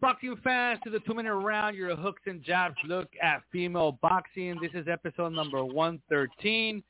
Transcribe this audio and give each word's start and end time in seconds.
Boxing 0.00 0.36
fans, 0.42 0.80
to 0.84 0.90
the 0.90 1.00
two-minute 1.00 1.34
round, 1.34 1.76
your 1.76 1.94
hooks 1.94 2.22
and 2.24 2.42
jabs 2.42 2.76
look 2.86 3.08
at 3.22 3.42
female 3.52 3.98
boxing. 4.00 4.58
This 4.62 4.70
is 4.72 4.88
episode 4.88 5.34
number 5.34 5.62
113. 5.62 6.82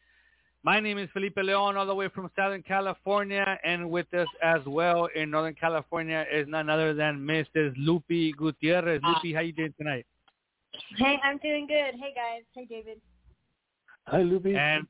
My 0.62 0.78
name 0.78 0.96
is 0.96 1.08
Felipe 1.12 1.36
Leon, 1.36 1.76
all 1.76 1.86
the 1.86 1.94
way 1.94 2.08
from 2.08 2.30
Southern 2.36 2.62
California, 2.62 3.58
and 3.64 3.90
with 3.90 4.12
us 4.14 4.28
as 4.44 4.60
well 4.64 5.08
in 5.16 5.28
Northern 5.30 5.54
California 5.54 6.24
is 6.32 6.46
none 6.46 6.70
other 6.70 6.94
than 6.94 7.18
Mrs. 7.18 7.76
Lupi 7.78 8.32
Gutierrez. 8.36 9.00
Lupi, 9.02 9.34
how 9.34 9.40
you 9.40 9.52
doing 9.52 9.74
tonight? 9.76 10.06
Hey, 10.96 11.18
I'm 11.24 11.38
doing 11.38 11.66
good. 11.66 11.98
Hey 11.98 12.14
guys. 12.14 12.42
Hey 12.54 12.64
David. 12.66 13.00
Hi, 14.06 14.18
Lupi. 14.18 14.56
And 14.56 14.86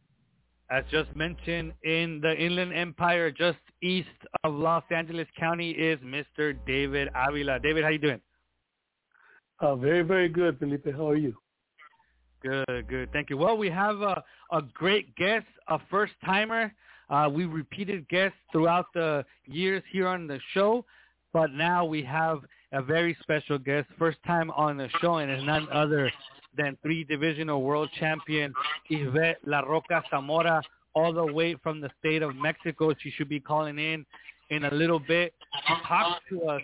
as 0.70 0.84
just 0.90 1.14
mentioned, 1.16 1.72
in 1.82 2.20
the 2.22 2.34
Inland 2.36 2.72
Empire, 2.72 3.30
just 3.30 3.58
east 3.82 4.08
of 4.44 4.54
Los 4.54 4.84
Angeles 4.90 5.26
County, 5.38 5.70
is 5.72 5.98
Mr. 6.00 6.56
David 6.66 7.08
Avila. 7.14 7.58
David, 7.58 7.82
how 7.82 7.90
you 7.90 7.98
doing? 7.98 8.20
Uh, 9.58 9.74
very, 9.74 10.02
very 10.02 10.28
good, 10.28 10.58
Felipe. 10.58 10.86
How 10.94 11.08
are 11.08 11.16
you? 11.16 11.34
Good, 12.42 12.88
good. 12.88 13.12
Thank 13.12 13.30
you. 13.30 13.36
Well, 13.36 13.56
we 13.56 13.68
have 13.68 14.00
a, 14.00 14.22
a 14.52 14.62
great 14.72 15.14
guest, 15.16 15.46
a 15.68 15.78
first-timer. 15.90 16.72
Uh, 17.10 17.28
we 17.30 17.44
repeated 17.44 18.08
guests 18.08 18.38
throughout 18.52 18.86
the 18.94 19.24
years 19.46 19.82
here 19.90 20.06
on 20.06 20.26
the 20.26 20.38
show, 20.54 20.84
but 21.32 21.52
now 21.52 21.84
we 21.84 22.02
have 22.04 22.40
a 22.72 22.80
very 22.80 23.16
special 23.20 23.58
guest, 23.58 23.88
first 23.98 24.18
time 24.24 24.50
on 24.52 24.76
the 24.76 24.88
show, 25.00 25.16
and 25.16 25.30
is 25.30 25.44
none 25.44 25.66
other 25.72 26.10
than 26.56 26.76
three-divisional 26.82 27.62
world 27.62 27.88
champion 27.98 28.52
Ibeth 28.90 29.36
La 29.46 29.60
Roca 29.60 30.02
Zamora, 30.10 30.62
all 30.94 31.12
the 31.12 31.32
way 31.32 31.54
from 31.62 31.80
the 31.80 31.90
state 31.98 32.22
of 32.22 32.34
Mexico. 32.36 32.92
She 33.00 33.10
should 33.10 33.28
be 33.28 33.40
calling 33.40 33.78
in 33.78 34.04
in 34.50 34.64
a 34.64 34.74
little 34.74 34.98
bit 34.98 35.32
talk 35.86 36.20
to 36.28 36.42
us, 36.44 36.62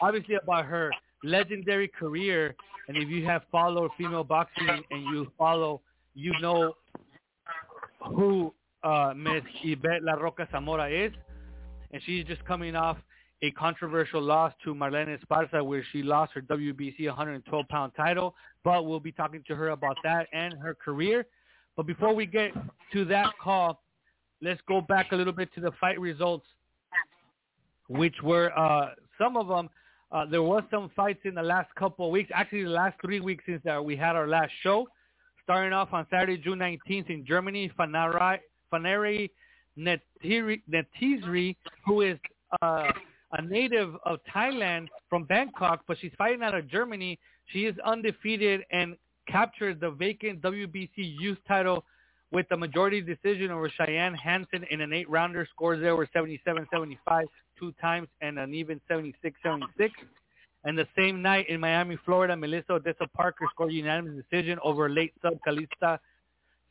obviously 0.00 0.36
about 0.36 0.64
her 0.64 0.90
legendary 1.22 1.88
career. 1.88 2.54
And 2.88 2.96
if 2.96 3.08
you 3.08 3.24
have 3.26 3.42
followed 3.50 3.90
female 3.96 4.24
boxing 4.24 4.82
and 4.90 5.02
you 5.12 5.30
follow, 5.38 5.80
you 6.14 6.32
know 6.40 6.74
who 8.14 8.52
uh, 8.82 9.12
Miss 9.16 9.42
Ibeth 9.64 10.00
La 10.02 10.14
Roca 10.14 10.48
Zamora 10.50 10.90
is. 10.90 11.12
And 11.92 12.02
she's 12.04 12.24
just 12.26 12.44
coming 12.44 12.74
off 12.74 12.98
a 13.42 13.50
controversial 13.52 14.22
loss 14.22 14.52
to 14.64 14.74
Marlen 14.74 15.18
Esparza 15.18 15.64
where 15.64 15.84
she 15.92 16.02
lost 16.02 16.32
her 16.34 16.40
WBC 16.42 17.00
112-pound 17.00 17.92
title. 17.96 18.34
But 18.62 18.86
we'll 18.86 19.00
be 19.00 19.12
talking 19.12 19.42
to 19.48 19.54
her 19.54 19.70
about 19.70 19.96
that 20.04 20.28
and 20.32 20.54
her 20.54 20.74
career. 20.74 21.26
But 21.76 21.86
before 21.86 22.14
we 22.14 22.26
get 22.26 22.52
to 22.92 23.04
that 23.06 23.32
call, 23.42 23.82
let's 24.40 24.60
go 24.68 24.80
back 24.80 25.12
a 25.12 25.16
little 25.16 25.32
bit 25.32 25.52
to 25.54 25.60
the 25.60 25.72
fight 25.80 26.00
results, 26.00 26.46
which 27.88 28.14
were 28.22 28.56
uh, 28.58 28.90
some 29.18 29.36
of 29.36 29.48
them. 29.48 29.68
Uh, 30.12 30.24
there 30.24 30.42
was 30.42 30.62
some 30.70 30.90
fights 30.94 31.20
in 31.24 31.34
the 31.34 31.42
last 31.42 31.74
couple 31.74 32.06
of 32.06 32.12
weeks, 32.12 32.30
actually 32.32 32.62
the 32.62 32.70
last 32.70 32.96
three 33.04 33.18
weeks 33.18 33.42
since 33.46 33.60
that 33.64 33.84
we 33.84 33.96
had 33.96 34.14
our 34.14 34.28
last 34.28 34.52
show. 34.62 34.86
Starting 35.42 35.72
off 35.72 35.92
on 35.92 36.06
Saturday, 36.08 36.38
June 36.38 36.58
19th 36.58 37.10
in 37.10 37.26
Germany, 37.26 37.70
Fanari, 37.78 38.38
Faneri 38.72 39.28
Netiri, 39.78 40.62
Netizri, 40.70 41.56
who 41.86 42.02
is 42.02 42.18
uh, 42.62 42.90
a 43.34 43.42
native 43.42 43.94
of 44.04 44.20
Thailand 44.34 44.88
from 45.08 45.24
Bangkok, 45.24 45.82
but 45.86 45.98
she's 46.00 46.12
fighting 46.16 46.42
out 46.42 46.54
of 46.54 46.68
Germany. 46.68 47.18
She 47.46 47.66
is 47.66 47.74
undefeated 47.84 48.62
and 48.70 48.96
captured 49.28 49.80
the 49.80 49.90
vacant 49.90 50.40
WBC 50.40 50.90
youth 50.96 51.38
title 51.46 51.84
with 52.30 52.46
a 52.50 52.56
majority 52.56 53.00
decision 53.00 53.50
over 53.50 53.68
Cheyenne 53.68 54.14
Hansen 54.14 54.64
in 54.70 54.80
an 54.80 54.92
eight-rounder. 54.92 55.46
Scores 55.54 55.80
there 55.80 55.96
were 55.96 56.08
77-75 56.14 57.24
two 57.58 57.72
times 57.80 58.08
and 58.20 58.38
an 58.38 58.54
even 58.54 58.80
76-76. 58.90 59.62
And 60.64 60.78
the 60.78 60.86
same 60.96 61.20
night 61.20 61.48
in 61.48 61.60
Miami, 61.60 61.98
Florida, 62.04 62.36
Melissa 62.36 62.74
Odessa 62.74 63.06
Parker 63.14 63.46
scored 63.50 63.70
a 63.70 63.74
unanimous 63.74 64.24
decision 64.24 64.58
over 64.64 64.88
late 64.88 65.12
sub 65.22 65.34
Calista 65.46 66.00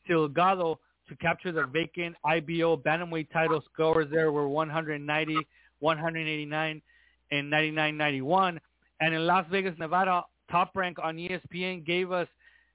Silgado 0.08 0.76
to 1.08 1.16
capture 1.16 1.52
the 1.52 1.64
vacant 1.66 2.16
IBO 2.24 2.76
bantamweight 2.76 3.30
title. 3.32 3.62
Scores 3.72 4.08
there 4.10 4.32
were 4.32 4.48
190, 4.48 5.36
189, 5.84 6.82
and 7.30 7.52
99-91. 7.52 8.58
And 9.00 9.14
in 9.14 9.26
Las 9.26 9.46
Vegas, 9.50 9.74
Nevada, 9.78 10.24
Top 10.50 10.72
Rank 10.74 10.98
on 11.02 11.16
ESPN 11.16 11.84
gave 11.84 12.10
us 12.10 12.28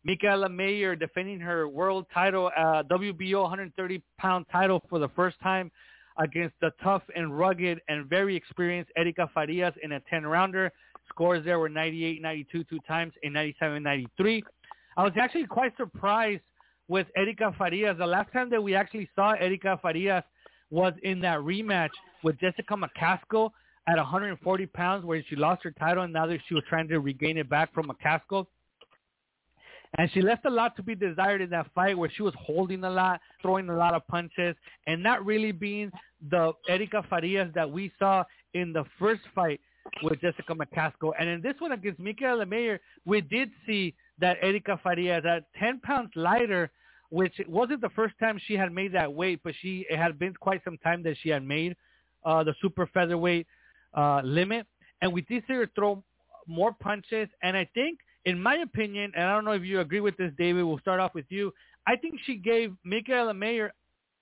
Mikaela 0.08 0.54
Mayer 0.54 0.96
defending 0.96 1.40
her 1.40 1.68
world 1.68 2.06
title, 2.14 2.52
uh, 2.56 2.84
WBO 2.84 3.52
130-pound 3.80 4.46
title 4.52 4.82
for 4.90 5.00
the 5.00 5.10
first 5.10 5.38
time 5.42 5.72
against 6.18 6.56
the 6.62 6.72
tough 6.84 7.04
and 7.16 7.38
rugged 7.38 7.80
and 7.88 8.10
very 8.10 8.36
experienced 8.36 8.92
Erica 8.96 9.30
Farias 9.34 9.74
in 9.84 9.94
a 9.94 10.02
10-rounder. 10.12 10.72
Scores 11.10 11.44
there 11.44 11.60
were 11.60 11.70
98-92 11.70 12.46
two 12.52 12.80
times 12.88 13.14
and 13.24 13.36
97-93. 13.36 14.42
I 14.98 15.04
was 15.04 15.14
actually 15.20 15.48
quite 15.48 15.76
surprised 15.78 16.42
with 16.88 17.08
Erica 17.16 17.54
Farias. 17.58 17.98
The 17.98 18.06
last 18.06 18.32
time 18.34 18.50
that 18.50 18.62
we 18.62 18.76
actually 18.76 19.10
saw 19.16 19.32
Erica 19.32 19.80
Farias 19.82 20.24
was 20.70 20.94
in 21.04 21.20
that 21.22 21.40
rematch 21.40 21.90
with 22.24 22.40
Jessica 22.40 22.76
McCaskill 22.76 23.52
at 23.88 23.98
140 23.98 24.66
pounds 24.68 25.06
where 25.06 25.24
she 25.30 25.36
lost 25.36 25.64
her 25.64 25.72
title 25.72 26.04
and 26.04 26.14
now 26.14 26.28
that 26.28 26.40
she 26.48 26.54
was 26.54 26.64
trying 26.70 26.88
to 26.88 27.00
regain 27.00 27.38
it 27.38 27.50
back 27.50 27.74
from 27.74 27.88
McCaskill. 27.88 28.46
And 29.98 30.12
she 30.12 30.22
left 30.22 30.46
a 30.46 30.50
lot 30.50 30.76
to 30.76 30.84
be 30.84 30.94
desired 30.94 31.42
in 31.42 31.50
that 31.50 31.72
fight 31.74 31.98
where 31.98 32.12
she 32.16 32.22
was 32.22 32.34
holding 32.40 32.84
a 32.84 32.90
lot, 32.90 33.20
throwing 33.42 33.70
a 33.70 33.76
lot 33.76 33.96
of 33.96 34.06
punches, 34.08 34.56
and 34.86 35.02
not 35.02 35.26
really 35.26 35.52
being 35.52 35.92
the 36.30 36.52
Erica 36.68 37.04
Farias 37.10 37.50
that 37.56 37.70
we 37.70 37.92
saw 37.98 38.24
in 38.54 38.72
the 38.72 38.84
first 39.00 39.22
fight 39.34 39.60
with 40.04 40.22
Jessica 40.22 40.54
McCaskill. 40.54 41.14
And 41.20 41.28
in 41.28 41.42
this 41.42 41.56
one 41.60 41.72
against 41.72 42.00
Mikaela 42.00 42.48
Mayer, 42.48 42.80
we 43.06 43.22
did 43.22 43.50
see 43.66 43.96
that 44.20 44.38
Erica 44.42 44.80
Farias 44.84 45.26
at 45.26 45.46
10 45.60 45.80
pounds 45.80 46.12
lighter, 46.16 46.70
which 47.10 47.34
wasn't 47.48 47.82
the 47.82 47.90
first 47.90 48.16
time 48.20 48.40
she 48.46 48.56
had 48.56 48.72
made 48.72 48.94
that 48.94 49.12
weight, 49.12 49.42
but 49.44 49.54
she 49.62 49.86
it 49.90 49.98
had 49.98 50.20
been 50.20 50.34
quite 50.34 50.64
some 50.64 50.78
time 50.78 51.04
that 51.04 51.16
she 51.22 51.30
had 51.30 51.44
made 51.44 51.76
uh, 52.24 52.44
the 52.44 52.54
super 52.62 52.88
featherweight 52.94 53.48
uh, 53.96 54.22
limit. 54.24 54.68
And 55.02 55.12
we 55.12 55.22
did 55.22 55.44
see 55.48 55.54
her 55.54 55.70
throw 55.76 56.04
more 56.48 56.74
punches. 56.74 57.30
And 57.42 57.56
I 57.56 57.68
think, 57.74 58.00
in 58.26 58.42
my 58.42 58.58
opinion, 58.58 59.12
and 59.16 59.26
I 59.26 59.34
don't 59.34 59.46
know 59.46 59.52
if 59.52 59.64
you 59.64 59.80
agree 59.80 60.02
with 60.02 60.18
this, 60.18 60.32
David, 60.38 60.64
we'll 60.64 60.80
start 60.80 61.00
off 61.00 61.14
with 61.14 61.26
you. 61.30 61.54
I 61.88 61.96
think 61.96 62.16
she 62.26 62.36
gave 62.36 62.74
Mikaela 62.86 63.36
Mayer 63.36 63.74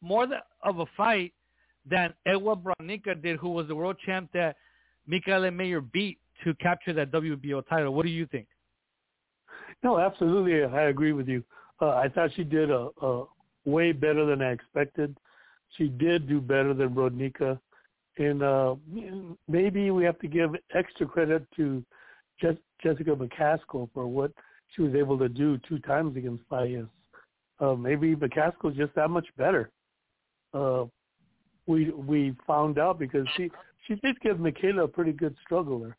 more 0.01 0.27
of 0.63 0.79
a 0.79 0.85
fight 0.95 1.33
than 1.89 2.13
Ewa 2.25 2.55
Brodnicka 2.55 3.21
did, 3.21 3.37
who 3.37 3.49
was 3.49 3.67
the 3.67 3.75
world 3.75 3.97
champ 4.05 4.29
that 4.33 4.55
Mikaela 5.09 5.53
Mayer 5.53 5.81
beat 5.81 6.19
to 6.43 6.53
capture 6.55 6.93
that 6.93 7.11
WBO 7.11 7.67
title. 7.67 7.93
What 7.93 8.05
do 8.05 8.11
you 8.11 8.25
think? 8.27 8.47
No, 9.83 9.99
absolutely. 9.99 10.63
I 10.63 10.83
agree 10.83 11.13
with 11.13 11.27
you. 11.27 11.43
Uh, 11.81 11.89
I 11.89 12.09
thought 12.09 12.31
she 12.35 12.43
did 12.43 12.71
a, 12.71 12.89
a 13.01 13.25
way 13.65 13.91
better 13.91 14.25
than 14.25 14.41
I 14.41 14.51
expected. 14.51 15.17
She 15.77 15.87
did 15.87 16.27
do 16.27 16.41
better 16.41 16.73
than 16.73 16.89
Brodnicka. 16.89 17.59
And 18.17 18.41
uh, 18.41 18.75
maybe 19.47 19.91
we 19.91 20.03
have 20.03 20.17
to 20.19 20.27
give 20.27 20.51
extra 20.73 21.05
credit 21.05 21.45
to 21.57 21.83
Je- 22.41 22.57
Jessica 22.81 23.15
McCaskill 23.15 23.89
for 23.93 24.07
what 24.07 24.31
she 24.75 24.81
was 24.81 24.95
able 24.95 25.17
to 25.19 25.29
do 25.29 25.59
two 25.69 25.79
times 25.79 26.17
against 26.17 26.43
Farias. 26.49 26.87
Uh, 27.59 27.75
maybe 27.75 28.15
McCaskill's 28.15 28.75
just 28.75 28.95
that 28.95 29.09
much 29.09 29.27
better. 29.37 29.69
Uh, 30.53 30.85
we 31.67 31.91
we 31.91 32.33
found 32.47 32.79
out 32.79 32.97
because 32.97 33.27
she 33.35 33.51
she 33.87 33.95
did 33.95 34.19
give 34.21 34.37
Mikaela 34.37 34.85
a 34.85 34.87
pretty 34.87 35.11
good 35.11 35.35
struggle 35.43 35.79
there. 35.79 35.97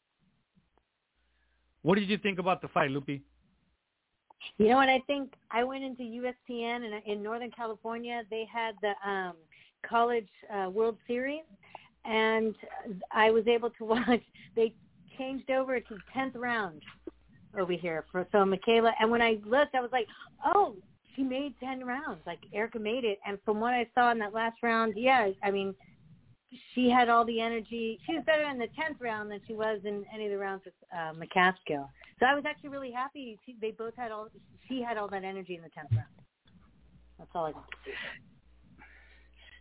What 1.83 1.97
did 1.99 2.09
you 2.09 2.19
think 2.19 2.39
about 2.39 2.63
the 2.63 2.69
fight, 2.69 2.91
Lupi? 2.91 3.23
You 4.59 4.69
know 4.69 4.77
what? 4.77 4.89
I 4.89 5.01
think 5.07 5.33
I 5.51 5.65
went 5.65 5.85
into 5.85 6.03
ESPN 6.03 6.85
and 6.85 7.03
in 7.07 7.23
Northern 7.23 7.51
California 7.51 8.23
they 8.31 8.47
had 8.53 8.75
the 8.83 8.93
um, 9.09 9.35
college 9.89 10.29
uh, 10.53 10.71
World 10.71 10.97
Series, 11.07 11.43
and 12.05 12.55
I 13.13 13.31
was 13.31 13.47
able 13.47 13.71
to 13.71 13.85
watch. 13.85 14.23
They 14.57 14.75
changed 15.17 15.51
over 15.51 15.81
to 15.81 15.99
tenth 16.15 16.37
round 16.37 16.83
over 17.59 17.73
here 17.73 18.05
for 18.13 18.27
so 18.33 18.39
Mikaela. 18.39 18.93
And 19.01 19.11
when 19.11 19.23
I 19.23 19.39
looked, 19.45 19.75
I 19.75 19.81
was 19.81 19.91
like, 19.93 20.07
oh, 20.45 20.77
she 21.15 21.23
made 21.23 21.55
ten 21.61 21.85
rounds. 21.85 22.21
Like 22.27 22.39
Erica 22.53 22.79
made 22.79 23.05
it. 23.05 23.19
And 23.27 23.39
from 23.45 23.61
what 23.61 23.75
I 23.75 23.87
saw 23.95 24.13
in 24.13 24.19
that 24.19 24.35
last 24.35 24.59
round, 24.63 24.95
yeah, 24.97 25.29
I 25.43 25.51
mean, 25.51 25.75
she 26.75 26.89
had 26.89 27.09
all 27.09 27.25
the 27.25 27.41
energy. 27.41 27.99
She 28.07 28.15
was 28.15 28.25
better 28.25 28.49
in 28.49 28.59
the 28.59 28.69
tenth 28.79 29.01
round 29.01 29.31
than 29.31 29.41
she 29.47 29.55
was 29.55 29.81
in 29.85 30.05
any 30.15 30.27
of 30.27 30.31
the 30.31 30.39
rounds 30.39 30.65
with 30.65 30.75
uh, 30.93 31.13
McCaskill. 31.13 31.89
So 32.21 32.27
I 32.27 32.35
was 32.35 32.45
actually 32.47 32.71
really 32.71 32.91
happy. 32.91 33.39
She, 33.47 33.57
they 33.61 33.71
both 33.71 33.95
had 33.97 34.11
all. 34.11 34.29
She 34.69 34.83
had 34.83 34.97
all 34.97 35.09
that 35.09 35.25
energy 35.25 35.55
in 35.55 35.63
the 35.63 35.69
tenth 35.69 35.91
round. 35.93 36.09
That's 37.19 37.31
all 37.35 37.47
I 37.47 37.53
got. 37.53 37.65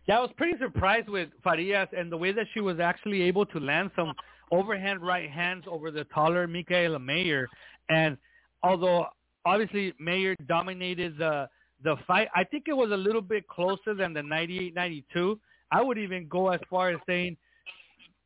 Yeah, 0.06 0.18
I 0.18 0.20
was 0.20 0.30
pretty 0.36 0.58
surprised 0.58 1.08
with 1.08 1.28
Farias 1.44 1.88
and 1.96 2.10
the 2.10 2.16
way 2.16 2.32
that 2.32 2.46
she 2.54 2.60
was 2.60 2.80
actually 2.80 3.22
able 3.22 3.44
to 3.46 3.60
land 3.60 3.90
some 3.94 4.14
overhand 4.50 5.02
right 5.02 5.30
hands 5.30 5.64
over 5.68 5.90
the 5.90 6.04
taller 6.04 6.48
Mikaela 6.48 7.02
Mayer. 7.02 7.46
And 7.90 8.16
although 8.62 9.06
obviously 9.44 9.92
Mayer 9.98 10.34
dominated 10.46 11.18
the 11.18 11.48
the 11.84 11.96
fight, 12.06 12.28
I 12.34 12.42
think 12.42 12.64
it 12.66 12.76
was 12.76 12.90
a 12.90 12.96
little 12.96 13.22
bit 13.22 13.46
closer 13.46 13.94
than 13.94 14.12
the 14.12 14.20
98-92. 14.20 15.38
I 15.70 15.80
would 15.80 15.96
even 15.96 16.26
go 16.26 16.48
as 16.48 16.58
far 16.68 16.90
as 16.90 16.98
saying 17.06 17.36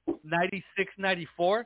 96-94, 0.09 1.65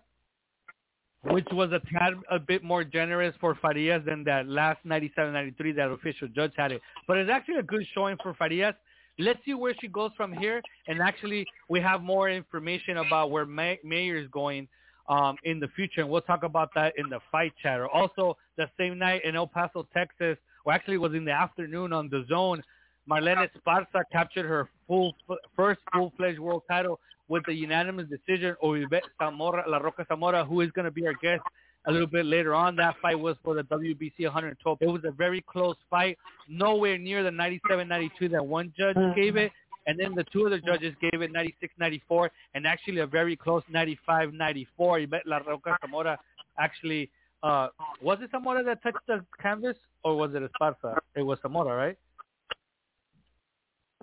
which 1.31 1.47
was 1.53 1.71
a 1.73 1.81
tad 1.93 2.15
a 2.31 2.39
bit 2.39 2.63
more 2.63 2.85
generous 2.85 3.35
for 3.41 3.55
Farias 3.57 4.03
than 4.05 4.25
that 4.25 4.47
last 4.49 4.79
97-93 4.87 5.77
that 5.77 5.91
official 5.91 6.29
judge 6.29 6.53
had 6.57 6.73
it. 6.73 6.81
But 7.07 7.19
it's 7.19 7.31
actually 7.31 7.57
a 7.57 7.63
good 7.63 7.85
showing 7.95 8.17
for 8.23 8.35
Farias. 8.35 8.75
Let's 9.19 9.39
see 9.45 9.55
where 9.55 9.75
she 9.81 9.89
goes 9.89 10.11
from 10.17 10.33
here. 10.33 10.61
And 10.89 11.01
actually, 11.01 11.47
we 11.69 11.81
have 11.81 12.03
more 12.03 12.29
information 12.31 12.99
about 12.99 13.31
where 13.31 13.47
May- 13.47 13.81
Mayer 13.83 14.17
is 14.17 14.29
going 14.29 14.69
um, 15.09 15.37
in 15.45 15.61
the 15.61 15.69
future, 15.69 16.01
and 16.01 16.11
we'll 16.11 16.21
talk 16.21 16.43
about 16.43 16.71
that 16.75 16.93
in 16.97 17.09
the 17.09 17.21
fight 17.31 17.53
chatter. 17.63 17.89
Also, 17.89 18.37
the 18.57 18.69
same 18.79 18.99
night 18.99 19.25
in 19.25 19.37
El 19.37 19.47
Paso, 19.47 19.87
Texas, 19.95 20.37
or 20.65 20.73
actually 20.73 20.95
it 20.95 21.01
was 21.01 21.15
in 21.15 21.25
the 21.25 21.33
afternoon 21.33 21.93
on 21.93 22.09
the 22.09 22.25
zone, 22.29 22.63
Marlen 23.09 23.37
Esparza 23.37 24.03
captured 24.11 24.47
her 24.47 24.69
full 24.87 25.15
first 25.55 25.81
full-fledged 25.93 26.41
world 26.41 26.63
title 26.69 26.99
with 27.29 27.45
the 27.47 27.55
unanimous 27.55 28.07
decision 28.09 28.57
Bet 28.91 29.03
Zamora, 29.21 29.65
La 29.69 29.79
Roca 29.79 30.07
Zamora, 30.09 30.45
who 30.45 30.61
is 30.61 30.71
going 30.73 30.85
to 30.85 30.91
be 30.91 31.07
our 31.07 31.15
guest 31.15 31.43
a 31.87 31.93
little 31.93 32.07
bit 32.07 32.27
later 32.27 32.55
on. 32.55 32.77
That 32.77 32.97
fight 33.01 33.19
was 33.19 33.37
for 33.43 33.55
the 33.55 33.63
WBC 33.63 34.21
112. 34.21 34.79
It 34.81 34.87
was 34.87 35.03
a 35.05 35.11
very 35.11 35.43
close 35.43 35.77
fight, 35.89 36.19
nowhere 36.49 36.99
near 36.99 37.23
the 37.23 37.31
97-92 37.31 38.31
that 38.33 38.45
one 38.45 38.73
judge 38.77 38.97
gave 39.15 39.37
it. 39.37 39.53
And 39.89 39.99
then 39.99 40.17
the 40.17 40.25
two 40.33 40.47
other 40.47 40.61
judges 40.61 40.95
gave 41.01 41.23
it 41.23 41.33
96-94 41.33 42.29
and 42.55 42.67
actually 42.67 42.99
a 43.01 43.07
very 43.07 43.37
close 43.37 43.63
95-94. 43.73 44.67
Ibeth 44.79 45.21
La 45.27 45.39
Roca 45.39 45.79
Zamora 45.81 46.19
actually, 46.59 47.09
uh, 47.45 47.69
was 48.03 48.19
it 48.21 48.31
Zamora 48.33 48.65
that 48.65 48.83
touched 48.83 49.07
the 49.07 49.25
canvas 49.41 49.77
or 50.03 50.17
was 50.17 50.33
it 50.35 50.43
Esparza? 50.43 50.97
It 51.15 51.23
was 51.23 51.39
Zamora, 51.41 51.77
right? 51.77 51.97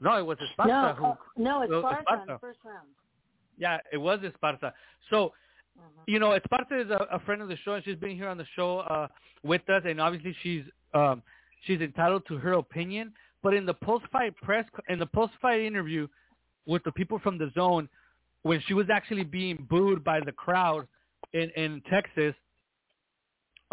No, 0.01 0.15
it 0.15 0.25
was 0.25 0.37
Esparza. 0.37 0.67
No, 0.67 0.93
who, 0.97 1.05
uh, 1.05 1.15
no, 1.37 1.67
Esparza 1.67 1.99
in 1.99 2.05
Esparza. 2.05 2.27
the 2.27 2.39
first 2.39 2.59
round. 2.63 2.87
Yeah, 3.57 3.77
it 3.91 3.97
was 3.97 4.19
Esparza. 4.19 4.73
So, 5.09 5.33
Mhm. 5.77 6.03
you 6.07 6.19
know, 6.19 6.37
Esparza 6.37 6.85
is 6.85 6.91
a, 6.91 7.07
a 7.11 7.19
friend 7.21 7.41
of 7.41 7.47
the 7.49 7.57
show, 7.57 7.73
and 7.73 7.83
she's 7.83 7.95
been 7.97 8.15
here 8.15 8.27
on 8.29 8.37
the 8.37 8.45
show 8.55 8.79
uh, 8.79 9.07
with 9.43 9.67
us, 9.69 9.83
and 9.85 9.99
obviously 9.99 10.35
she's 10.43 10.63
um, 10.93 11.23
she's 11.65 11.81
entitled 11.81 12.25
to 12.27 12.37
her 12.37 12.53
opinion. 12.53 13.13
But 13.41 13.53
in 13.55 13.65
the 13.65 13.73
post-fight 13.73 14.35
press, 14.37 14.65
in 14.87 14.99
the 14.99 15.07
post-fight 15.07 15.61
interview 15.61 16.07
with 16.65 16.83
the 16.83 16.91
people 16.91 17.19
from 17.19 17.39
DAZN, 17.39 17.89
when 18.43 18.61
she 18.67 18.73
was 18.73 18.87
actually 18.91 19.23
being 19.23 19.65
booed 19.69 20.03
by 20.03 20.19
the 20.21 20.31
crowd 20.31 20.87
in 21.33 21.49
in 21.51 21.81
Texas, 21.89 22.35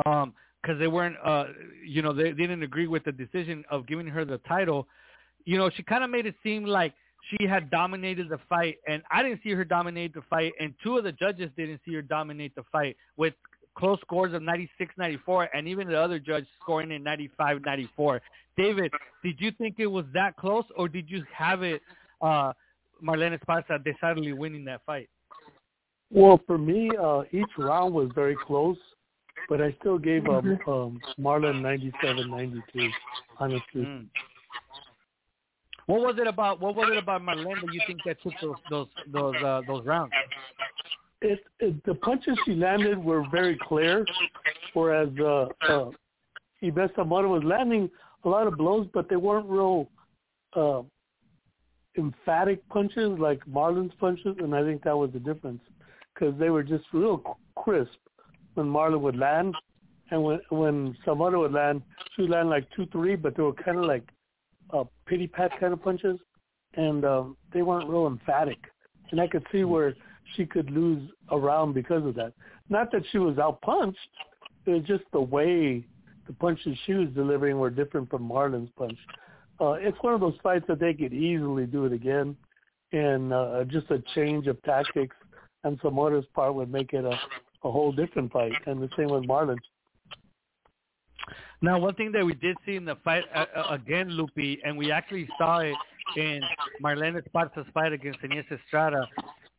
um, 0.07 0.35
because 0.63 0.79
they 0.79 0.89
weren't, 0.89 1.17
uh, 1.25 1.47
you 1.87 2.03
know, 2.03 2.13
they, 2.13 2.31
they 2.31 2.47
didn't 2.47 2.63
agree 2.63 2.87
with 2.87 3.05
the 3.05 3.13
decision 3.13 3.65
of 3.71 3.87
giving 3.87 4.07
her 4.07 4.25
the 4.25 4.39
title. 4.39 4.87
You 5.45 5.59
know, 5.59 5.71
she 5.71 5.83
kind 5.83 6.05
of 6.05 6.11
made 6.11 6.27
it 6.27 6.35
seem 6.43 6.65
like 6.65 6.95
she 7.29 7.47
had 7.47 7.71
dominated 7.71 8.29
the 8.29 8.39
fight, 8.49 8.77
and 8.89 9.03
I 9.11 9.23
didn't 9.23 9.41
see 9.43 9.51
her 9.51 9.65
dominate 9.65 10.15
the 10.15 10.23
fight, 10.29 10.53
and 10.59 10.75
two 10.83 10.97
of 10.97 11.05
the 11.05 11.13
judges 11.13 11.51
didn't 11.57 11.81
see 11.85 11.95
her 11.95 12.03
dominate 12.03 12.55
the 12.55 12.65
fight 12.73 12.97
with 13.17 13.35
close 13.77 14.01
scores 14.01 14.35
of 14.35 14.43
96-94, 14.43 15.49
and 15.55 15.69
even 15.69 15.89
the 15.89 15.99
other 15.99 16.19
judge 16.19 16.47
scoring 16.61 16.91
in 16.91 17.05
95-94. 17.05 18.21
David, 18.57 18.93
did 19.23 19.37
you 19.39 19.53
think 19.53 19.77
it 19.79 19.87
was 19.87 20.05
that 20.13 20.37
close, 20.37 20.65
or 20.77 20.89
did 20.89 21.11
you 21.11 21.25
have 21.33 21.63
it, 21.63 21.81
uh, 22.21 22.53
Marlen 23.03 23.39
Esparza 23.39 23.83
decidedly 23.83 24.33
winning 24.33 24.65
that 24.65 24.83
fight? 24.85 25.09
Well, 26.11 26.41
for 26.47 26.59
me, 26.59 26.91
uh, 27.01 27.23
each 27.31 27.51
round 27.57 27.95
was 27.95 28.11
very 28.15 28.37
close, 28.47 28.77
but 29.49 29.61
I 29.61 29.75
still 29.81 29.99
gave 29.99 30.27
um, 30.27 30.59
um, 30.67 31.01
Marlen 31.19 31.63
97-92, 32.03 32.91
honestly. 33.39 33.63
Mm. 33.77 34.07
What 35.91 36.03
was 36.03 36.17
it 36.21 36.29
about? 36.29 36.61
What 36.61 36.77
was 36.77 36.89
it 36.93 36.99
about 36.99 37.23
Marlen 37.23 37.61
that 37.61 37.75
you 37.75 37.81
think 37.85 37.99
that 38.07 38.23
took 38.23 38.33
those 38.41 38.55
those 38.71 38.87
those 39.13 39.35
uh, 39.45 39.63
those 39.67 39.85
rounds? 39.85 40.13
It, 41.21 41.41
it, 41.59 41.85
the 41.85 41.95
punches 41.97 42.39
she 42.47 42.55
landed 42.55 42.97
were 42.97 43.25
very 43.29 43.59
clear, 43.61 44.07
whereas 44.73 45.09
uh, 45.19 45.47
uh, 45.69 45.91
Yves 46.63 46.91
Zamora 46.95 47.29
was 47.29 47.43
landing 47.43 47.91
a 48.25 48.29
lot 48.29 48.47
of 48.47 48.57
blows, 48.57 48.87
but 48.95 49.09
they 49.09 49.17
weren't 49.17 49.49
real 49.49 49.89
uh, 50.55 50.83
emphatic 51.99 52.67
punches 52.69 53.19
like 53.19 53.45
Marlen's 53.47 53.93
punches, 53.99 54.37
and 54.39 54.55
I 54.55 54.63
think 54.63 54.85
that 54.85 54.97
was 54.97 55.11
the 55.13 55.19
difference 55.19 55.61
because 56.15 56.39
they 56.39 56.51
were 56.51 56.63
just 56.63 56.85
real 56.93 57.37
crisp 57.57 57.99
when 58.55 58.67
Marlen 58.67 59.01
would 59.01 59.17
land, 59.17 59.57
and 60.13 60.23
when 60.23 60.41
when 60.51 60.97
Zamora 61.05 61.41
would 61.41 61.53
land, 61.53 61.83
she 62.15 62.23
would 62.23 62.31
land 62.31 62.49
like 62.49 62.71
two, 62.77 62.87
three, 62.93 63.17
but 63.17 63.37
they 63.37 63.43
were 63.43 63.55
kind 63.55 63.77
of 63.77 63.87
like 63.87 64.05
uh, 64.73 64.85
pity 65.07 65.27
pat 65.27 65.51
kind 65.59 65.73
of 65.73 65.83
punches, 65.83 66.19
and 66.75 67.05
um, 67.05 67.37
they 67.53 67.63
weren't 67.63 67.89
real 67.89 68.07
emphatic, 68.07 68.59
and 69.11 69.21
I 69.21 69.27
could 69.27 69.45
see 69.51 69.65
where 69.65 69.95
she 70.37 70.47
could 70.47 70.71
lose 70.71 71.11
a 71.31 71.39
round 71.39 71.75
because 71.75 72.05
of 72.07 72.15
that. 72.15 72.33
Not 72.69 72.93
that 72.93 73.03
she 73.11 73.19
was 73.19 73.39
out 73.39 73.61
punched, 73.63 73.99
it 74.67 74.71
was 74.71 74.83
just 74.85 75.05
the 75.13 75.21
way 75.21 75.85
the 76.27 76.33
punches 76.35 76.77
she 76.87 76.95
was 76.95 77.09
delivering 77.15 77.59
were 77.59 77.71
different 77.71 78.09
from 78.09 78.29
Marlen's 78.29 78.71
punch. 78.77 78.99
Uh, 79.61 79.73
it's 79.73 79.99
one 80.01 80.15
of 80.15 80.21
those 80.21 80.37
fights 80.43 80.65
that 80.69 80.79
they 80.79 80.95
could 80.95 81.13
easily 81.13 81.67
do 81.67 81.85
it 81.85 81.93
again, 81.93 82.37
and 82.93 83.33
uh, 83.33 83.65
just 83.65 83.91
a 83.91 84.03
change 84.15 84.47
of 84.47 84.63
tactics 84.63 85.17
on 85.65 85.77
Zamora's 85.79 86.27
part 86.35 86.55
would 86.55 86.71
make 86.71 86.93
it 86.93 87.05
a, 87.05 87.19
a 87.65 87.71
whole 87.71 87.93
different 87.93 88.33
fight, 88.33 88.53
and 88.67 88.81
the 88.81 88.89
same 88.97 89.09
with 89.09 89.25
Marlen. 89.25 89.59
Now, 91.63 91.79
one 91.79 91.95
thing 91.95 92.11
that 92.13 92.25
we 92.25 92.35
did 92.35 92.57
see 92.65 92.77
in 92.77 92.87
the 92.87 92.97
fight 93.05 93.25
uh, 93.35 93.45
uh, 93.55 93.75
again, 93.75 94.09
Lupi, 94.11 94.59
and 94.65 94.79
we 94.79 94.91
actually 94.91 95.29
saw 95.37 95.59
it 95.59 95.75
in 96.17 96.41
Marlen 96.83 97.21
Esparza's 97.21 97.67
fight 97.75 97.93
against 97.93 98.21
Seniesa 98.21 98.59
Estrada, 98.59 99.07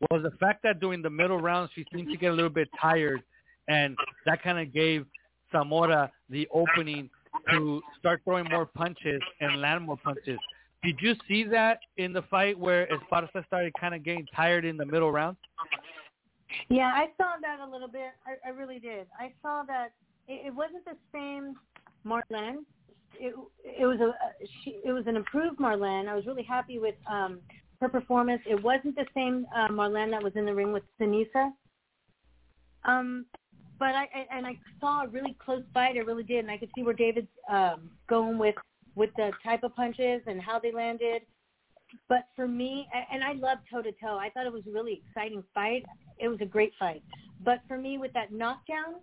was 0.09 0.23
the 0.23 0.35
fact 0.39 0.63
that 0.63 0.79
during 0.79 1.03
the 1.03 1.09
middle 1.09 1.37
rounds 1.37 1.71
she 1.75 1.85
seemed 1.93 2.09
to 2.11 2.17
get 2.17 2.31
a 2.31 2.33
little 2.33 2.49
bit 2.49 2.69
tired, 2.81 3.21
and 3.67 3.95
that 4.25 4.41
kind 4.41 4.57
of 4.57 4.73
gave 4.73 5.05
Zamora 5.51 6.11
the 6.29 6.47
opening 6.51 7.07
to 7.51 7.81
start 7.99 8.21
throwing 8.23 8.49
more 8.49 8.65
punches 8.65 9.21
and 9.39 9.61
land 9.61 9.83
more 9.83 9.97
punches. 9.97 10.39
Did 10.83 10.95
you 10.99 11.13
see 11.27 11.43
that 11.43 11.79
in 11.97 12.13
the 12.13 12.23
fight 12.23 12.57
where 12.57 12.87
Esparza 12.87 13.45
started 13.45 13.73
kind 13.79 13.93
of 13.93 14.03
getting 14.03 14.25
tired 14.35 14.65
in 14.65 14.75
the 14.75 14.85
middle 14.85 15.11
round? 15.11 15.37
Yeah, 16.67 16.91
I 16.93 17.09
saw 17.17 17.35
that 17.41 17.59
a 17.59 17.69
little 17.69 17.87
bit. 17.87 18.11
I, 18.25 18.49
I 18.49 18.51
really 18.51 18.79
did. 18.79 19.05
I 19.19 19.31
saw 19.43 19.63
that 19.67 19.93
it, 20.27 20.47
it 20.47 20.55
wasn't 20.55 20.83
the 20.85 20.97
same 21.13 21.55
Marlen. 22.05 22.65
It, 23.19 23.35
it 23.63 23.85
was 23.85 23.99
a 23.99 24.13
she, 24.63 24.79
it 24.83 24.91
was 24.91 25.05
an 25.07 25.15
improved 25.15 25.59
Marlen. 25.59 26.07
I 26.07 26.15
was 26.15 26.25
really 26.25 26.43
happy 26.43 26.79
with 26.79 26.95
um, 27.09 27.39
her 27.79 27.89
performance. 27.89 28.41
It 28.49 28.61
wasn't 28.61 28.95
the 28.95 29.05
same 29.13 29.45
uh, 29.55 29.67
Marlen 29.67 30.11
that 30.11 30.23
was 30.23 30.33
in 30.35 30.45
the 30.45 30.53
ring 30.53 30.71
with 30.71 30.83
Seniesa. 30.99 31.51
Um, 32.83 33.25
but 33.77 33.95
I, 33.95 34.03
I 34.03 34.37
and 34.37 34.45
I 34.45 34.57
saw 34.79 35.03
a 35.03 35.07
really 35.07 35.35
close 35.43 35.63
fight. 35.73 35.95
I 35.95 35.99
really 35.99 36.23
did, 36.23 36.39
and 36.39 36.51
I 36.51 36.57
could 36.57 36.69
see 36.75 36.83
where 36.83 36.93
David's 36.93 37.27
um, 37.49 37.91
going 38.07 38.37
with 38.37 38.55
with 38.95 39.09
the 39.15 39.31
type 39.43 39.63
of 39.63 39.75
punches 39.75 40.21
and 40.27 40.41
how 40.41 40.59
they 40.59 40.71
landed. 40.71 41.23
But 42.07 42.27
for 42.35 42.47
me, 42.47 42.87
and 43.11 43.23
I 43.23 43.33
love 43.33 43.57
toe 43.69 43.81
to 43.81 43.91
toe. 43.91 44.17
I 44.17 44.29
thought 44.29 44.45
it 44.45 44.53
was 44.53 44.63
a 44.67 44.71
really 44.71 45.01
exciting 45.05 45.43
fight. 45.53 45.83
It 46.19 46.27
was 46.27 46.39
a 46.41 46.45
great 46.45 46.71
fight. 46.79 47.03
But 47.43 47.61
for 47.67 47.77
me, 47.77 47.97
with 47.97 48.13
that 48.13 48.31
knockdown 48.31 49.01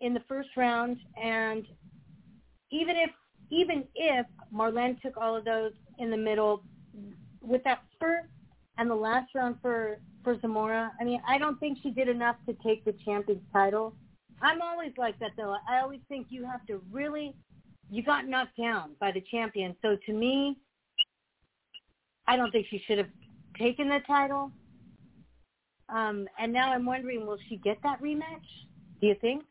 in 0.00 0.14
the 0.14 0.22
first 0.28 0.50
round, 0.56 0.98
and 1.20 1.66
even 2.70 2.96
if 2.96 3.10
even 3.50 3.84
if 3.94 4.26
Marlen 4.54 5.00
took 5.00 5.16
all 5.16 5.34
of 5.34 5.44
those 5.44 5.72
in 5.98 6.10
the 6.10 6.16
middle, 6.16 6.62
with 7.40 7.64
that 7.64 7.82
first 7.98 8.28
and 8.76 8.90
the 8.90 8.94
last 8.94 9.34
round 9.34 9.56
for 9.62 9.98
for 10.24 10.38
Zamora, 10.40 10.92
I 11.00 11.04
mean, 11.04 11.22
I 11.26 11.38
don't 11.38 11.58
think 11.58 11.78
she 11.82 11.90
did 11.90 12.08
enough 12.08 12.36
to 12.46 12.54
take 12.64 12.84
the 12.84 12.94
champion's 13.04 13.42
title. 13.52 13.94
I'm 14.42 14.60
always 14.62 14.92
like 14.98 15.18
that 15.20 15.30
though. 15.36 15.56
I 15.68 15.80
always 15.80 16.00
think 16.08 16.26
you 16.30 16.44
have 16.44 16.64
to 16.66 16.82
really 16.90 17.34
you 17.90 18.02
got 18.02 18.26
knocked 18.28 18.56
down 18.56 18.90
by 19.00 19.12
the 19.12 19.22
champion. 19.30 19.74
So 19.80 19.96
to 20.06 20.12
me, 20.12 20.58
I 22.26 22.36
don't 22.36 22.50
think 22.50 22.66
she 22.68 22.82
should 22.86 22.98
have 22.98 23.08
taken 23.58 23.88
the 23.88 24.00
title. 24.06 24.52
Um, 25.88 26.28
and 26.38 26.52
now 26.52 26.70
I'm 26.70 26.84
wondering, 26.84 27.26
will 27.26 27.38
she 27.48 27.56
get 27.56 27.78
that 27.82 28.00
rematch? 28.02 28.44
Do 29.00 29.06
you 29.06 29.14
think? 29.22 29.44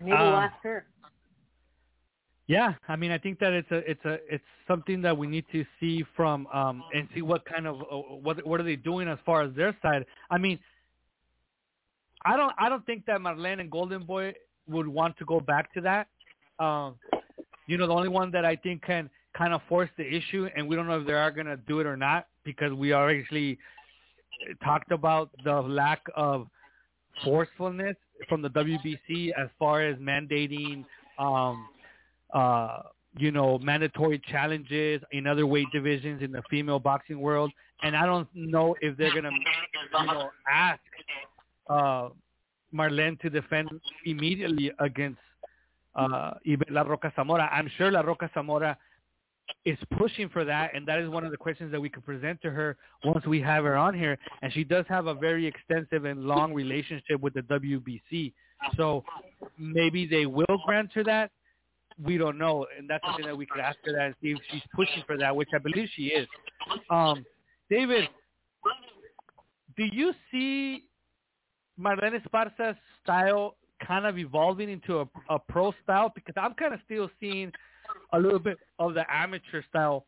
Maybe 0.00 0.12
we'll 0.12 0.34
Um, 0.34 0.44
ask 0.44 0.62
her. 0.62 0.86
Yeah, 2.48 2.72
I 2.88 2.96
mean, 2.96 3.10
I 3.10 3.18
think 3.18 3.38
that 3.40 3.52
it's 3.52 3.70
a 3.70 3.90
it's 3.90 4.04
a 4.06 4.18
it's 4.26 4.44
something 4.66 5.02
that 5.02 5.16
we 5.16 5.26
need 5.26 5.44
to 5.52 5.64
see 5.78 6.02
from 6.16 6.46
um 6.48 6.82
and 6.94 7.06
see 7.14 7.20
what 7.20 7.44
kind 7.44 7.66
of 7.66 7.82
uh, 7.82 7.96
what 7.96 8.44
what 8.46 8.58
are 8.58 8.64
they 8.64 8.76
doing 8.76 9.06
as 9.06 9.18
far 9.24 9.42
as 9.42 9.54
their 9.54 9.76
side. 9.82 10.06
I 10.30 10.38
mean, 10.38 10.58
I 12.24 12.36
don't 12.38 12.52
I 12.58 12.70
don't 12.70 12.84
think 12.86 13.04
that 13.04 13.20
Marlen 13.20 13.60
and 13.60 13.70
Golden 13.70 14.02
Boy 14.04 14.32
would 14.66 14.88
want 14.88 15.18
to 15.18 15.26
go 15.26 15.40
back 15.40 15.72
to 15.74 15.82
that. 15.82 16.08
Um, 16.58 16.94
you 17.66 17.76
know, 17.76 17.86
the 17.86 17.92
only 17.92 18.08
one 18.08 18.30
that 18.30 18.46
I 18.46 18.56
think 18.56 18.82
can 18.82 19.10
kind 19.36 19.52
of 19.52 19.60
force 19.68 19.90
the 19.98 20.06
issue, 20.06 20.48
and 20.56 20.66
we 20.66 20.74
don't 20.74 20.86
know 20.86 20.98
if 21.00 21.06
they 21.06 21.12
are 21.12 21.30
going 21.30 21.46
to 21.46 21.58
do 21.58 21.80
it 21.80 21.86
or 21.86 21.98
not 21.98 22.28
because 22.44 22.72
we 22.72 22.94
already 22.94 23.58
talked 24.64 24.90
about 24.90 25.30
the 25.44 25.60
lack 25.60 26.00
of 26.16 26.46
forcefulness 27.24 27.96
from 28.28 28.42
the 28.42 28.48
WBC 28.50 29.32
as 29.38 29.48
far 29.58 29.82
as 29.82 29.96
mandating, 29.98 30.84
um, 31.18 31.68
uh, 32.32 32.82
you 33.16 33.32
know, 33.32 33.58
mandatory 33.58 34.20
challenges 34.30 35.02
in 35.12 35.26
other 35.26 35.46
weight 35.46 35.66
divisions 35.72 36.22
in 36.22 36.32
the 36.32 36.42
female 36.50 36.78
boxing 36.78 37.20
world. 37.20 37.50
And 37.82 37.96
I 37.96 38.06
don't 38.06 38.28
know 38.34 38.74
if 38.80 38.96
they're 38.96 39.12
going 39.12 39.24
to, 39.24 39.30
you 39.30 40.06
know, 40.06 40.30
ask 40.50 40.80
uh, 41.68 42.08
Marlen 42.74 43.18
to 43.20 43.30
defend 43.30 43.68
immediately 44.04 44.72
against 44.78 45.20
uh, 45.94 46.34
La 46.70 46.82
Roca 46.82 47.12
Zamora. 47.16 47.48
I'm 47.52 47.70
sure 47.76 47.90
La 47.90 48.00
Roca 48.00 48.30
Zamora 48.34 48.76
is 49.64 49.78
pushing 49.96 50.28
for 50.28 50.44
that, 50.44 50.74
and 50.74 50.86
that 50.86 50.98
is 50.98 51.08
one 51.08 51.24
of 51.24 51.30
the 51.30 51.36
questions 51.36 51.72
that 51.72 51.80
we 51.80 51.88
can 51.88 52.02
present 52.02 52.40
to 52.42 52.50
her 52.50 52.76
once 53.04 53.26
we 53.26 53.40
have 53.40 53.64
her 53.64 53.76
on 53.76 53.94
here. 53.94 54.18
And 54.42 54.52
she 54.52 54.64
does 54.64 54.84
have 54.88 55.06
a 55.06 55.14
very 55.14 55.46
extensive 55.46 56.04
and 56.04 56.24
long 56.24 56.52
relationship 56.52 57.20
with 57.20 57.34
the 57.34 57.42
WBC, 57.42 58.32
so 58.76 59.04
maybe 59.58 60.06
they 60.06 60.26
will 60.26 60.46
grant 60.66 60.92
her 60.92 61.04
that. 61.04 61.30
We 62.02 62.16
don't 62.16 62.38
know, 62.38 62.66
and 62.76 62.88
that's 62.88 63.04
something 63.04 63.26
that 63.26 63.36
we 63.36 63.46
could 63.46 63.60
ask 63.60 63.76
her 63.84 63.92
that 63.92 64.06
and 64.06 64.14
see 64.22 64.30
if 64.30 64.38
she's 64.50 64.62
pushing 64.74 65.02
for 65.06 65.16
that, 65.18 65.34
which 65.34 65.48
I 65.54 65.58
believe 65.58 65.88
she 65.94 66.04
is. 66.04 66.28
Um, 66.90 67.24
David, 67.68 68.08
do 69.76 69.84
you 69.84 70.12
see 70.30 70.84
Marlen 71.78 72.20
Esparza's 72.20 72.76
style 73.02 73.56
kind 73.86 74.06
of 74.06 74.18
evolving 74.18 74.70
into 74.70 75.00
a, 75.00 75.08
a 75.28 75.38
pro 75.38 75.72
style? 75.82 76.12
Because 76.14 76.34
I'm 76.36 76.54
kind 76.54 76.72
of 76.72 76.80
still 76.84 77.10
seeing 77.20 77.52
a 78.12 78.18
little 78.18 78.38
bit 78.38 78.58
of 78.78 78.94
the 78.94 79.04
amateur 79.12 79.62
style 79.68 80.06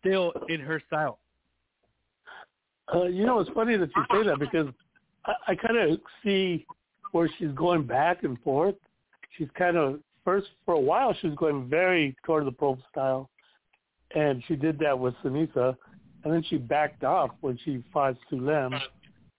still 0.00 0.32
in 0.48 0.60
her 0.60 0.82
style. 0.86 1.18
Uh, 2.92 3.04
you 3.04 3.24
know, 3.24 3.40
it's 3.40 3.50
funny 3.50 3.76
that 3.76 3.90
you 3.94 4.04
say 4.12 4.26
that 4.26 4.38
because 4.38 4.68
I, 5.24 5.32
I 5.48 5.54
kind 5.54 5.76
of 5.76 6.00
see 6.24 6.66
where 7.12 7.30
she's 7.38 7.52
going 7.54 7.86
back 7.86 8.24
and 8.24 8.38
forth. 8.40 8.74
She's 9.36 9.48
kind 9.56 9.76
of 9.76 10.00
first 10.24 10.48
for 10.64 10.74
a 10.74 10.80
while 10.80 11.14
she 11.20 11.28
was 11.28 11.36
going 11.36 11.68
very 11.68 12.16
toward 12.24 12.46
the 12.46 12.52
pro 12.52 12.78
style, 12.90 13.30
and 14.14 14.42
she 14.46 14.56
did 14.56 14.78
that 14.80 14.98
with 14.98 15.14
Seniesa, 15.24 15.76
and 16.24 16.32
then 16.32 16.44
she 16.48 16.56
backed 16.58 17.04
off 17.04 17.30
when 17.40 17.58
she 17.64 17.82
fought 17.92 18.16
Sulem, 18.30 18.78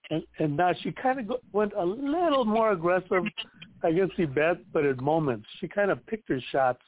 and 0.09 0.23
and 0.39 0.57
now 0.57 0.73
she 0.81 0.91
kind 0.91 1.19
of 1.19 1.27
go, 1.27 1.39
went 1.51 1.73
a 1.77 1.85
little 1.85 2.45
more 2.45 2.71
aggressive 2.71 3.23
against 3.83 4.17
Ibeth, 4.17 4.59
but 4.71 4.85
at 4.85 4.99
moments 4.99 5.47
she 5.59 5.67
kind 5.67 5.91
of 5.91 6.05
picked 6.07 6.29
her 6.29 6.39
shots 6.51 6.81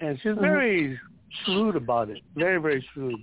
and 0.00 0.18
she's 0.18 0.32
mm-hmm. 0.32 0.40
very 0.40 1.00
shrewd 1.44 1.76
about 1.76 2.10
it. 2.10 2.18
Very, 2.34 2.60
very 2.60 2.86
shrewd. 2.92 3.16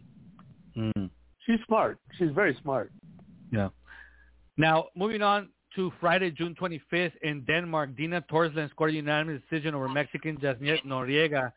Mm. 0.77 1.10
She's 1.46 1.60
smart. 1.68 2.00
She's 2.18 2.32
very 2.32 2.58
smart. 2.62 2.92
Yeah. 3.51 3.70
Now, 4.58 4.88
moving 4.96 5.22
on 5.22 5.50
to 5.75 5.91
Friday, 6.00 6.32
June 6.32 6.55
25th 6.60 7.12
in 7.22 7.44
Denmark, 7.44 7.96
Dina 7.98 8.22
Thorslund 8.32 8.70
scored 8.72 8.91
a 8.91 8.94
unanimous 8.94 9.41
decision 9.50 9.75
over 9.75 9.89
Mexican 9.89 10.38
Jasseth 10.38 10.86
Noriega 10.86 11.51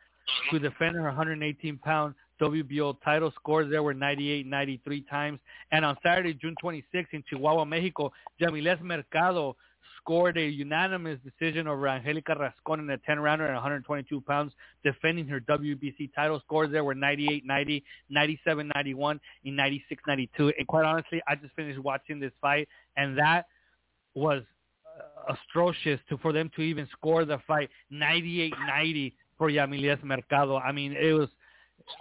to 0.51 0.59
defend 0.59 0.97
her 0.97 1.13
118-pound 1.13 2.15
WBO 2.41 2.97
title. 3.05 3.33
Scores 3.37 3.71
there 3.71 3.83
were 3.83 3.95
98, 3.95 4.47
93 4.47 5.01
times. 5.03 5.39
And 5.73 5.85
on 5.85 5.97
Saturday, 6.03 6.35
June 6.35 6.55
26th 6.63 7.07
in 7.13 7.23
Chihuahua, 7.29 7.65
Mexico, 7.65 8.13
Yamilet 8.41 8.81
Mercado 8.81 9.57
scored 10.01 10.37
a 10.37 10.49
unanimous 10.49 11.19
decision 11.25 11.69
over 11.69 11.87
Angelica 11.89 12.35
Rascon 12.39 12.81
in 12.81 12.91
a 12.91 12.99
10-rounder 12.99 13.47
at 13.47 13.55
122 13.55 14.21
pounds, 14.23 14.53
defending 14.85 15.27
her 15.29 15.41
WBC 15.41 16.11
title. 16.15 16.41
Scores 16.41 16.71
there 16.73 16.85
were 16.85 16.95
98-90, 16.95 17.83
97-91, 18.13 19.21
and 19.45 19.59
96-92. 19.59 20.53
And 20.59 20.67
quite 20.67 20.85
honestly, 20.85 21.21
I 21.29 21.35
just 21.37 21.55
finished 21.55 21.79
watching 21.79 22.21
this 22.21 22.33
fight, 22.41 22.69
and 22.97 23.17
that 23.19 23.47
was 24.19 24.43
uh, 25.29 25.35
atrocious 25.35 26.01
to, 26.09 26.19
for 26.19 26.33
them 26.33 26.51
to 26.57 26.63
even 26.63 26.89
score 26.93 27.25
the 27.25 27.39
fight 27.47 27.71
98-90 27.93 29.13
for 29.37 29.51
Yamilet 29.51 30.03
Mercado. 30.03 30.57
I 30.59 30.73
mean, 30.73 30.93
it 30.93 31.13
was 31.13 31.29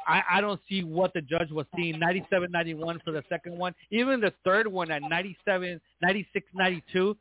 I, 0.07 0.21
I 0.29 0.41
don't 0.41 0.59
see 0.67 0.83
what 0.83 1.13
the 1.13 1.21
judge 1.21 1.51
was 1.51 1.65
seeing. 1.75 1.95
97-91 1.95 3.03
for 3.03 3.11
the 3.11 3.23
second 3.29 3.57
one. 3.57 3.73
Even 3.91 4.19
the 4.19 4.33
third 4.43 4.67
one 4.67 4.91
at 4.91 5.01
97, 5.01 5.79
96-92 6.03 7.15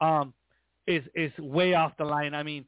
um, 0.00 0.34
is 0.86 1.02
is 1.14 1.30
way 1.38 1.74
off 1.74 1.92
the 1.98 2.04
line. 2.04 2.34
I 2.34 2.42
mean, 2.42 2.64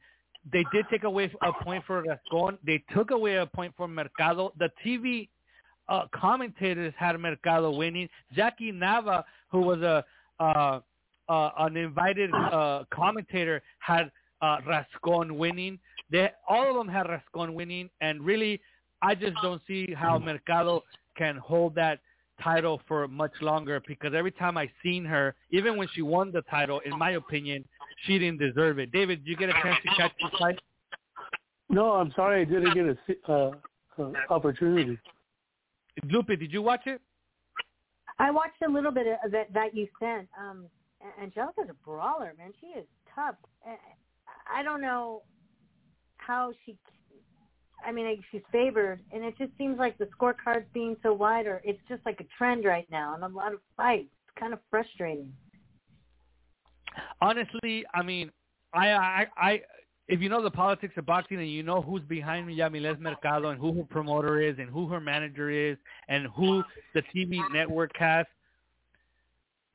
they 0.52 0.64
did 0.72 0.86
take 0.90 1.04
away 1.04 1.32
a 1.42 1.64
point 1.64 1.84
for 1.86 2.02
Rascon. 2.02 2.58
They 2.64 2.82
took 2.94 3.10
away 3.10 3.36
a 3.36 3.46
point 3.46 3.74
for 3.76 3.88
Mercado. 3.88 4.52
The 4.58 4.70
TV 4.84 5.28
uh, 5.88 6.06
commentators 6.14 6.94
had 6.96 7.18
Mercado 7.18 7.70
winning. 7.70 8.08
Jackie 8.34 8.72
Nava, 8.72 9.24
who 9.50 9.60
was 9.60 9.80
a 9.80 10.04
uh, 10.42 10.80
uh, 11.32 11.50
an 11.60 11.76
invited 11.78 12.30
uh, 12.34 12.84
commentator, 12.92 13.62
had 13.78 14.10
uh, 14.42 14.58
Rascon 14.66 15.38
winning. 15.38 15.78
They 16.10 16.30
all 16.46 16.68
of 16.68 16.76
them 16.76 16.88
had 16.88 17.08
Rascon 17.08 17.54
winning, 17.54 17.88
and 18.02 18.20
really, 18.20 18.60
I 19.00 19.14
just 19.14 19.36
don't 19.42 19.62
see 19.66 19.94
how 19.94 20.18
Mercado 20.18 20.82
can 21.16 21.36
hold 21.36 21.74
that 21.76 22.00
title 22.42 22.82
for 22.86 23.08
much 23.08 23.32
longer 23.40 23.80
because 23.86 24.12
every 24.14 24.32
time 24.32 24.58
I 24.58 24.70
seen 24.82 25.04
her, 25.06 25.34
even 25.50 25.76
when 25.78 25.88
she 25.94 26.02
won 26.02 26.32
the 26.32 26.42
title, 26.42 26.80
in 26.84 26.98
my 26.98 27.12
opinion, 27.12 27.64
she 28.04 28.18
didn't 28.18 28.38
deserve 28.38 28.78
it. 28.78 28.92
David, 28.92 29.24
did 29.24 29.30
you 29.30 29.36
get 29.36 29.48
a 29.48 29.54
chance 29.62 29.78
to 29.84 29.94
catch 29.96 30.12
the 30.20 30.36
fight? 30.38 30.58
No, 31.70 31.92
I'm 31.92 32.12
sorry, 32.14 32.42
I 32.42 32.44
didn't 32.44 32.74
get 32.74 32.84
a 32.84 33.32
uh, 33.32 33.50
uh, 33.98 34.12
opportunity. 34.28 34.98
Lupe, 36.10 36.28
did 36.28 36.52
you 36.52 36.60
watch 36.60 36.82
it? 36.86 37.00
I 38.18 38.30
watched 38.30 38.60
a 38.66 38.70
little 38.70 38.92
bit 38.92 39.06
of 39.24 39.32
it 39.32 39.52
that 39.54 39.74
you 39.74 39.88
sent. 39.98 40.28
Um, 40.38 40.66
Angelica's 41.20 41.68
a 41.68 41.74
brawler, 41.84 42.34
man. 42.38 42.52
She 42.60 42.66
is 42.68 42.86
tough. 43.14 43.36
I 44.52 44.62
don't 44.62 44.80
know 44.80 45.22
how 46.18 46.52
she 46.64 46.76
I 47.84 47.92
mean, 47.92 48.22
she's 48.30 48.42
favored, 48.50 49.00
and 49.12 49.24
it 49.24 49.36
just 49.38 49.50
seems 49.58 49.78
like 49.78 49.98
the 49.98 50.08
scorecards 50.16 50.64
being 50.72 50.96
so 51.02 51.12
wide, 51.12 51.46
or 51.46 51.60
it's 51.64 51.80
just 51.88 52.04
like 52.06 52.20
a 52.20 52.26
trend 52.38 52.64
right 52.64 52.86
now, 52.90 53.14
and 53.14 53.24
a 53.24 53.28
lot 53.28 53.52
of 53.52 53.60
fights. 53.76 54.08
It's 54.28 54.38
kind 54.38 54.52
of 54.52 54.60
frustrating. 54.70 55.32
Honestly, 57.20 57.84
I 57.94 58.02
mean, 58.02 58.30
I, 58.72 58.90
I, 58.90 59.26
I, 59.36 59.60
if 60.08 60.20
you 60.20 60.28
know 60.28 60.42
the 60.42 60.50
politics 60.50 60.94
of 60.96 61.06
boxing 61.06 61.38
and 61.38 61.50
you 61.50 61.62
know 61.62 61.80
who's 61.80 62.02
behind 62.02 62.48
Yamilet 62.48 63.00
Mercado 63.00 63.48
and 63.48 63.60
who 63.60 63.72
her 63.74 63.84
promoter 63.84 64.40
is 64.40 64.56
and 64.58 64.68
who 64.68 64.88
her 64.88 65.00
manager 65.00 65.50
is 65.50 65.76
and 66.08 66.26
who 66.36 66.62
the 66.94 67.02
TV 67.14 67.40
network 67.52 67.92
has, 67.98 68.26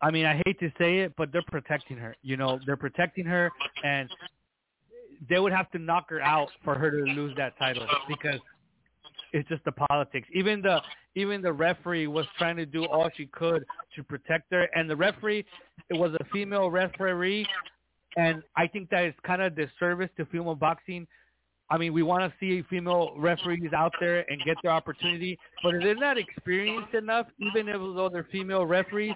I 0.02 0.12
mean, 0.12 0.26
I 0.26 0.42
hate 0.46 0.60
to 0.60 0.72
say 0.78 1.00
it, 1.00 1.14
but 1.18 1.32
they're 1.32 1.42
protecting 1.48 1.98
her. 1.98 2.16
You 2.22 2.38
know, 2.38 2.60
they're 2.66 2.78
protecting 2.78 3.26
her, 3.26 3.52
and 3.84 4.10
they 5.30 5.40
would 5.40 5.54
have 5.54 5.72
to 5.72 5.80
knock 5.80 6.10
her 6.10 6.22
out 6.22 6.50
for 6.64 6.76
her 6.76 6.92
to 6.92 7.12
lose 7.12 7.36
that 7.38 7.58
title 7.58 7.88
because 8.08 8.40
it's 9.34 9.48
just 9.50 9.64
the 9.66 9.72
politics. 9.72 10.28
Even 10.34 10.62
the 10.62 10.82
even 11.16 11.42
the 11.42 11.52
referee 11.52 12.08
was 12.08 12.28
trying 12.38 12.58
to 12.58 12.66
do 12.66 12.86
all 12.86 13.10
she 13.18 13.26
could 13.28 13.66
to 13.96 14.04
protect 14.04 14.52
her, 14.52 14.68
and 14.76 14.90
the 14.90 14.96
referee 14.96 15.46
it 15.90 15.98
was 15.98 16.14
a 16.20 16.24
female 16.32 16.70
referee, 16.70 17.48
and 18.18 18.44
I 18.56 18.68
think 18.68 18.90
that 18.92 19.06
is 19.06 19.14
kind 19.26 19.42
of 19.42 19.56
disservice 19.56 20.10
to 20.18 20.26
female 20.28 20.56
boxing. 20.56 21.08
I 21.70 21.78
mean, 21.78 21.92
we 21.92 22.02
want 22.04 22.24
to 22.24 22.34
see 22.40 22.64
female 22.70 23.14
referees 23.18 23.74
out 23.76 23.92
there 24.00 24.20
and 24.32 24.42
get 24.46 24.56
their 24.64 24.72
opportunity, 24.72 25.38
but 25.64 25.76
if 25.76 25.84
they're 25.84 25.96
not 25.96 26.18
experienced 26.18 26.94
enough, 26.94 27.28
even 27.40 27.68
if 27.68 28.12
they're 28.14 28.28
female 28.32 28.66
referees, 28.66 29.16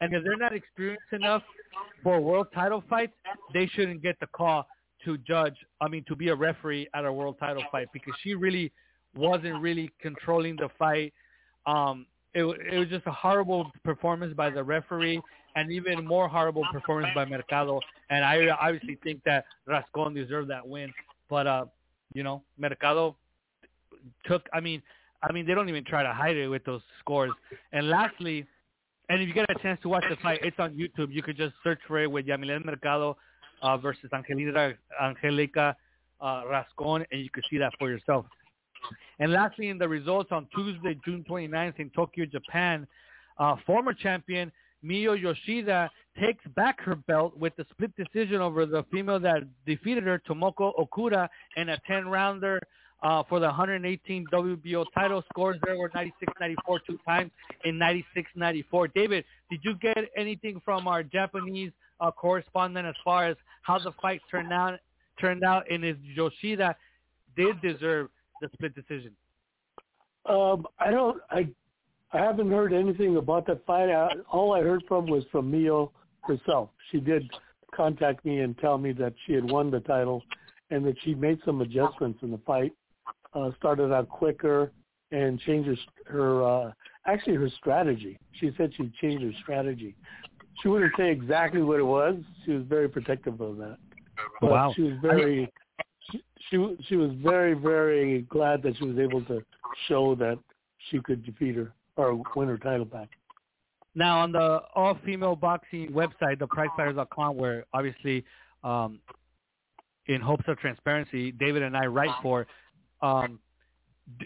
and 0.00 0.14
if 0.14 0.24
they're 0.24 0.36
not 0.36 0.54
experienced 0.54 1.12
enough 1.12 1.42
for 2.02 2.20
world 2.20 2.48
title 2.54 2.82
fights, 2.88 3.12
they 3.52 3.66
shouldn't 3.66 4.02
get 4.02 4.18
the 4.20 4.26
call 4.28 4.66
to 5.04 5.18
judge, 5.18 5.54
I 5.80 5.88
mean, 5.88 6.04
to 6.08 6.16
be 6.16 6.28
a 6.28 6.34
referee 6.34 6.88
at 6.94 7.04
a 7.04 7.12
world 7.12 7.36
title 7.38 7.62
fight 7.70 7.88
because 7.92 8.14
she 8.22 8.34
really 8.34 8.72
wasn't 9.16 9.60
really 9.60 9.90
controlling 10.00 10.56
the 10.56 10.68
fight. 10.78 11.12
Um, 11.66 12.06
it, 12.34 12.44
it 12.72 12.78
was 12.78 12.88
just 12.88 13.06
a 13.06 13.12
horrible 13.12 13.70
performance 13.84 14.34
by 14.34 14.50
the 14.50 14.62
referee 14.62 15.20
and 15.56 15.72
even 15.72 16.04
more 16.04 16.28
horrible 16.28 16.64
performance 16.72 17.12
by 17.14 17.24
Mercado. 17.24 17.80
And 18.10 18.24
I 18.24 18.48
obviously 18.60 18.98
think 19.02 19.22
that 19.24 19.44
Rascon 19.66 20.14
deserved 20.14 20.50
that 20.50 20.66
win. 20.66 20.92
But, 21.28 21.46
uh, 21.46 21.64
you 22.14 22.22
know, 22.22 22.42
Mercado 22.58 23.16
took, 24.24 24.46
I 24.52 24.60
mean, 24.60 24.82
I 25.22 25.32
mean, 25.32 25.46
they 25.46 25.54
don't 25.54 25.68
even 25.68 25.84
try 25.84 26.02
to 26.02 26.12
hide 26.12 26.36
it 26.36 26.48
with 26.48 26.64
those 26.64 26.82
scores. 27.00 27.32
And 27.72 27.88
lastly, 27.88 28.46
and 29.08 29.22
if 29.22 29.28
you 29.28 29.34
get 29.34 29.50
a 29.50 29.58
chance 29.60 29.80
to 29.82 29.88
watch 29.88 30.04
the 30.08 30.16
fight, 30.16 30.40
it's 30.42 30.58
on 30.58 30.74
YouTube. 30.74 31.12
You 31.12 31.22
could 31.22 31.36
just 31.36 31.54
search 31.64 31.80
for 31.86 32.02
it 32.02 32.10
with 32.10 32.26
Yamilet 32.26 32.64
Mercado 32.64 33.16
uh, 33.62 33.76
versus 33.78 34.10
Angelica, 34.12 34.74
Angelica 35.02 35.76
uh, 36.20 36.42
Rascon, 36.48 37.04
and 37.10 37.20
you 37.20 37.30
can 37.30 37.42
see 37.50 37.58
that 37.58 37.72
for 37.78 37.88
yourself. 37.88 38.26
And 39.18 39.32
lastly, 39.32 39.68
in 39.68 39.78
the 39.78 39.88
results 39.88 40.30
on 40.30 40.46
Tuesday, 40.54 40.98
June 41.04 41.24
29th 41.28 41.78
in 41.78 41.90
Tokyo, 41.90 42.26
Japan, 42.26 42.86
uh, 43.38 43.56
former 43.66 43.92
champion 43.92 44.52
Miyu 44.84 45.20
Yoshida 45.20 45.90
takes 46.20 46.44
back 46.54 46.80
her 46.80 46.94
belt 46.94 47.36
with 47.36 47.54
the 47.56 47.66
split 47.70 47.92
decision 47.96 48.40
over 48.40 48.66
the 48.66 48.84
female 48.92 49.18
that 49.20 49.42
defeated 49.66 50.04
her, 50.04 50.20
Tomoko 50.28 50.72
Okuda, 50.78 51.28
in 51.56 51.70
a 51.70 51.78
10-rounder 51.88 52.60
uh, 53.02 53.22
for 53.28 53.40
the 53.40 53.46
118 53.46 54.26
WBO 54.32 54.84
title. 54.94 55.22
Scores 55.30 55.58
there 55.64 55.76
were 55.76 55.90
96-94 55.90 56.78
two 56.86 56.98
times 57.06 57.30
in 57.64 57.78
96-94. 57.78 58.92
David, 58.94 59.24
did 59.50 59.60
you 59.62 59.74
get 59.76 59.98
anything 60.16 60.60
from 60.64 60.88
our 60.88 61.02
Japanese 61.02 61.72
uh, 62.00 62.10
correspondent 62.10 62.86
as 62.86 62.94
far 63.04 63.26
as 63.26 63.36
how 63.62 63.78
the 63.78 63.92
fight 64.00 64.20
turned 64.30 64.52
out? 64.52 64.78
Turned 65.20 65.42
out, 65.42 65.64
and 65.70 65.84
is 65.84 65.96
Yoshida 66.02 66.76
did 67.36 67.60
deserve 67.60 68.08
the 68.40 68.48
split 68.52 68.74
decision? 68.74 69.10
Um, 70.26 70.66
I 70.78 70.90
don't. 70.90 71.20
I 71.30 71.48
I 72.12 72.18
haven't 72.18 72.50
heard 72.50 72.72
anything 72.72 73.16
about 73.16 73.46
that 73.48 73.66
fight. 73.66 73.90
I, 73.90 74.08
all 74.30 74.54
I 74.54 74.60
heard 74.60 74.82
from 74.88 75.06
was 75.06 75.24
from 75.30 75.50
Miyu 75.52 75.90
herself. 76.22 76.70
She 76.90 77.00
did 77.00 77.28
contact 77.74 78.24
me 78.24 78.40
and 78.40 78.56
tell 78.58 78.78
me 78.78 78.92
that 78.92 79.12
she 79.26 79.34
had 79.34 79.50
won 79.50 79.70
the 79.70 79.80
title 79.80 80.22
and 80.70 80.84
that 80.86 80.96
she 81.04 81.14
made 81.14 81.38
some 81.44 81.60
adjustments 81.60 82.20
in 82.22 82.30
the 82.30 82.38
fight. 82.46 82.72
Uh, 83.34 83.50
started 83.58 83.92
out 83.92 84.08
quicker 84.08 84.72
and 85.12 85.38
changed 85.40 85.68
her, 85.68 86.12
her 86.12 86.44
uh, 86.44 86.72
actually 87.06 87.34
her 87.34 87.50
strategy. 87.50 88.18
She 88.32 88.52
said 88.56 88.72
she 88.76 88.90
changed 89.00 89.22
her 89.22 89.32
strategy. 89.42 89.94
She 90.62 90.68
wouldn't 90.68 90.92
say 90.96 91.10
exactly 91.10 91.62
what 91.62 91.78
it 91.78 91.84
was. 91.84 92.16
She 92.44 92.52
was 92.52 92.64
very 92.64 92.88
protective 92.88 93.40
of 93.40 93.58
that. 93.58 93.76
But 94.40 94.50
wow. 94.50 94.72
She 94.74 94.82
was 94.82 94.94
very 95.02 95.52
she, 96.10 96.22
she 96.50 96.76
she 96.88 96.96
was 96.96 97.10
very 97.22 97.54
very 97.54 98.22
glad 98.22 98.62
that 98.62 98.76
she 98.78 98.86
was 98.86 98.98
able 98.98 99.22
to 99.26 99.42
show 99.86 100.14
that 100.16 100.38
she 100.90 101.00
could 101.00 101.24
defeat 101.24 101.54
her 101.56 101.72
or 101.96 102.22
win 102.34 102.48
her 102.48 102.58
title 102.58 102.84
back. 102.84 103.10
Now 103.94 104.20
on 104.20 104.32
the 104.32 104.62
all-female 104.74 105.36
boxing 105.36 105.90
website, 105.90 106.38
the 106.38 106.46
theprizefighters.com, 106.46 107.36
where 107.36 107.64
obviously, 107.74 108.24
um, 108.62 109.00
in 110.06 110.20
hopes 110.20 110.44
of 110.46 110.58
transparency, 110.58 111.32
David 111.32 111.62
and 111.62 111.76
I 111.76 111.86
write 111.86 112.14
for. 112.22 112.46
Um, 113.02 113.38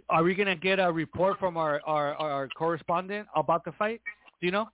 are 0.09 0.23
we 0.23 0.35
gonna 0.35 0.57
get 0.57 0.79
a 0.79 0.91
report 0.91 1.39
from 1.39 1.57
our, 1.57 1.81
our, 1.85 2.15
our 2.15 2.49
correspondent 2.49 3.29
about 3.35 3.65
the 3.65 3.73
fight? 3.73 4.01
Do 4.41 4.47
you 4.47 4.53
know? 4.53 4.69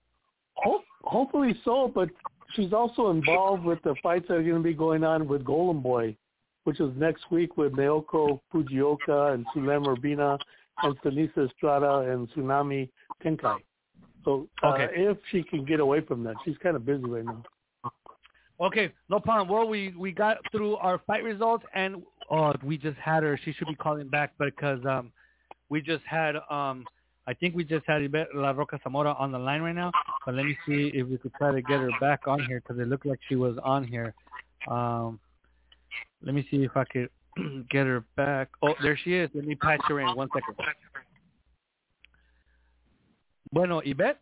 Hope, 0.55 0.85
hopefully 1.03 1.59
so, 1.65 1.91
but 1.95 2.09
she's 2.55 2.73
also 2.73 3.11
involved 3.11 3.65
with 3.65 3.83
the 3.83 3.95
fights 4.03 4.27
that 4.29 4.35
are 4.35 4.43
going 4.43 4.57
to 4.57 4.63
be 4.63 4.75
going 4.75 5.05
on 5.05 5.29
with 5.29 5.45
Golden 5.45 5.81
Boy, 5.81 6.17
which 6.65 6.81
is 6.81 6.91
next 6.97 7.31
week 7.31 7.57
with 7.57 7.73
Naoko 7.73 8.41
Fujioka 8.53 9.35
and 9.35 9.47
Sulem 9.55 9.87
Urbina 9.87 10.39
and 10.83 10.97
Seniesa 11.03 11.49
Estrada 11.49 12.11
and 12.13 12.29
Tsunami 12.33 12.89
Tenkai. 13.25 13.63
So 14.25 14.49
uh, 14.63 14.69
Okay. 14.69 14.89
if 14.95 15.17
she 15.31 15.43
can 15.43 15.65
get 15.65 15.81
away 15.81 16.01
from 16.01 16.25
that, 16.25 16.37
she's 16.45 16.57
kind 16.59 16.77
of 16.77 16.85
busy 16.85 17.05
right 17.05 17.25
now. 17.25 17.45
Okay, 18.61 18.93
no 19.09 19.21
problem. 19.21 19.49
Well, 19.49 19.69
we 19.69 19.95
we 19.97 20.11
got 20.11 20.39
through 20.51 20.77
our 20.77 20.99
fight 21.07 21.23
results, 21.23 21.65
and 21.75 22.03
oh, 22.31 22.55
we 22.63 22.79
just 22.79 22.99
had 22.99 23.23
her. 23.23 23.39
She 23.45 23.53
should 23.53 23.69
be 23.69 23.75
calling 23.75 24.09
back 24.09 24.33
because 24.39 24.85
um, 24.85 25.13
we 25.69 25.81
just 25.81 26.05
had 26.05 26.37
um, 26.51 26.85
I 27.29 27.35
think 27.35 27.55
we 27.55 27.63
just 27.63 27.85
had 27.87 28.01
Ibeth 28.01 28.29
La 28.35 28.53
Roca 28.53 28.81
Zamora 28.83 29.13
on 29.19 29.33
the 29.33 29.39
line 29.39 29.61
right 29.61 29.75
now. 29.75 29.93
But 30.25 30.35
let 30.35 30.47
me 30.47 30.57
see 30.67 30.91
if 30.95 31.07
we 31.07 31.19
could 31.19 31.35
try 31.35 31.53
to 31.53 31.61
get 31.61 31.79
her 31.79 31.91
back 32.01 32.27
on 32.27 32.43
here 32.47 32.61
because 32.61 32.81
it 32.81 32.89
looked 32.89 33.05
like 33.05 33.21
she 33.29 33.37
was 33.37 33.59
on 33.63 33.85
here. 33.85 34.15
Um, 34.67 35.21
let 36.23 36.35
me 36.35 36.47
see 36.51 36.65
if 36.65 36.75
I 36.75 36.85
could 36.85 37.11
get 37.71 37.87
her 37.87 38.03
back. 38.17 38.49
Oh, 38.63 38.73
there 38.83 38.97
she 39.05 39.13
is. 39.13 39.29
Let 39.35 39.45
me 39.45 39.57
patch 39.57 39.83
her 39.89 40.01
in. 40.01 40.17
One 40.17 40.31
second. 40.35 40.57
Bueno, 43.53 43.83
Ibeth. 43.83 44.17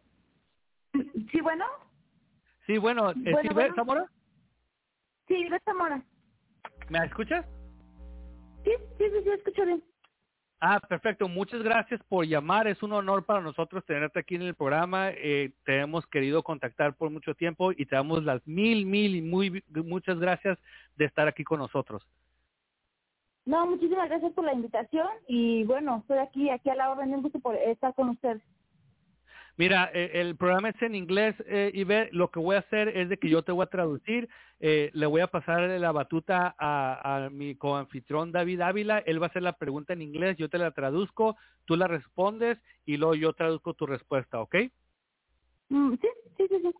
Sí, 1.30 1.40
bueno. 1.40 1.64
Sí, 2.66 2.78
bueno, 2.78 3.10
¿es 3.10 3.16
Bueno, 3.22 3.40
Ibeth 3.44 3.54
bueno. 3.54 3.74
Zamora? 3.76 4.06
Sí, 5.28 5.48
de 5.48 5.60
Zamora. 5.64 6.02
¿Me 6.88 7.04
escuchas? 7.04 7.44
Sí, 8.66 8.72
sí, 8.98 9.04
sí, 9.10 9.22
sí, 9.22 9.30
escucho 9.30 9.64
bien. 9.64 9.82
Ah, 10.58 10.80
perfecto. 10.80 11.28
Muchas 11.28 11.62
gracias 11.62 12.02
por 12.08 12.26
llamar. 12.26 12.66
Es 12.66 12.82
un 12.82 12.92
honor 12.92 13.24
para 13.24 13.40
nosotros 13.40 13.84
tenerte 13.84 14.18
aquí 14.18 14.34
en 14.34 14.42
el 14.42 14.54
programa. 14.54 15.10
Eh, 15.10 15.52
te 15.64 15.78
hemos 15.78 16.04
querido 16.08 16.42
contactar 16.42 16.96
por 16.96 17.10
mucho 17.10 17.34
tiempo 17.34 17.70
y 17.70 17.86
te 17.86 17.94
damos 17.94 18.24
las 18.24 18.44
mil, 18.46 18.84
mil 18.86 19.14
y 19.14 19.22
muy 19.22 19.62
muchas 19.84 20.18
gracias 20.18 20.58
de 20.96 21.04
estar 21.04 21.28
aquí 21.28 21.44
con 21.44 21.60
nosotros. 21.60 22.02
No, 23.44 23.66
muchísimas 23.68 24.08
gracias 24.08 24.32
por 24.32 24.44
la 24.44 24.54
invitación 24.54 25.06
y 25.28 25.62
bueno, 25.62 25.98
estoy 26.00 26.18
aquí, 26.18 26.50
aquí 26.50 26.68
a 26.68 26.74
la 26.74 26.90
orden, 26.90 27.14
un 27.14 27.22
gusto 27.22 27.38
por 27.38 27.54
estar 27.54 27.94
con 27.94 28.08
usted. 28.08 28.40
Mira, 29.58 29.90
eh, 29.94 30.10
el 30.14 30.36
programa 30.36 30.68
es 30.68 30.82
en 30.82 30.94
inglés, 30.94 31.34
eh, 31.46 31.70
Iber. 31.72 32.10
Lo 32.12 32.30
que 32.30 32.38
voy 32.38 32.56
a 32.56 32.60
hacer 32.60 32.88
es 32.88 33.08
de 33.08 33.18
que 33.18 33.30
yo 33.30 33.42
te 33.42 33.52
voy 33.52 33.64
a 33.64 33.70
traducir. 33.70 34.28
Eh, 34.60 34.90
le 34.92 35.06
voy 35.06 35.22
a 35.22 35.28
pasar 35.28 35.62
la 35.62 35.92
batuta 35.92 36.54
a, 36.58 37.26
a 37.26 37.30
mi 37.30 37.56
coanfitrión 37.56 38.32
David 38.32 38.60
Ávila. 38.60 38.98
Él 38.98 39.20
va 39.20 39.26
a 39.26 39.28
hacer 39.30 39.42
la 39.42 39.54
pregunta 39.54 39.94
en 39.94 40.02
inglés, 40.02 40.36
yo 40.36 40.50
te 40.50 40.58
la 40.58 40.72
traduzco, 40.72 41.36
tú 41.64 41.76
la 41.76 41.86
respondes 41.88 42.58
y 42.84 42.96
luego 42.98 43.14
yo 43.14 43.32
traduzco 43.32 43.72
tu 43.74 43.86
respuesta, 43.86 44.40
¿ok? 44.40 44.56
Mm, 45.70 45.94
sí, 45.94 46.08
sí, 46.36 46.46
sí, 46.48 46.56
sí. 46.62 46.70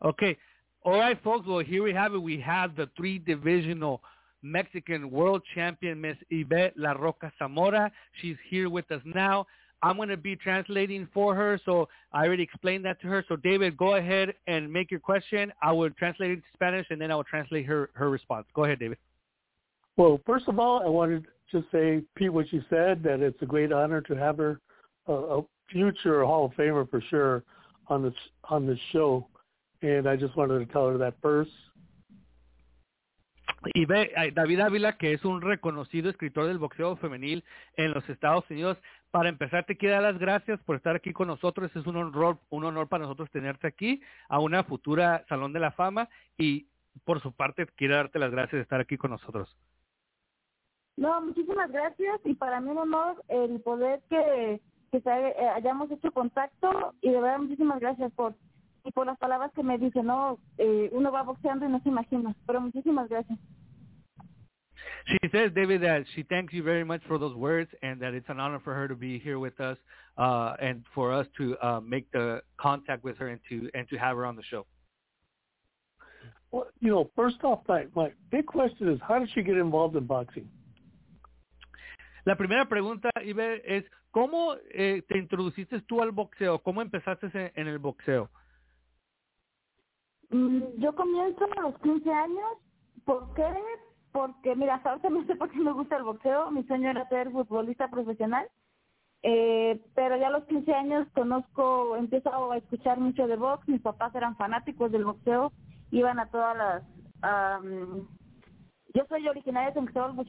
Okay. 0.00 0.36
All 0.82 1.00
right, 1.00 1.20
folks. 1.22 1.46
Well, 1.46 1.64
here 1.64 1.82
we 1.82 1.92
have 1.92 2.14
it. 2.14 2.22
We 2.22 2.40
have 2.40 2.74
the 2.76 2.88
three 2.96 3.18
divisional 3.18 4.02
Mexican 4.42 5.10
world 5.10 5.42
champion, 5.54 6.00
Miss 6.00 6.16
Yvette 6.30 6.74
La 6.76 6.92
Roca 6.92 7.32
Zamora. 7.38 7.90
She's 8.20 8.36
here 8.50 8.68
with 8.68 8.90
us 8.92 9.02
now. 9.04 9.46
I'm 9.86 9.96
going 9.96 10.08
to 10.08 10.16
be 10.16 10.34
translating 10.34 11.06
for 11.14 11.32
her, 11.36 11.60
so 11.64 11.88
I 12.12 12.26
already 12.26 12.42
explained 12.42 12.84
that 12.86 13.00
to 13.02 13.06
her. 13.06 13.24
So, 13.28 13.36
David, 13.36 13.76
go 13.76 13.94
ahead 13.94 14.34
and 14.48 14.70
make 14.70 14.90
your 14.90 14.98
question. 14.98 15.52
I 15.62 15.70
will 15.70 15.90
translate 15.90 16.32
it 16.32 16.36
to 16.36 16.42
Spanish, 16.54 16.88
and 16.90 17.00
then 17.00 17.12
I 17.12 17.14
will 17.14 17.22
translate 17.22 17.66
her, 17.66 17.90
her 17.94 18.10
response. 18.10 18.46
Go 18.52 18.64
ahead, 18.64 18.80
David. 18.80 18.98
Well, 19.96 20.20
first 20.26 20.48
of 20.48 20.58
all, 20.58 20.82
I 20.84 20.88
wanted 20.88 21.26
to 21.52 21.64
say, 21.70 22.02
Pete, 22.16 22.32
what 22.32 22.52
you 22.52 22.64
said, 22.68 23.04
that 23.04 23.20
it's 23.20 23.40
a 23.42 23.46
great 23.46 23.72
honor 23.72 24.00
to 24.00 24.16
have 24.16 24.38
her, 24.38 24.60
uh, 25.08 25.12
a 25.38 25.42
future 25.70 26.24
Hall 26.24 26.46
of 26.46 26.52
Famer 26.54 26.90
for 26.90 27.00
sure, 27.08 27.44
on 27.86 28.02
this 28.02 28.14
on 28.50 28.66
this 28.66 28.80
show. 28.92 29.28
And 29.82 30.08
I 30.08 30.16
just 30.16 30.36
wanted 30.36 30.58
to 30.58 30.72
tell 30.72 30.88
her 30.88 30.98
that 30.98 31.14
first. 31.22 31.52
Ibeth, 33.74 34.10
eh, 34.16 34.30
David 34.34 34.60
Ávila, 34.60 34.96
que 34.96 35.12
es 35.12 35.24
un 35.24 35.40
reconocido 35.40 36.10
escritor 36.10 36.46
del 36.46 36.58
boxeo 36.58 36.96
femenil 36.96 37.44
en 37.76 37.92
los 37.92 38.08
Estados 38.08 38.44
Unidos. 38.50 38.78
Para 39.16 39.30
empezar, 39.30 39.64
te 39.64 39.78
quiero 39.78 39.94
dar 39.94 40.02
las 40.02 40.18
gracias 40.18 40.60
por 40.64 40.76
estar 40.76 40.94
aquí 40.94 41.14
con 41.14 41.28
nosotros. 41.28 41.74
Es 41.74 41.86
un 41.86 41.96
honor, 41.96 42.38
un 42.50 42.64
honor 42.64 42.86
para 42.86 43.04
nosotros 43.04 43.30
tenerte 43.30 43.66
aquí 43.66 44.02
a 44.28 44.40
una 44.40 44.62
futura 44.62 45.24
Salón 45.26 45.54
de 45.54 45.60
la 45.60 45.70
Fama 45.70 46.10
y 46.36 46.66
por 47.04 47.22
su 47.22 47.32
parte 47.32 47.66
quiero 47.76 47.96
darte 47.96 48.18
las 48.18 48.30
gracias 48.30 48.58
de 48.58 48.60
estar 48.60 48.78
aquí 48.78 48.98
con 48.98 49.12
nosotros. 49.12 49.56
No, 50.98 51.18
muchísimas 51.22 51.72
gracias 51.72 52.20
y 52.26 52.34
para 52.34 52.60
mí 52.60 52.68
un 52.68 52.76
honor 52.76 53.24
el 53.28 53.58
poder 53.62 54.02
que, 54.10 54.60
que 54.92 55.00
se 55.00 55.08
eh, 55.10 55.48
hayamos 55.48 55.90
hecho 55.90 56.12
contacto 56.12 56.94
y 57.00 57.08
de 57.08 57.18
verdad 57.18 57.38
muchísimas 57.38 57.80
gracias 57.80 58.12
por 58.12 58.34
y 58.84 58.92
por 58.92 59.06
las 59.06 59.18
palabras 59.18 59.50
que 59.52 59.62
me 59.62 59.78
dicen, 59.78 60.06
no, 60.06 60.38
eh, 60.58 60.90
uno 60.92 61.10
va 61.10 61.22
boxeando 61.22 61.64
y 61.64 61.70
no 61.70 61.80
se 61.80 61.88
imagina, 61.88 62.36
pero 62.46 62.60
muchísimas 62.60 63.08
gracias. 63.08 63.38
She 65.06 65.18
says, 65.30 65.52
David, 65.54 65.82
that 65.82 66.04
she 66.14 66.24
thanks 66.24 66.52
you 66.52 66.64
very 66.64 66.82
much 66.82 67.00
for 67.06 67.16
those 67.16 67.34
words 67.36 67.70
and 67.82 68.00
that 68.00 68.12
it's 68.12 68.28
an 68.28 68.40
honor 68.40 68.60
for 68.64 68.74
her 68.74 68.88
to 68.88 68.96
be 68.96 69.20
here 69.20 69.38
with 69.38 69.60
us 69.60 69.76
uh, 70.18 70.54
and 70.60 70.82
for 70.94 71.12
us 71.12 71.26
to 71.38 71.56
uh, 71.58 71.80
make 71.80 72.10
the 72.10 72.42
contact 72.60 73.04
with 73.04 73.16
her 73.18 73.28
and 73.28 73.40
to 73.48 73.70
and 73.74 73.88
to 73.88 73.96
have 73.96 74.16
her 74.16 74.26
on 74.26 74.34
the 74.34 74.42
show. 74.50 74.66
Well, 76.50 76.66
you 76.80 76.90
know, 76.90 77.10
first 77.14 77.36
off, 77.44 77.60
my, 77.68 77.86
my 77.94 78.12
big 78.32 78.46
question 78.46 78.88
is, 78.88 78.98
how 79.06 79.18
did 79.20 79.28
she 79.32 79.42
get 79.42 79.56
involved 79.56 79.94
in 79.96 80.06
boxing? 80.06 80.48
La 82.24 82.34
primera 82.34 82.66
pregunta, 82.68 83.08
Ibeth, 83.24 83.62
es 83.64 83.84
¿cómo 84.10 84.56
eh, 84.72 85.02
te 85.08 85.18
introduciste 85.18 85.80
tú 85.82 86.02
al 86.02 86.10
boxeo? 86.10 86.58
¿Cómo 86.60 86.82
empezaste 86.82 87.28
en, 87.32 87.52
en 87.54 87.68
el 87.68 87.78
boxeo? 87.78 88.28
Mm, 90.30 90.62
Yo 90.78 90.92
comienzo 90.96 91.44
a 91.56 91.60
los 91.62 91.78
15 91.80 92.10
años. 92.10 92.58
¿Por 93.04 93.32
qué? 93.34 93.44
Porque, 94.16 94.56
mira, 94.56 94.76
hasta 94.76 94.92
ahorita 94.92 95.10
no 95.10 95.26
sé 95.26 95.36
por 95.36 95.50
qué 95.50 95.58
me 95.58 95.74
gusta 95.74 95.98
el 95.98 96.04
boxeo. 96.04 96.50
Mi 96.50 96.64
sueño 96.64 96.88
era 96.88 97.06
ser 97.10 97.30
futbolista 97.30 97.88
profesional. 97.88 98.48
Eh, 99.22 99.78
pero 99.94 100.16
ya 100.16 100.28
a 100.28 100.30
los 100.30 100.44
15 100.44 100.72
años 100.72 101.06
conozco, 101.12 101.94
empiezo 101.96 102.50
a 102.50 102.56
escuchar 102.56 102.98
mucho 102.98 103.26
de 103.26 103.36
box. 103.36 103.68
Mis 103.68 103.82
papás 103.82 104.14
eran 104.14 104.34
fanáticos 104.36 104.90
del 104.90 105.04
boxeo. 105.04 105.52
Iban 105.90 106.18
a 106.18 106.30
todas 106.30 106.56
las... 106.56 106.82
am, 107.20 108.08
yo 108.94 109.04
soy 109.06 109.28
originaria 109.28 109.68
de 109.68 109.74
San 109.74 109.84
Cristóbal. 109.84 110.26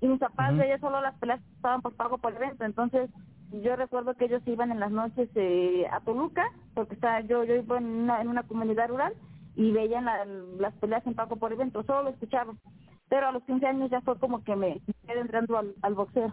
Y 0.00 0.08
mis 0.08 0.18
papás 0.18 0.52
Ujú. 0.52 0.60
veían 0.60 0.80
solo 0.80 1.02
las 1.02 1.18
peleas 1.18 1.42
que 1.42 1.52
estaban 1.56 1.82
por 1.82 1.94
pago 1.96 2.16
por 2.16 2.34
evento. 2.34 2.64
Entonces, 2.64 3.10
yo 3.52 3.76
recuerdo 3.76 4.14
que 4.14 4.24
ellos 4.24 4.42
iban 4.46 4.72
en 4.72 4.80
las 4.80 4.90
noches 4.90 5.28
eh, 5.34 5.86
a 5.92 6.00
Toluca, 6.00 6.46
porque 6.72 6.94
está, 6.94 7.20
yo, 7.20 7.44
yo 7.44 7.56
vivo 7.56 7.76
en 7.76 7.84
una, 7.84 8.22
en 8.22 8.28
una 8.28 8.44
comunidad 8.44 8.88
rural, 8.88 9.12
y 9.60 9.72
veían 9.72 10.06
la- 10.06 10.24
las 10.24 10.74
peleas 10.76 11.06
en 11.06 11.14
pago 11.14 11.36
por 11.36 11.52
evento, 11.52 11.82
solo 11.84 12.04
lo 12.04 12.10
escuchaba. 12.10 12.54
pero 13.10 13.28
a 13.28 13.32
los 13.32 13.42
15 13.44 13.66
años 13.66 13.90
ya 13.90 14.00
fue 14.02 14.18
como 14.18 14.42
que 14.44 14.54
me 14.56 14.80
quedé 15.06 15.20
entrando 15.20 15.58
al, 15.58 15.74
al 15.82 15.94
boxeo. 15.94 16.32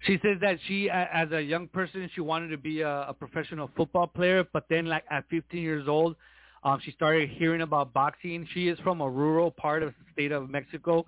She 0.00 0.18
says 0.18 0.38
that 0.40 0.58
she, 0.66 0.90
as 0.90 1.32
a 1.32 1.40
young 1.40 1.68
person, 1.68 2.10
she 2.14 2.20
wanted 2.20 2.48
to 2.50 2.58
be 2.58 2.82
a, 2.82 3.06
a 3.08 3.14
professional 3.14 3.70
football 3.76 4.06
player, 4.08 4.44
but 4.52 4.64
then, 4.68 4.86
like 4.86 5.04
at 5.10 5.24
15 5.30 5.62
years 5.62 5.88
old, 5.88 6.16
um, 6.64 6.78
she 6.84 6.90
started 6.92 7.30
hearing 7.30 7.62
about 7.62 7.94
boxing. 7.94 8.46
She 8.52 8.68
is 8.68 8.78
from 8.80 9.00
a 9.00 9.08
rural 9.08 9.50
part 9.52 9.82
of 9.82 9.94
the 9.98 10.12
state 10.12 10.32
of 10.32 10.50
Mexico, 10.50 11.06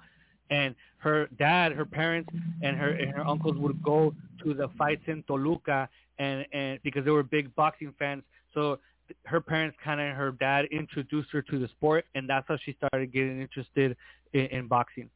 and 0.51 0.75
her 0.99 1.29
dad, 1.38 1.73
her 1.73 1.85
parents, 1.85 2.31
and 2.62 2.77
her 2.79 2.90
and 2.90 3.11
her 3.11 3.27
uncles 3.27 3.57
would 3.59 3.83
go 3.83 4.14
to 4.45 4.55
the 4.55 4.69
fights 4.79 5.03
in 5.09 5.23
Toluca, 5.25 5.88
and 6.19 6.47
and 6.53 6.79
because 6.83 7.05
they 7.05 7.11
were 7.11 7.23
big 7.25 7.55
boxing 7.55 7.92
fans, 7.99 8.23
so 8.55 8.79
her 9.25 9.40
parents 9.40 9.77
kind 9.83 10.01
of 10.01 10.16
her 10.16 10.33
dad 10.33 10.66
introduced 10.71 11.31
her 11.33 11.42
to 11.42 11.59
the 11.59 11.69
sport, 11.69 12.05
and 12.14 12.29
that's 12.29 12.47
how 12.49 12.57
she 12.64 12.73
started 12.75 13.12
getting 13.12 13.40
interested 13.40 13.97
in, 14.33 14.47
in 14.47 14.69
boxing. 14.69 15.11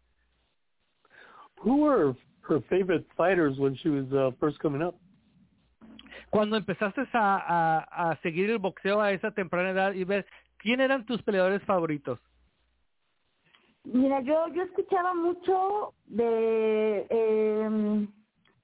Who 1.60 1.78
were 1.78 2.14
her 2.42 2.60
favorite 2.68 3.06
fighters 3.16 3.58
when 3.58 3.76
she 3.76 3.88
was 3.88 4.10
uh, 4.12 4.30
first 4.40 4.58
coming 4.60 4.82
up? 4.82 4.96
Cuando 6.30 6.56
empezaste 6.56 7.06
a, 7.12 7.18
a, 7.18 8.10
a 8.10 8.18
seguir 8.22 8.50
el 8.50 8.58
boxeo 8.58 9.00
a 9.00 9.12
esa 9.12 9.30
temprana 9.30 9.70
edad 9.70 9.94
y 9.94 10.04
ver 10.04 10.26
quién 10.58 10.80
eran 10.80 11.04
tus 11.04 11.22
peleadores 11.22 11.62
favoritos. 11.62 12.18
Mira, 13.84 14.20
yo 14.20 14.46
yo 14.48 14.62
escuchaba 14.62 15.14
mucho 15.14 15.94
de 16.06 17.06
eh, 17.08 18.06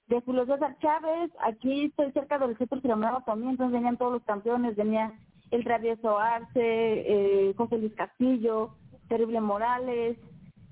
de 0.09 0.21
Julio 0.21 0.47
César 0.47 0.77
Chávez. 0.81 1.31
Aquí 1.45 1.87
estoy 1.87 2.12
cerca 2.12 2.38
del 2.38 2.57
centro 2.59 2.81
Ciramado 2.81 3.23
también, 3.27 3.53
entonces 3.53 3.75
venían 3.75 3.97
todos 3.97 4.12
los 4.12 4.23
campeones. 4.25 4.77
Venía 4.77 5.12
el 5.51 5.64
Travieso 5.64 6.19
Arce, 6.19 6.51
eh, 6.57 7.55
José 7.57 7.79
Luis 7.79 7.95
Castillo, 7.95 8.75
Terrible 9.09 9.40
Morales, 9.40 10.19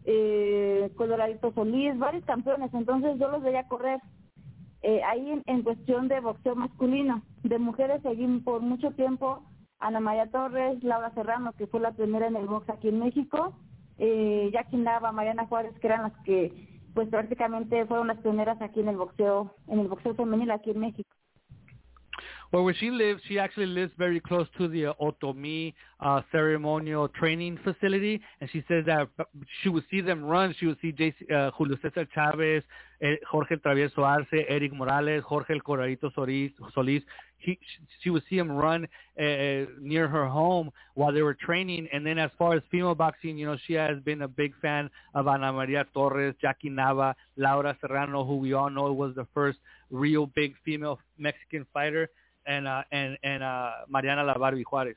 eh, 0.05 0.91
Coloradito 0.97 1.53
Solís, 1.53 1.99
varios 1.99 2.25
campeones. 2.25 2.73
Entonces 2.75 3.19
yo 3.19 3.29
los 3.29 3.43
veía 3.43 3.69
correr. 3.69 4.01
Eh, 4.83 5.01
ahí 5.03 5.43
en, 5.47 5.63
cuestión 5.63 6.09
de 6.09 6.21
boxeo 6.21 6.55
masculino, 6.55 7.23
de 7.43 7.59
mujeres 7.59 8.03
seguí 8.03 8.27
por 8.41 8.61
mucho 8.61 8.91
tiempo 8.91 9.43
Ana 9.79 9.99
María 9.99 10.31
Torres, 10.31 10.85
Laura 10.85 11.11
Serrano, 11.15 11.55
que 11.55 11.67
fue 11.67 11.81
la 11.81 11.93
primera 11.93 12.27
en 12.27 12.37
el 12.37 12.47
box 12.47 12.69
aquí 12.69 12.89
en 12.89 12.99
México, 12.99 13.55
eh, 13.97 14.51
Jackie 14.53 14.77
Nava, 14.77 15.11
Mariana 15.11 15.47
Juárez, 15.47 15.73
que 15.81 15.87
eran 15.87 16.03
las 16.03 16.13
que 16.25 16.74
pues 16.95 17.09
prácticamente 17.09 17.85
fueron 17.87 18.09
las 18.09 18.19
pioneras 18.19 18.61
aquí 18.63 18.81
en 18.81 18.89
el 18.89 18.97
boxeo, 18.97 19.55
en 19.69 19.81
el 19.81 19.89
boxeo 19.89 20.15
femenil 20.15 20.51
aquí 20.51 20.71
en 20.71 20.81
México. 20.81 21.14
Well, 22.55 22.63
where 22.63 22.75
she 22.75 22.89
lives, 22.89 23.21
she 23.27 23.37
actually 23.37 23.67
lives 23.67 23.91
very 23.99 24.21
close 24.21 24.47
to 24.59 24.69
the 24.69 24.87
uh, 24.87 24.93
Otomi 25.03 25.75
uh, 25.99 26.21
ceremonial 26.31 27.09
training 27.09 27.59
facility, 27.65 28.21
and 28.41 28.49
she 28.49 28.63
says 28.69 28.85
that 28.87 29.09
she 29.61 29.71
would 29.71 29.83
see 29.91 30.01
them 30.01 30.23
run. 30.23 30.55
She 30.61 30.67
would 30.67 30.79
see 30.81 30.93
JC, 30.93 31.15
uh, 31.33 31.51
Julio 31.51 31.77
César 31.79 32.07
Chávez, 32.17 32.63
eh, 33.03 33.17
Jorge 33.29 33.57
Travieso 33.57 34.05
Arce, 34.05 34.45
Eric 34.49 34.73
Morales, 34.73 35.25
Jorge 35.25 35.53
el 35.53 35.63
Coloradito 35.63 36.15
Solís. 36.17 36.53
Solís. 36.77 37.03
He, 37.39 37.59
she 38.01 38.11
would 38.11 38.23
see 38.31 38.37
them 38.37 38.53
run 38.53 38.85
uh, 39.19 39.25
near 39.81 40.07
her 40.07 40.29
home 40.29 40.71
while 40.95 41.13
they 41.13 41.23
were 41.23 41.35
training. 41.35 41.89
And 41.93 42.07
then 42.07 42.19
as 42.21 42.31
far 42.39 42.55
as 42.55 42.63
female 42.71 42.95
boxing, 42.95 43.37
you 43.37 43.47
know, 43.47 43.57
she 43.67 43.73
has 43.73 43.99
been 44.05 44.23
a 44.23 44.29
big 44.29 44.55
fan 44.63 44.89
of 45.17 45.27
Ana 45.27 45.53
Maria 45.53 45.87
Torres, 45.93 46.37
Jackie 46.41 46.71
Nava, 46.71 47.15
Laura 47.37 47.77
Serrano, 47.81 48.25
who 48.25 48.37
we 48.37 48.53
all 48.53 48.71
know 48.71 48.93
was 48.93 49.13
the 49.17 49.27
first 49.35 49.59
real 49.91 50.27
big 50.27 50.55
female 50.65 51.01
Mexican 51.19 51.67
fighter 51.75 52.09
and 52.47 52.67
uh, 52.67 52.83
and 52.93 53.19
and 53.23 53.43
uh, 53.43 53.71
Mariana 53.89 54.25
La 54.25 54.35
Barbie 54.35 54.65
Juarez. 54.65 54.97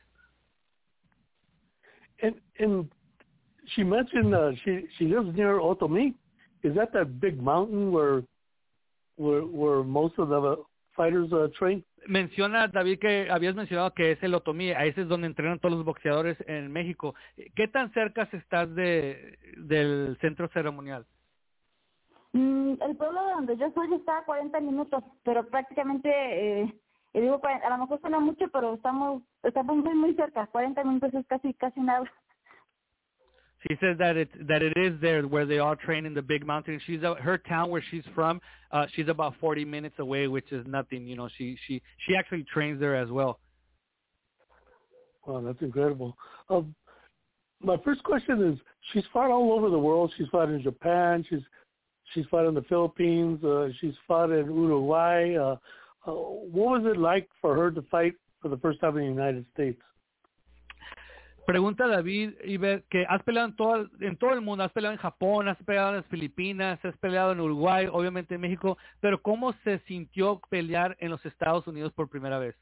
And 2.22 2.36
and 2.60 2.90
she 3.76 3.84
mentioned 3.84 4.34
uh, 4.34 4.52
she 4.64 4.88
she 4.98 5.06
lives 5.06 5.36
near 5.36 5.60
Otomi. 5.60 6.14
Is 6.64 6.76
that 6.76 6.94
that 6.94 7.20
big 7.20 7.42
mountain 7.42 7.92
where 7.92 8.24
where 9.16 9.42
where 9.42 9.84
most 9.84 10.16
of 10.18 10.30
the 10.30 10.64
fighters 10.96 11.32
uh, 11.32 11.48
train? 11.58 11.84
Menciona 12.08 12.68
David 12.68 13.00
que 13.00 13.30
habías 13.30 13.56
mencionado 13.56 13.94
que 13.94 14.12
es 14.12 14.24
el 14.24 14.34
Otomí, 14.34 14.72
ahí 14.72 14.94
es 14.96 15.08
donde 15.08 15.28
entrenan 15.28 15.60
todos 15.60 15.76
los 15.76 15.84
boxeadores 15.84 16.38
en 16.48 16.72
México. 16.72 17.16
¿Qué 17.56 17.68
tan 17.68 17.92
cerca 17.94 18.30
estás 18.32 18.74
de 18.76 19.38
del 19.58 20.18
centro 20.22 20.48
ceremonial? 20.50 21.06
Mm, 22.34 22.74
el 22.82 22.96
pueblo 22.96 23.26
de 23.26 23.32
donde 23.32 23.58
yo 23.58 23.72
soy 23.72 23.94
está 23.94 24.20
a 24.20 24.26
40 24.26 24.60
minutos, 24.62 25.04
pero 25.24 25.46
prácticamente 25.48 26.10
eh, 26.10 26.74
y 27.14 27.22
digo, 27.22 27.42
a 27.44 27.70
lo 27.70 27.78
mejor 27.78 28.00
suena 28.02 28.20
mucho, 28.20 28.48
pero 28.50 28.74
estamos 28.76 29.24
estamos 29.44 29.78
muy 29.78 29.96
muy 29.96 30.14
cerca. 30.16 30.48
40 30.48 30.84
minutos 30.84 31.14
es 31.14 31.26
casi 31.28 31.54
casi 31.54 31.80
nada. 31.80 32.06
She 33.68 33.76
says 33.78 33.98
that 33.98 34.18
it 34.18 34.30
that 34.48 34.62
it 34.62 34.78
is 34.78 35.00
there 35.02 35.24
where 35.24 35.46
they 35.46 35.60
all 35.60 35.76
train 35.76 36.06
in 36.06 36.14
the 36.14 36.22
big 36.22 36.46
mountain. 36.46 36.80
She's 36.86 37.04
uh, 37.04 37.16
her 37.16 37.38
town 37.38 37.70
where 37.70 37.84
she's 37.90 38.04
from. 38.14 38.40
Uh, 38.72 38.86
she's 38.94 39.08
about 39.08 39.34
40 39.40 39.66
minutes 39.66 39.96
away, 39.98 40.28
which 40.28 40.52
is 40.52 40.66
nothing. 40.68 41.08
You 41.08 41.16
know, 41.16 41.28
she 41.38 41.58
she 41.66 41.82
she 42.06 42.16
actually 42.16 42.46
trains 42.54 42.80
there 42.80 42.96
as 42.96 43.10
well. 43.10 43.40
Wow, 45.26 45.42
that's 45.42 45.62
incredible. 45.62 46.16
Um, 46.50 46.76
my 47.62 47.78
first 47.84 48.04
question 48.04 48.54
is: 48.54 48.60
She's 48.94 49.04
fought 49.12 49.32
all 49.32 49.52
over 49.54 49.70
the 49.70 49.80
world. 49.80 50.14
She's 50.18 50.28
fought 50.28 50.50
in 50.50 50.62
Japan. 50.62 51.26
She's 51.28 51.42
she's 52.14 52.26
fought 52.30 52.48
in 52.48 52.54
the 52.54 52.64
Philippines. 52.64 53.44
Uh, 53.44 53.70
she's 53.82 53.96
fought 54.08 54.30
in 54.30 54.46
Uruguay. 54.46 55.36
Uh, 55.36 55.56
uh, 56.08 56.12
what 56.12 56.82
was 56.82 56.84
it 56.86 57.00
like 57.00 57.28
for 57.42 57.56
her 57.56 57.72
to 57.72 57.82
fight 57.84 58.14
for 58.42 58.50
the 58.50 58.58
first 58.58 58.80
time 58.80 58.98
in 58.98 59.04
the 59.04 59.10
United 59.10 59.46
States? 59.54 59.82
Pregunta 61.48 61.88
David 61.88 62.36
Iber 62.44 62.84
que 62.90 63.06
has 63.08 63.24
peleado 63.24 63.48
en 63.48 63.56
todo, 63.56 63.88
en 64.02 64.18
todo 64.18 64.34
el 64.34 64.42
mundo, 64.42 64.66
has 64.66 64.72
peleado 64.74 64.94
en 64.94 65.00
Japón, 65.00 65.48
has 65.48 65.58
peleado 65.64 65.90
en 65.92 65.96
las 65.98 66.06
Filipinas, 66.08 66.84
has 66.84 66.98
peleado 66.98 67.32
en 67.32 67.40
Uruguay, 67.40 67.88
obviamente 67.90 68.36
en 68.36 68.42
México, 68.42 68.78
pero 69.00 69.22
¿cómo 69.22 69.54
se 69.64 69.80
sintió 69.88 70.42
pelear 70.50 70.98
en 71.00 71.10
los 71.10 71.26
Estados 71.26 71.66
Unidos 71.66 71.94
por 71.94 72.10
primera 72.10 72.38
vez? 72.38 72.54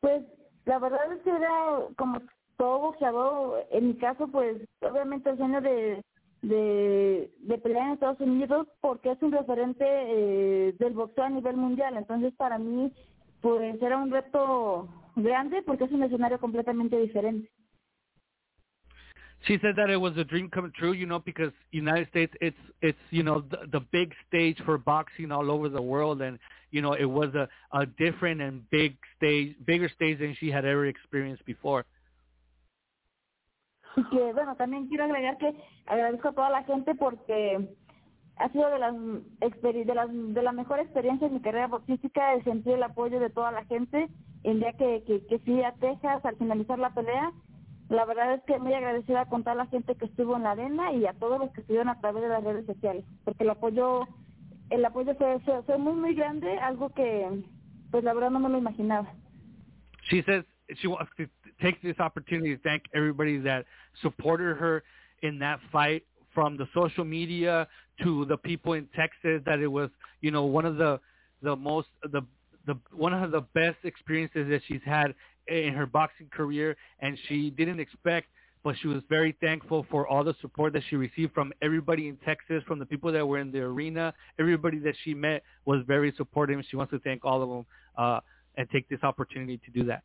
Pues 0.00 0.24
la 0.66 0.78
verdad 0.78 1.10
es 1.10 1.22
que 1.22 1.30
era 1.30 1.78
como 1.96 2.20
todo 2.58 2.80
boxeador, 2.80 3.64
en 3.70 3.88
mi 3.88 3.94
caso 3.94 4.28
pues 4.28 4.58
obviamente 4.80 5.30
el 5.30 5.38
sueño 5.38 5.62
de, 5.62 6.04
de, 6.42 7.30
de 7.38 7.58
pelear 7.58 7.86
en 7.86 7.92
Estados 7.94 8.20
Unidos 8.20 8.68
porque 8.80 9.12
es 9.12 9.22
un 9.22 9.32
referente 9.32 9.84
eh, 9.86 10.74
del 10.78 10.92
boxeo 10.94 11.24
a 11.24 11.30
nivel 11.30 11.56
mundial, 11.56 11.96
entonces 11.96 12.32
para 12.34 12.58
mí 12.58 12.92
pues 13.40 13.80
era 13.82 13.96
un 13.96 14.10
reto 14.10 14.88
grande 15.16 15.62
porque 15.62 15.84
es 15.84 15.92
un 15.92 16.02
escenario 16.02 16.38
completamente 16.38 16.98
diferente. 16.98 17.50
She 19.46 19.58
said 19.58 19.76
that 19.76 19.90
it 19.90 19.96
was 19.96 20.16
a 20.16 20.24
dream 20.24 20.48
come 20.50 20.72
true, 20.76 20.92
you 20.92 21.06
know, 21.06 21.20
because 21.20 21.52
United 21.70 22.08
States, 22.08 22.32
it's 22.40 22.56
it's 22.80 22.98
you 23.10 23.22
know 23.22 23.44
the, 23.50 23.58
the 23.70 23.80
big 23.92 24.12
stage 24.26 24.58
for 24.64 24.76
boxing 24.78 25.30
all 25.30 25.50
over 25.50 25.68
the 25.68 25.80
world, 25.80 26.20
and 26.22 26.38
you 26.70 26.82
know 26.82 26.94
it 26.94 27.04
was 27.04 27.32
a 27.34 27.48
a 27.72 27.86
different 27.86 28.40
and 28.40 28.68
big 28.70 28.96
stage, 29.16 29.54
bigger 29.64 29.88
stage 29.94 30.18
than 30.18 30.34
she 30.40 30.50
had 30.50 30.64
ever 30.64 30.86
experienced 30.86 31.44
before. 31.44 31.84
Y 33.96 34.04
que 34.04 34.32
bueno, 34.32 34.56
también 34.56 34.88
quiero 34.88 35.04
agregar 35.04 35.38
que 35.38 35.54
agradezco 35.86 36.28
a 36.28 36.32
toda 36.32 36.50
la 36.50 36.62
gente 36.64 36.94
porque 36.94 37.68
ha 38.36 38.48
sido 38.50 38.68
de 38.70 38.78
las 38.78 38.94
de 38.94 39.94
las 39.94 40.08
de 40.12 40.42
la 40.42 40.52
mejor 40.52 40.80
experiencia 40.80 41.26
en 41.26 41.34
mi 41.34 41.40
carrera 41.40 41.68
boxística 41.68 42.34
el 42.34 42.44
sentir 42.44 42.74
el 42.74 42.82
apoyo 42.82 43.18
de 43.18 43.30
toda 43.30 43.50
la 43.52 43.64
gente 43.64 44.08
el 44.44 44.60
día 44.60 44.74
que, 44.74 45.02
que, 45.28 45.38
fui 45.40 45.62
a 45.62 45.72
Texas 45.72 46.24
al 46.24 46.36
finalizar 46.36 46.78
la 46.78 46.94
pelea. 46.94 47.32
La 47.88 48.04
verdad 48.04 48.34
es 48.34 48.42
que 48.44 48.58
muy 48.58 48.74
agradecida 48.74 49.26
con 49.26 49.42
toda 49.42 49.56
la 49.56 49.66
gente 49.66 49.96
que 49.96 50.04
estuvo 50.04 50.36
en 50.36 50.44
la 50.44 50.52
arena 50.52 50.92
y 50.92 51.06
a 51.06 51.14
todos 51.14 51.40
los 51.40 51.50
que 51.50 51.62
estuvieron 51.62 51.88
a 51.88 52.00
través 52.00 52.22
de 52.22 52.28
las 52.28 52.44
redes 52.44 52.66
sociales 52.66 53.04
porque 53.24 53.44
el 53.44 53.50
apoyo 53.50 54.06
el 54.70 54.84
apoyo 54.84 55.14
fue, 55.14 55.40
fue, 55.40 55.62
fue 55.62 55.78
muy 55.78 55.94
muy 55.94 56.14
grande 56.14 56.58
algo 56.58 56.90
que 56.90 57.44
pues 57.90 58.04
la 58.04 58.12
verdad 58.12 58.30
no 58.30 58.40
me 58.40 58.50
lo 58.50 58.58
imaginaba. 58.58 59.08
She 60.10 60.22
says 60.22 60.44
she 60.68 60.88
take 61.60 61.80
this 61.82 61.98
opportunity 61.98 62.56
to 62.56 62.62
thank 62.62 62.82
everybody 62.94 63.38
that 63.38 63.64
supported 64.02 64.56
her 64.56 64.82
in 65.22 65.38
that 65.38 65.60
fight 65.72 66.04
from 66.34 66.56
the 66.56 66.66
social 66.74 67.04
media 67.04 67.66
to 68.02 68.24
the 68.26 68.36
people 68.36 68.74
in 68.74 68.86
Texas 68.94 69.40
that 69.46 69.58
it 69.60 69.66
was, 69.66 69.88
you 70.20 70.30
know, 70.30 70.44
one 70.44 70.64
of 70.64 70.76
the 70.76 71.00
the 71.42 71.56
most 71.56 71.88
the 72.12 72.22
the 72.66 72.76
one 72.92 73.12
of 73.12 73.30
the 73.30 73.40
best 73.54 73.78
experiences 73.84 74.48
that 74.50 74.60
she's 74.66 74.80
had 74.84 75.14
in 75.48 75.72
her 75.72 75.86
boxing 75.86 76.28
career 76.28 76.76
and 77.00 77.16
she 77.28 77.50
didn't 77.50 77.78
expect 77.78 78.26
but 78.66 78.74
she 78.82 78.88
was 78.88 79.00
very 79.08 79.36
thankful 79.40 79.86
for 79.92 80.08
all 80.08 80.24
the 80.24 80.34
support 80.40 80.72
that 80.72 80.82
she 80.90 80.96
received 80.96 81.32
from 81.32 81.52
everybody 81.62 82.08
in 82.08 82.16
Texas, 82.24 82.64
from 82.66 82.80
the 82.80 82.84
people 82.84 83.12
that 83.12 83.24
were 83.24 83.38
in 83.38 83.52
the 83.52 83.60
arena. 83.60 84.12
Everybody 84.40 84.80
that 84.80 84.96
she 85.04 85.14
met 85.14 85.44
was 85.66 85.84
very 85.86 86.12
supportive. 86.16 86.60
She 86.68 86.74
wants 86.74 86.90
to 86.90 86.98
thank 86.98 87.24
all 87.24 87.44
of 87.44 87.48
them 87.48 87.66
uh, 87.96 88.18
and 88.56 88.68
take 88.70 88.88
this 88.88 88.98
opportunity 89.04 89.60
to 89.64 89.70
do 89.70 89.84
that. 89.84 90.02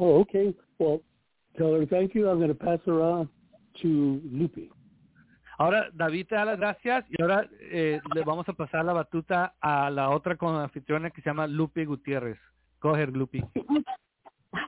Oh, 0.00 0.20
okay. 0.20 0.54
Well, 0.78 1.00
tell 1.56 1.72
her 1.72 1.86
thank 1.86 2.14
you. 2.14 2.28
I'm 2.28 2.38
going 2.38 2.48
to 2.48 2.54
pass 2.54 2.78
her 2.86 3.02
on 3.02 3.28
to 3.82 4.20
Lupe. 4.32 4.70
Ahora 5.58 5.90
David 5.92 6.28
te 6.28 6.36
da 6.36 6.44
las 6.44 6.58
gracias 6.58 7.04
y 7.10 7.20
ahora 7.20 7.48
eh, 7.60 8.00
le 8.14 8.22
vamos 8.22 8.48
a 8.48 8.52
pasar 8.52 8.84
la 8.84 8.92
batuta 8.92 9.56
a 9.60 9.90
la 9.90 10.10
otra 10.10 10.36
con 10.36 10.54
anfitriona 10.54 11.10
que 11.10 11.20
se 11.20 11.30
llama 11.30 11.48
Lupe 11.48 11.84
Gutiérrez. 11.84 12.38
Go 12.80 12.90
ahead, 12.90 13.08
Lupe. 13.08 13.42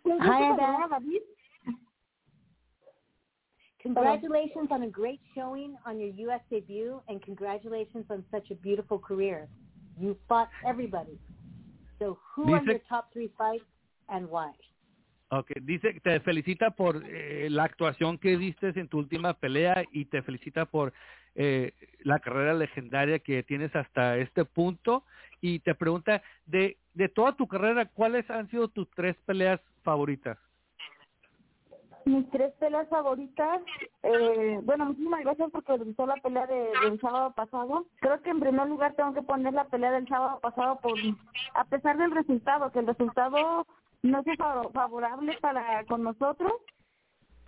Hi, 0.07 0.57
David. 0.57 1.23
Congratulations 3.83 4.69
on 4.73 4.83
a 4.83 4.89
great 4.89 5.21
showing 5.35 5.77
on 5.87 5.99
your 5.99 6.11
U.S. 6.27 6.41
debut, 6.51 7.01
and 7.09 7.23
congratulations 7.23 8.05
on 8.11 8.25
such 8.31 8.51
a 8.51 8.55
beautiful 8.57 8.99
career. 8.99 9.49
You 9.97 10.17
fought 10.29 10.51
everybody. 10.67 11.19
So, 11.99 12.19
who 12.35 12.53
are 12.53 12.63
your 12.65 12.81
top 12.89 13.11
three 13.13 13.31
fights 13.39 13.65
and 14.09 14.29
why? 14.29 14.51
Okay, 15.33 15.63
dice 15.63 16.01
te 16.01 16.19
felicita 16.21 16.73
por 16.73 17.03
eh, 17.07 17.47
la 17.51 17.63
actuación 17.63 18.19
que 18.19 18.37
diste 18.37 18.73
en 18.75 18.89
tu 18.89 18.99
última 18.99 19.33
pelea 19.35 19.85
y 19.93 20.07
te 20.07 20.23
felicita 20.23 20.65
por 20.67 20.93
eh, 21.37 21.73
la 22.01 22.19
carrera 22.19 22.53
legendaria 22.53 23.21
que 23.21 23.45
tienes 23.45 23.75
hasta 23.77 24.17
este 24.19 24.45
punto 24.45 25.05
y 25.41 25.61
te 25.61 25.77
pregunta 25.77 26.21
de 26.47 26.77
de 26.95 27.09
toda 27.09 27.37
tu 27.37 27.47
carrera 27.47 27.87
cuáles 27.87 28.29
han 28.29 28.49
sido 28.51 28.67
tus 28.67 28.91
tres 28.91 29.15
peleas 29.25 29.61
favoritas. 29.85 30.37
Mis 32.05 32.29
tres 32.31 32.53
peleas 32.55 32.89
favoritas, 32.89 33.61
eh, 34.03 34.59
bueno, 34.65 34.87
muchísimas 34.87 35.21
gracias 35.21 35.51
porque 35.53 35.77
gustó 35.77 36.07
la 36.07 36.17
pelea 36.17 36.47
de- 36.47 36.71
del 36.83 37.01
sábado 37.01 37.33
pasado. 37.35 37.87
Creo 38.01 38.21
que 38.23 38.31
en 38.31 38.41
primer 38.41 38.67
lugar 38.69 38.95
tengo 38.95 39.13
que 39.15 39.23
poner 39.23 39.53
la 39.53 39.65
pelea 39.67 39.93
del 39.93 40.09
sábado 40.09 40.41
pasado 40.41 40.81
por, 40.81 40.99
a 41.55 41.65
pesar 41.67 41.99
del 41.99 42.11
resultado, 42.11 42.73
que 42.73 42.81
el 42.81 42.87
resultado 42.89 43.67
no 44.03 44.23
fue 44.23 44.37
fa- 44.37 44.69
favorable 44.73 45.37
para 45.41 45.85
con 45.87 46.03
nosotros, 46.03 46.53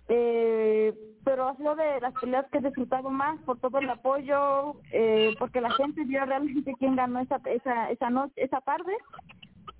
eh, 0.09 0.93
pero 1.23 1.47
ha 1.47 1.55
sido 1.55 1.75
de 1.75 2.01
las 2.01 2.13
peleas 2.19 2.45
que 2.51 2.57
he 2.57 2.61
disfrutado 2.61 3.09
más 3.09 3.39
por 3.43 3.59
todo 3.59 3.79
el 3.79 3.89
apoyo, 3.89 4.75
eh, 4.91 5.33
porque 5.39 5.61
la 5.61 5.71
gente 5.71 6.03
vio 6.03 6.25
realmente 6.25 6.73
quién 6.77 6.95
ganó 6.95 7.19
esa 7.21 7.39
esa 7.45 7.89
esa 7.89 8.09
noche, 8.09 8.33
esa 8.35 8.59
tarde 8.61 8.93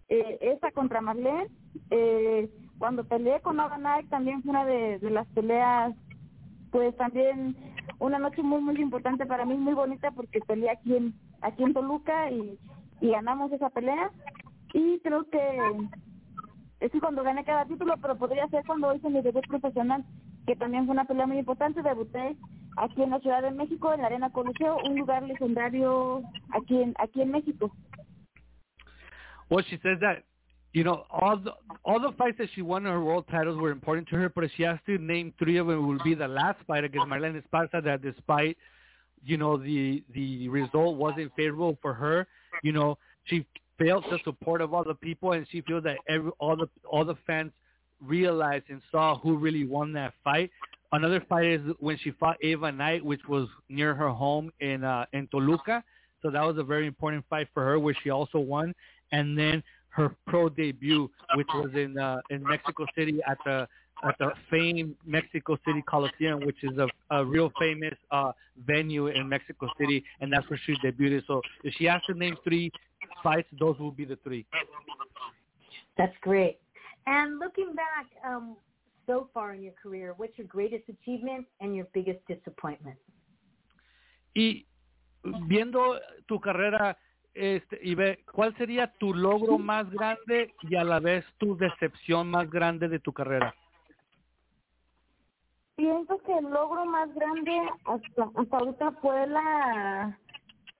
eh, 0.09 0.37
esa 0.41 0.71
contra 0.71 1.01
Marlene. 1.01 1.47
Eh, 1.89 2.49
cuando 2.79 3.03
peleé 3.03 3.39
con 3.41 3.57
Nike 3.57 4.09
también 4.09 4.41
fue 4.41 4.51
una 4.51 4.65
de, 4.65 4.99
de 4.99 5.09
las 5.09 5.27
peleas, 5.27 5.93
pues 6.71 6.95
también 6.97 7.55
una 7.99 8.19
noche 8.19 8.41
muy, 8.41 8.61
muy 8.61 8.75
importante 8.81 9.25
para 9.25 9.45
mí, 9.45 9.55
muy 9.55 9.73
bonita 9.73 10.11
porque 10.11 10.39
peleé 10.41 10.71
aquí 10.71 10.95
en, 10.95 11.13
aquí 11.41 11.63
en 11.63 11.73
Toluca 11.73 12.31
y, 12.31 12.57
y 13.01 13.09
ganamos 13.11 13.51
esa 13.51 13.69
pelea. 13.69 14.09
Y 14.73 14.99
creo 15.01 15.29
que 15.29 15.59
es 16.83 16.91
cuando 16.99 17.23
gané 17.23 17.45
cada 17.45 17.65
título, 17.65 17.95
pero 18.01 18.17
podría 18.17 18.47
ser 18.49 18.65
cuando 18.65 18.93
hice 18.93 19.09
mi 19.09 19.21
debut 19.21 19.47
profesional, 19.47 20.03
que 20.45 20.55
también 20.55 20.85
fue 20.85 20.93
una 20.93 21.05
pelea 21.05 21.25
muy 21.25 21.37
importante. 21.37 21.81
Debuté 21.81 22.35
aquí 22.77 23.03
en 23.03 23.11
la 23.11 23.19
Ciudad 23.19 23.41
de 23.41 23.51
México, 23.51 23.93
en 23.93 24.01
la 24.01 24.07
Arena 24.07 24.31
Coliseo, 24.31 24.77
un 24.85 24.97
lugar 24.97 25.23
legendario 25.23 26.21
aquí 26.51 26.81
en, 26.81 26.93
aquí 26.99 27.21
en 27.21 27.31
México. 27.31 27.71
Well, 29.49 29.63
she 29.69 29.77
says 29.83 29.99
that 30.01 30.23
you 30.73 30.83
know 30.83 31.05
all 31.09 31.37
the 31.37 31.51
all 31.85 31.99
the 31.99 32.11
fights 32.17 32.37
that 32.39 32.49
she 32.55 32.61
won 32.61 32.85
her 32.85 33.01
world 33.01 33.25
titles 33.29 33.57
were 33.57 33.71
important 33.71 34.09
to 34.09 34.17
her, 34.17 34.29
but 34.29 34.49
she 34.57 34.63
has 34.63 34.79
to 34.85 34.97
name 34.97 35.33
three 35.37 35.57
of 35.57 35.67
them, 35.67 35.87
will 35.87 36.03
be 36.03 36.15
the 36.15 36.27
last 36.27 36.59
fight 36.65 36.83
against 36.83 37.07
Marlen 37.07 37.41
Esparza. 37.41 37.81
That 37.83 38.01
despite 38.01 38.57
you 39.23 39.37
know 39.37 39.57
the 39.57 40.03
the 40.13 40.49
result 40.49 40.97
wasn't 40.97 41.31
favorable 41.35 41.77
for 41.81 41.93
her, 41.93 42.27
you 42.63 42.71
know 42.71 42.97
she 43.25 43.45
felt 43.77 44.03
the 44.09 44.19
support 44.23 44.61
of 44.61 44.73
all 44.73 44.83
the 44.83 44.95
people, 44.95 45.33
and 45.33 45.47
she 45.51 45.61
feels 45.61 45.83
that 45.83 45.97
every 46.07 46.31
all 46.39 46.55
the 46.55 46.67
all 46.89 47.05
the 47.05 47.17
fans 47.25 47.51
realized 48.01 48.65
and 48.69 48.81
saw 48.91 49.17
who 49.17 49.37
really 49.37 49.65
won 49.65 49.93
that 49.93 50.13
fight. 50.23 50.51
Another 50.91 51.23
fight 51.27 51.45
is 51.45 51.61
when 51.79 51.97
she 51.97 52.11
fought 52.11 52.37
Ava 52.41 52.71
Knight, 52.71 53.03
which 53.03 53.21
was 53.27 53.47
near 53.69 53.95
her 53.95 54.09
home 54.09 54.51
in 54.59 54.83
uh, 54.83 55.05
in 55.13 55.27
Toluca. 55.27 55.83
So 56.21 56.29
that 56.29 56.41
was 56.41 56.57
a 56.57 56.63
very 56.63 56.87
important 56.87 57.25
fight 57.29 57.47
for 57.53 57.63
her, 57.63 57.79
where 57.79 57.95
she 58.03 58.09
also 58.09 58.39
won. 58.39 58.73
And 59.11 59.37
then 59.37 59.61
her 59.89 60.15
pro 60.27 60.49
debut, 60.49 61.09
which 61.35 61.47
was 61.53 61.71
in 61.75 61.97
uh, 61.97 62.21
in 62.29 62.43
Mexico 62.43 62.85
City 62.95 63.19
at 63.27 63.37
the 63.45 63.67
at 64.03 64.17
the 64.19 64.31
famed 64.49 64.95
Mexico 65.05 65.57
City 65.65 65.81
Coliseum, 65.87 66.45
which 66.45 66.63
is 66.63 66.77
a, 66.77 66.87
a 67.15 67.25
real 67.25 67.51
famous 67.59 67.93
uh, 68.11 68.31
venue 68.65 69.07
in 69.07 69.27
Mexico 69.27 69.67
City, 69.79 70.03
and 70.19 70.31
that's 70.31 70.49
where 70.49 70.59
she 70.65 70.73
debuted. 70.85 71.23
So 71.27 71.41
if 71.63 71.73
she 71.75 71.85
has 71.85 72.01
to 72.07 72.13
name 72.13 72.35
three 72.43 72.71
fights, 73.21 73.47
those 73.59 73.77
will 73.79 73.91
be 73.91 74.05
the 74.05 74.17
three. 74.23 74.45
That's 75.97 76.15
great. 76.21 76.59
And 77.05 77.39
looking 77.39 77.73
back 77.75 78.07
um, 78.25 78.55
so 79.05 79.29
far 79.33 79.53
in 79.53 79.61
your 79.61 79.73
career, 79.81 80.13
what's 80.17 80.37
your 80.37 80.47
greatest 80.47 80.83
achievement 80.89 81.45
and 81.59 81.75
your 81.75 81.87
biggest 81.93 82.19
disappointment? 82.27 82.97
Y 84.35 84.65
viendo 85.47 85.99
tu 86.25 86.39
carrera, 86.39 86.97
este, 87.33 87.79
Ibeth, 87.83 88.25
¿cuál 88.31 88.55
sería 88.57 88.91
tu 88.93 89.13
logro 89.13 89.57
más 89.57 89.89
grande 89.91 90.53
y 90.61 90.75
a 90.75 90.83
la 90.83 90.99
vez 90.99 91.25
tu 91.37 91.55
decepción 91.57 92.29
más 92.29 92.49
grande 92.49 92.87
de 92.87 92.99
tu 92.99 93.13
carrera? 93.13 93.53
Pienso 95.75 96.17
que 96.19 96.37
el 96.37 96.45
logro 96.51 96.85
más 96.85 97.13
grande 97.15 97.51
hasta, 97.85 98.29
hasta 98.35 98.57
ahorita 98.57 98.91
fue 99.01 99.27
la 99.27 100.19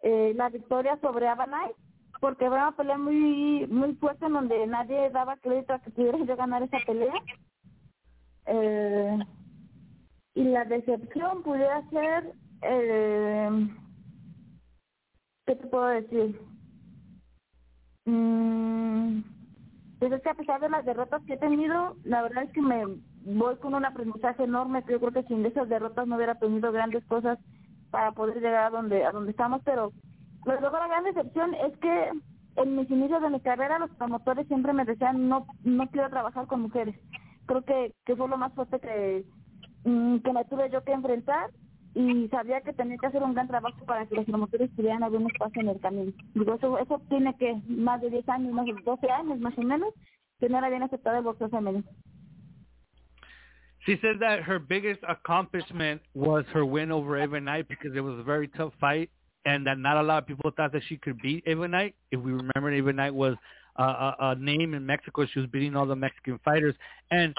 eh, 0.04 0.34
la 0.36 0.50
victoria 0.50 1.00
sobre 1.02 1.28
Avanay, 1.28 1.72
porque 2.20 2.48
fue 2.48 2.58
una 2.58 2.76
pelea 2.76 2.98
muy 2.98 3.66
muy 3.68 3.96
fuerte 3.96 4.26
en 4.26 4.34
donde 4.34 4.68
nadie 4.68 5.10
daba 5.10 5.38
crédito 5.38 5.74
a 5.74 5.80
que 5.80 5.90
pudiera 5.92 6.20
yo 6.20 6.36
ganar 6.36 6.62
esa 6.62 6.78
pelea. 6.86 7.14
Eh, 8.46 9.20
y 10.36 10.44
la 10.44 10.66
decepción 10.66 11.42
pudiera 11.44 11.90
ser, 11.90 12.34
eh, 12.62 13.68
¿qué 15.46 15.56
te 15.56 15.68
puedo 15.68 15.86
decir? 15.86 16.40
Mm, 18.06 19.22
pues 20.00 20.12
es 20.12 20.22
que 20.22 20.30
a 20.30 20.36
pesar 20.36 20.60
de 20.60 20.70
las 20.70 20.86
derrotas 20.86 21.24
que 21.26 21.34
he 21.34 21.38
tenido, 21.38 21.96
la 22.04 22.24
verdad 22.24 22.44
es 22.44 22.52
que 22.52 22.62
me 22.62 22.86
voy 23.26 23.56
con 23.58 23.76
un 23.76 23.86
aprendizaje 23.86 24.44
enorme. 24.44 24.84
Yo 24.90 25.00
creo 25.00 25.12
que 25.12 25.24
sin 25.24 25.46
esas 25.46 25.70
derrotas 25.70 26.08
no 26.08 26.16
hubiera 26.16 26.36
tenido 26.36 26.72
grandes 26.72 27.04
cosas 27.06 27.40
para 27.92 28.12
poder 28.12 28.36
llegar 28.36 28.66
a 28.66 28.70
donde 28.70 29.06
a 29.06 29.12
donde 29.12 29.32
estamos. 29.32 29.62
Pero 29.64 29.92
luego 30.46 30.78
la 30.78 30.88
gran 30.88 31.04
decepción 31.04 31.54
es 31.54 31.78
que 31.80 32.12
en 32.56 32.76
mis 32.76 32.90
inicios 32.90 33.22
de 33.22 33.30
mi 33.30 33.40
carrera 33.40 33.80
los 33.80 33.92
promotores 33.92 34.48
siempre 34.48 34.74
me 34.74 34.86
decían 34.86 35.28
no 35.28 35.48
no 35.64 35.88
quiero 35.88 36.10
trabajar 36.10 36.48
con 36.48 36.62
mujeres. 36.62 36.96
Creo 37.46 37.62
que, 37.64 37.94
que 38.06 38.16
fue 38.16 38.28
lo 38.30 38.38
más 38.38 38.54
fuerte 38.54 38.80
que, 38.80 39.26
mm, 39.84 40.18
que 40.20 40.34
me 40.34 40.46
tuve 40.46 40.70
yo 40.70 40.84
que 40.84 40.94
enfrentar 40.94 41.50
y 41.96 42.28
sabía 42.30 42.62
que 42.62 42.74
tenía 42.74 42.98
que 42.98 43.08
hacer 43.08 43.22
un 43.22 43.34
gran 43.34 43.48
trabajo 43.48 43.86
para 43.86 44.06
que 44.06 44.16
los 44.16 44.26
promotores 44.26 44.74
tuvieran 44.76 45.04
algún 45.04 45.30
espacio 45.30 45.62
en 45.62 45.70
el 45.70 45.80
camino. 45.80 46.12
Digo, 46.34 46.56
eso, 46.56 46.78
eso 46.80 47.02
tiene 47.10 47.36
que 47.38 47.62
más 47.68 48.02
de 48.02 48.10
10 48.10 48.28
años, 48.30 48.54
más 48.54 48.66
de 48.66 48.74
12 48.84 49.12
años 49.12 49.40
más 49.40 49.58
o 49.58 49.62
menos, 49.62 49.94
que 50.40 50.50
no 50.50 50.58
era 50.58 50.70
bien 50.70 50.84
aceptado 50.84 51.18
el 51.18 51.24
boxeo 51.24 51.50
femenino. 51.50 51.84
She 53.86 53.98
said 54.02 54.18
that 54.22 54.44
her 54.44 54.60
biggest 54.60 55.02
accomplishment 55.08 56.02
was 56.14 56.46
her 56.54 56.66
win 56.66 56.92
over 56.92 57.18
Ava 57.18 57.40
Knight 57.40 57.68
because 57.68 57.92
it 57.96 58.00
was 58.00 58.18
a 58.18 58.24
very 58.24 58.48
tough 58.50 58.74
fight 58.80 59.10
and 59.46 59.68
that 59.68 59.78
not 59.78 59.98
a 59.98 60.02
lot 60.02 60.20
of 60.20 60.28
people 60.28 60.52
thought 60.56 60.72
that 60.72 60.84
she 60.88 60.98
could 60.98 61.18
beat 61.22 61.44
Ava 61.46 61.68
Knight. 61.68 61.96
If 62.12 62.22
we 62.22 62.32
remember, 62.32 62.72
Ava 62.72 62.94
Knight 62.94 63.14
was 63.14 63.36
a, 63.76 63.84
a, 63.84 64.16
a 64.20 64.36
name 64.36 64.74
in 64.74 64.86
Mexico. 64.86 65.26
She 65.26 65.40
was 65.40 65.50
beating 65.50 65.76
all 65.76 65.86
the 65.86 65.96
Mexican 65.96 66.40
fighters. 66.46 66.76
And 67.12 67.36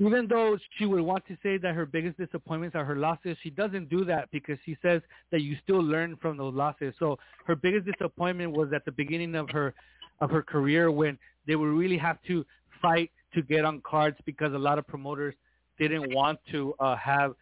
even 0.00 0.26
though 0.26 0.58
she 0.76 0.86
would 0.86 1.02
want 1.02 1.24
to 1.28 1.36
say 1.42 1.56
that 1.58 1.74
her 1.74 1.86
biggest 1.86 2.18
disappointments 2.18 2.74
are 2.74 2.84
her 2.84 2.96
losses, 2.96 3.36
she 3.42 3.50
doesn't 3.50 3.88
do 3.88 4.04
that 4.06 4.28
because 4.32 4.58
she 4.64 4.76
says 4.82 5.02
that 5.30 5.42
you 5.42 5.56
still 5.62 5.82
learn 5.82 6.16
from 6.20 6.36
those 6.36 6.54
losses. 6.54 6.94
So 6.98 7.16
her 7.46 7.54
biggest 7.54 7.86
disappointment 7.86 8.50
was 8.50 8.72
at 8.74 8.84
the 8.84 8.92
beginning 8.92 9.34
of 9.36 9.48
her 9.50 9.74
of 10.20 10.30
her 10.30 10.42
career 10.42 10.90
when 10.90 11.18
they 11.46 11.56
would 11.56 11.68
really 11.68 11.96
have 11.96 12.18
to 12.26 12.44
fight 12.82 13.10
to 13.34 13.42
get 13.42 13.64
on 13.64 13.80
cards 13.88 14.18
because 14.26 14.52
a 14.52 14.58
lot 14.58 14.78
of 14.78 14.86
promoters 14.86 15.34
didn't 15.80 16.14
want 16.14 16.38
to 16.52 16.74
uh, 16.78 16.96
have 16.96 17.34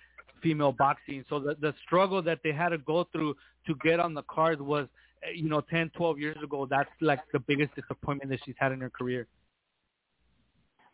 female 0.43 0.73
boxing. 0.73 1.25
So 1.29 1.41
the 1.41 1.55
the 1.61 1.75
struggle 1.85 2.23
that 2.23 2.39
they 2.45 2.53
had 2.53 2.71
to 2.71 2.79
go 2.79 3.07
through 3.13 3.35
to 3.67 3.75
get 3.83 4.01
on 4.01 4.15
the 4.15 4.23
cards 4.23 4.63
was, 4.63 4.87
uh, 5.27 5.31
you 5.35 5.49
know, 5.49 5.61
10, 5.61 5.91
12 5.97 6.19
years 6.19 6.37
ago. 6.43 6.67
That's 6.69 6.91
like 7.01 7.21
the 7.33 7.41
biggest 7.41 7.75
disappointment 7.75 8.31
that 8.31 8.41
she's 8.45 8.55
had 8.59 8.73
in 8.73 8.81
her 8.81 8.91
career. 8.91 9.27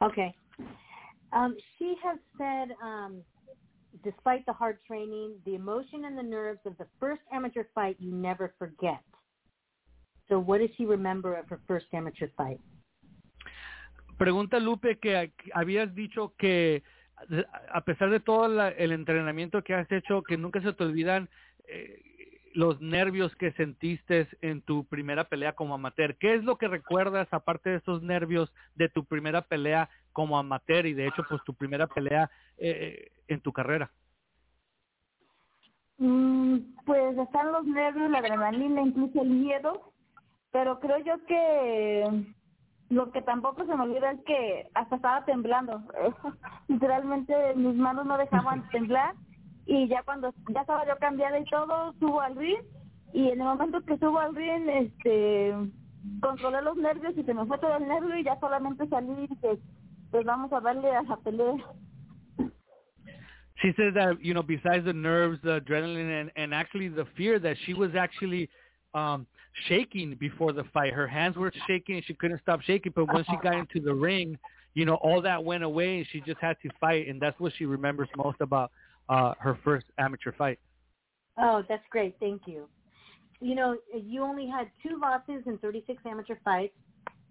Okay. 0.03 0.35
Um, 1.33 1.57
she 1.79 1.95
has 2.03 2.19
said, 2.39 2.75
um, 2.83 3.23
despite 4.03 4.45
the 4.47 4.53
hard 4.53 4.79
training, 4.87 5.35
the 5.45 5.55
emotion 5.55 6.05
and 6.05 6.17
the 6.17 6.23
nerves 6.23 6.61
of 6.65 6.77
the 6.79 6.87
first 6.99 7.23
amateur 7.33 7.65
fight 7.75 7.97
you 7.99 8.13
never 8.13 8.55
forget. 8.59 9.03
So 10.29 10.39
what 10.39 10.61
does 10.61 10.71
she 10.77 10.87
remember 10.87 11.35
of 11.35 11.49
her 11.49 11.61
first 11.69 11.87
amateur 11.93 12.29
fight? 12.37 12.61
Pregunta 14.17 14.61
Lupe 14.61 14.99
que 15.01 15.33
habías 15.55 15.93
dicho 15.95 16.33
que 16.39 16.83
a 17.73 17.81
pesar 17.83 18.11
de 18.11 18.21
todo 18.21 18.49
la, 18.49 18.69
el 18.69 18.93
entrenamiento 18.93 19.63
que 19.63 19.75
has 19.75 19.91
hecho, 19.91 20.23
que 20.23 20.37
nunca 20.37 20.61
se 20.61 20.73
te 20.73 20.85
olvidan 20.85 21.29
eh, 21.67 22.01
los 22.55 22.81
nervios 22.81 23.35
que 23.37 23.53
sentiste 23.53 24.29
en 24.41 24.63
tu 24.63 24.85
primera 24.85 25.25
pelea 25.25 25.55
como 25.55 25.75
amateur. 25.75 26.17
¿Qué 26.17 26.35
es 26.35 26.45
lo 26.45 26.57
que 26.57 26.69
recuerdas, 26.69 27.27
aparte 27.33 27.71
de 27.71 27.77
esos 27.77 28.03
nervios, 28.03 28.53
de 28.77 28.89
tu 28.89 29.05
primera 29.05 29.43
pelea 29.43 29.89
como 30.13 30.39
amateur 30.39 30.87
y 30.87 30.95
de 30.95 31.09
hecho, 31.09 31.25
pues 31.29 31.43
tu 31.45 31.55
primera 31.55 31.87
pelea 31.87 32.31
eh, 32.59 33.11
en 33.29 33.41
tu 33.41 33.53
carrera? 33.53 33.91
Mm, 35.99 36.59
pues 36.85 37.19
están 37.19 37.53
los 37.53 37.65
nervios, 37.67 38.11
la 38.11 38.19
adrenalina, 38.19 38.83
incluso 38.83 39.23
el 39.23 39.31
miedo, 39.31 39.93
pero 40.53 40.79
creo 40.79 40.99
yo 40.99 41.25
que 41.27 42.25
lo 42.91 43.11
que 43.13 43.23
tampoco 43.23 43.65
se 43.65 43.75
me 43.75 43.83
olvida 43.83 44.13
es 44.13 44.21
que 44.25 44.71
hasta 44.75 44.97
estaba 44.97 45.25
temblando. 45.25 45.83
Literalmente 46.69 47.35
mis 47.57 47.75
manos 47.75 48.07
no 48.07 48.19
dejaban 48.19 48.69
temblar 48.73 49.15
y 49.67 49.89
ya 49.89 50.03
cuando 50.03 50.33
ya 50.51 50.61
estaba 50.61 50.87
yo 50.87 50.97
cambiada 50.99 51.39
y 51.39 51.45
todo, 51.45 51.95
subo 51.99 52.21
al 52.21 52.37
ring 52.37 52.63
y 53.13 53.31
en 53.31 53.41
el 53.41 53.47
momento 53.47 53.81
que 53.83 53.97
subo 53.99 54.19
al 54.19 54.35
ring, 54.35 54.69
este, 54.69 55.55
controlé 56.21 56.61
los 56.63 56.77
nervios 56.77 57.17
y 57.17 57.23
se 57.23 57.33
me 57.33 57.47
fue 57.47 57.59
todo 57.59 57.77
el 57.77 57.89
nervio 57.89 58.19
y 58.19 58.25
ya 58.25 58.39
solamente 58.41 58.87
salí 58.89 59.13
y 59.13 59.27
dije, 59.29 59.59
pues 60.11 60.25
vamos 60.27 60.53
a 60.53 60.61
darle 60.61 60.91
a 60.91 61.03
la 61.03 61.17
pelea. 61.19 61.57
She 63.63 63.73
says 63.77 63.95
that 63.95 64.21
you 64.21 64.35
know, 64.35 64.43
besides 64.43 64.85
the 64.85 64.93
nerves, 64.93 65.41
the 65.43 65.61
adrenaline, 65.61 66.21
and, 66.21 66.31
and 66.37 66.53
actually 66.53 66.89
the 66.89 67.07
fear 67.17 67.39
that 67.39 67.57
she 67.65 67.73
was 67.73 67.95
actually 67.95 68.51
um 68.93 69.27
shaking 69.69 70.17
before 70.17 70.53
the 70.53 70.65
fight. 70.73 70.93
Her 70.93 71.07
hands 71.07 71.37
were 71.37 71.53
shaking 71.67 72.03
she 72.07 72.15
couldn't 72.15 72.41
stop 72.43 72.61
shaking. 72.63 72.93
But 72.95 73.13
once 73.13 73.27
she 73.31 73.37
got 73.43 73.55
into 73.55 73.81
the 73.81 73.95
ring, 73.95 74.39
you 74.75 74.85
know, 74.85 74.95
all 74.95 75.23
that 75.23 75.43
went 75.43 75.63
away 75.63 75.99
and 75.99 76.07
she 76.11 76.21
just 76.21 76.41
had 76.41 76.57
to 76.63 76.71
fight. 76.81 77.09
And 77.09 77.21
that's 77.21 77.39
what 77.39 77.53
she 77.57 77.65
remembers 77.65 78.09
most 78.17 78.41
about 78.41 78.71
uh, 79.09 79.35
her 79.39 79.59
first 79.65 79.87
amateur 79.99 80.33
fight. 80.33 80.59
Oh, 81.39 81.63
that's 81.69 81.83
great. 81.91 82.17
Thank 82.21 82.43
you. 82.47 82.69
You 83.41 83.55
know, 83.55 83.77
you 83.95 84.23
only 84.23 84.47
had 84.47 84.71
two 84.83 84.99
losses 84.99 85.43
in 85.47 85.59
36 85.59 86.03
amateur 86.07 86.37
fights, 86.45 86.75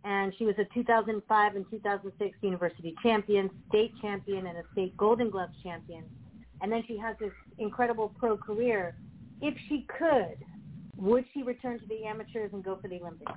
and 0.04 0.34
she 0.38 0.46
was 0.46 0.56
a 0.60 0.66
2005 0.74 1.56
and 1.56 1.66
2006 1.72 2.38
university 2.42 2.94
champion, 3.02 3.50
state 3.70 3.94
champion, 4.02 4.48
and 4.48 4.58
a 4.58 4.64
state 4.74 4.96
Golden 4.98 5.30
Gloves 5.30 5.54
champion. 5.64 6.04
And 6.62 6.72
then 6.72 6.84
she 6.88 6.98
has 6.98 7.16
this 7.20 7.32
incredible 7.58 8.14
pro 8.20 8.38
career. 8.38 8.96
If 9.42 9.56
she 9.68 9.88
could, 9.98 10.36
would 10.98 11.26
she 11.34 11.44
return 11.44 11.80
to 11.80 11.86
the 11.88 12.06
amateurs 12.06 12.52
and 12.54 12.64
go 12.64 12.78
for 12.82 12.88
the 12.88 13.00
Olympics? 13.02 13.32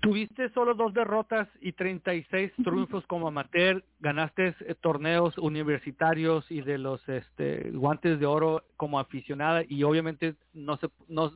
Tuviste 0.00 0.50
solo 0.50 0.74
dos 0.74 0.94
derrotas 0.94 1.48
y 1.60 1.72
36 1.72 2.52
triunfos 2.64 3.04
como 3.06 3.26
amateur, 3.26 3.82
ganaste 3.98 4.54
eh, 4.60 4.74
torneos 4.80 5.36
universitarios 5.36 6.48
y 6.50 6.60
de 6.60 6.78
los 6.78 7.06
este, 7.08 7.72
guantes 7.72 8.20
de 8.20 8.26
oro 8.26 8.62
como 8.76 9.00
aficionada 9.00 9.64
y 9.68 9.82
obviamente 9.82 10.36
no 10.52 10.76
se 10.76 10.88
no, 11.08 11.32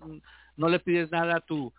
no 0.57 0.69
le 0.69 0.79
pides 0.79 1.11
nada 1.11 1.39
a 1.39 1.41
tu 1.41 1.73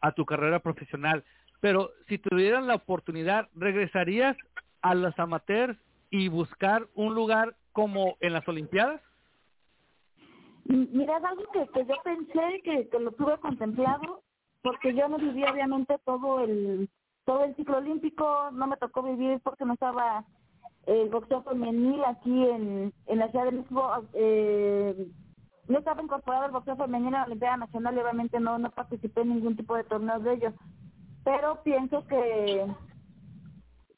a 0.00 0.12
tu 0.12 0.24
carrera 0.24 0.60
profesional, 0.60 1.22
pero 1.60 1.92
si 2.08 2.18
tuvieran 2.18 2.66
la 2.66 2.74
oportunidad, 2.74 3.48
¿regresarías 3.54 4.36
a 4.80 4.94
los 4.94 5.16
amateurs 5.18 5.78
y 6.10 6.28
buscar 6.28 6.88
un 6.94 7.14
lugar 7.14 7.54
como 7.72 8.16
en 8.20 8.32
las 8.32 8.46
Olimpiadas? 8.48 9.00
Mira, 10.64 11.18
es 11.18 11.24
algo 11.24 11.42
que, 11.52 11.66
que 11.68 11.86
yo 11.86 11.94
pensé, 12.04 12.62
que, 12.62 12.88
que 12.88 12.98
lo 12.98 13.12
tuve 13.12 13.38
contemplado, 13.38 14.22
porque 14.62 14.94
yo 14.94 15.08
no 15.08 15.18
viví 15.18 15.44
obviamente 15.44 15.98
todo 16.04 16.40
el 16.40 16.88
todo 17.24 17.44
el 17.44 17.54
ciclo 17.56 17.78
olímpico, 17.78 18.50
no 18.52 18.66
me 18.66 18.76
tocó 18.76 19.02
vivir 19.02 19.40
porque 19.44 19.64
no 19.64 19.74
estaba 19.74 20.24
el 20.86 21.08
boxeo 21.08 21.42
femenil 21.42 22.02
aquí 22.04 22.48
en, 22.48 22.92
en 23.06 23.18
la 23.18 23.28
Ciudad 23.28 23.44
de 23.44 23.52
México, 23.52 24.04
eh, 24.14 25.08
no 25.68 25.78
estaba 25.78 26.02
incorporado 26.02 26.46
el 26.46 26.52
boxeo 26.52 26.76
femenil 26.76 27.14
a 27.14 27.18
la 27.18 27.24
Olimpiada 27.26 27.58
Nacional 27.58 27.94
y 27.94 28.00
obviamente 28.00 28.40
no, 28.40 28.58
no 28.58 28.70
participé 28.70 29.20
en 29.20 29.28
ningún 29.28 29.56
tipo 29.56 29.76
de 29.76 29.84
torneo 29.84 30.18
de 30.18 30.34
ellos, 30.34 30.54
pero 31.24 31.62
pienso 31.62 32.04
que 32.08 32.66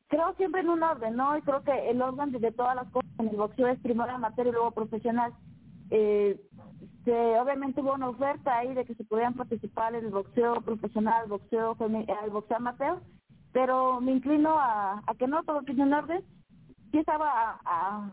creo 0.08 0.34
siempre 0.34 0.60
en 0.60 0.68
un 0.68 0.82
orden, 0.82 1.16
¿no? 1.16 1.36
Y 1.38 1.42
creo 1.42 1.62
que 1.62 1.90
el 1.90 2.02
orden 2.02 2.32
de 2.32 2.52
todas 2.52 2.76
las 2.76 2.90
cosas 2.90 3.10
en 3.18 3.28
el 3.28 3.36
boxeo 3.36 3.68
es 3.68 3.80
primero 3.80 4.10
amateur 4.10 4.46
y 4.46 4.52
luego 4.52 4.70
profesional. 4.72 5.32
Eh, 5.90 6.40
que 7.04 7.38
obviamente 7.38 7.80
hubo 7.82 7.92
una 7.92 8.08
oferta 8.08 8.56
ahí 8.56 8.72
de 8.74 8.84
que 8.84 8.94
se 8.94 9.04
podían 9.04 9.34
participar 9.34 9.94
en 9.94 10.06
el 10.06 10.10
boxeo 10.10 10.60
profesional, 10.62 11.28
boxeo 11.28 11.76
el 11.80 12.30
boxeo 12.30 12.56
amateur, 12.56 12.98
pero 13.52 14.00
me 14.00 14.12
inclino 14.12 14.56
a, 14.58 15.02
que 15.18 15.26
no 15.26 15.42
todo 15.44 15.62
tiene 15.62 15.82
un 15.82 15.92
orden. 15.92 16.24
Sí 16.90 16.98
estaba 16.98 17.60
a, 17.64 18.10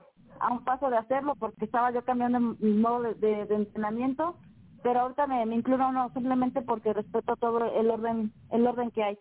un 0.52 0.64
paso 0.66 0.90
de 0.90 0.98
hacerlo 0.98 1.36
porque 1.36 1.66
estaba 1.66 1.92
yo 1.92 2.04
cambiando 2.04 2.40
mi 2.60 2.74
modo 2.74 3.14
de, 3.14 3.46
de, 3.46 3.56
entrenamiento, 3.56 4.36
pero 4.84 5.02
ahorita 5.02 5.28
me, 5.28 5.46
me 5.46 5.56
inclino 5.56 5.92
no 5.92 6.12
simplemente 6.14 6.62
porque 6.62 6.94
respeto 6.94 7.36
todo 7.38 7.64
el 7.80 7.90
orden 7.90 8.34
el 8.52 8.68
orden 8.68 8.92
que 8.92 9.04
hay. 9.04 9.18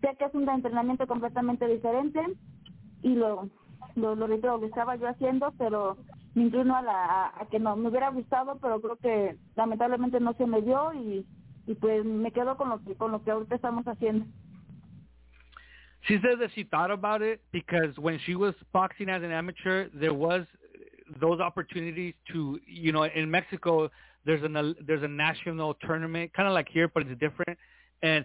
Sé 0.00 0.16
que 0.18 0.24
es 0.24 0.34
un 0.34 0.48
entrenamiento 0.48 1.06
completamente 1.06 1.66
diferente 1.68 2.20
y 3.02 3.14
lo 3.14 3.48
lo, 3.94 4.16
lo, 4.16 4.26
lo 4.26 4.66
estaba 4.66 4.96
yo 4.96 5.08
haciendo, 5.08 5.52
pero 5.58 5.96
a, 6.36 6.82
la, 6.82 7.32
a 7.38 7.46
que 7.50 7.58
no 7.58 7.76
me 7.76 7.88
hubiera 7.88 8.10
gustado, 8.10 8.58
pero 8.60 8.80
creo 8.80 8.96
que 8.96 9.36
lamentablemente 9.56 10.20
no 10.20 10.34
se 10.34 10.46
me 10.46 10.62
dio 10.62 10.92
y, 10.94 11.26
y 11.66 11.74
pues 11.74 12.04
me 12.04 12.32
quedo 12.32 12.56
con 12.56 12.70
lo 12.70 12.82
que 12.82 12.94
con 12.94 13.12
lo 13.12 13.22
que 13.22 13.30
ahorita 13.30 13.54
estamos 13.54 13.86
haciendo. 13.86 14.26
She 16.06 16.18
says 16.20 16.38
that 16.38 16.50
she 16.54 16.64
thought 16.64 16.90
about 16.90 17.22
it 17.22 17.40
because 17.50 17.96
when 17.98 18.18
she 18.26 18.34
was 18.34 18.54
boxing 18.72 19.08
as 19.08 19.22
an 19.22 19.32
amateur, 19.32 19.88
there 19.94 20.12
was 20.12 20.44
those 21.20 21.40
opportunities 21.40 22.14
to, 22.32 22.60
you 22.66 22.92
know, 22.92 23.04
in 23.04 23.30
Mexico, 23.30 23.90
there's 24.26 24.42
a 24.42 24.74
there's 24.86 25.02
a 25.02 25.08
national 25.08 25.74
tournament, 25.74 26.32
kind 26.34 26.46
of 26.46 26.54
like 26.54 26.68
here, 26.70 26.88
but 26.88 27.06
it's 27.06 27.18
different. 27.20 27.58
And 28.02 28.24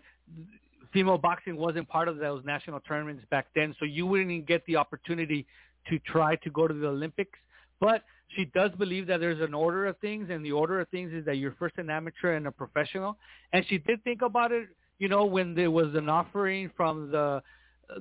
female 0.92 1.18
boxing 1.18 1.56
wasn't 1.56 1.88
part 1.88 2.08
of 2.08 2.18
those 2.18 2.44
national 2.46 2.80
tournaments 2.82 3.24
back 3.30 3.48
then, 3.56 3.76
so 3.80 3.86
you 3.86 4.06
wouldn't 4.06 4.32
even 4.32 4.46
get 4.46 4.66
the 4.66 4.76
opportunity 4.76 5.46
to 5.90 6.00
try 6.00 6.36
to 6.38 6.50
go 6.50 6.68
to 6.68 6.74
the 6.74 6.88
Olympics. 6.88 7.38
But 7.80 8.04
she 8.36 8.46
does 8.46 8.72
believe 8.78 9.08
that 9.08 9.20
there's 9.20 9.42
an 9.42 9.54
order 9.54 9.88
of 9.88 9.98
things, 10.00 10.30
and 10.30 10.46
the 10.46 10.52
order 10.52 10.80
of 10.80 10.90
things 10.90 11.12
is 11.14 11.26
that 11.26 11.38
you're 11.38 11.56
first 11.58 11.78
an 11.78 11.90
amateur 11.90 12.36
and 12.36 12.48
a 12.48 12.52
professional. 12.52 13.18
And 13.54 13.66
she 13.68 13.80
did 13.80 14.04
think 14.04 14.22
about 14.22 14.52
it, 14.52 14.70
you 15.00 15.08
know, 15.08 15.26
when 15.26 15.56
there 15.56 15.72
was 15.72 15.96
an 15.96 16.10
offering 16.10 16.72
from 16.76 17.12
the 17.12 17.42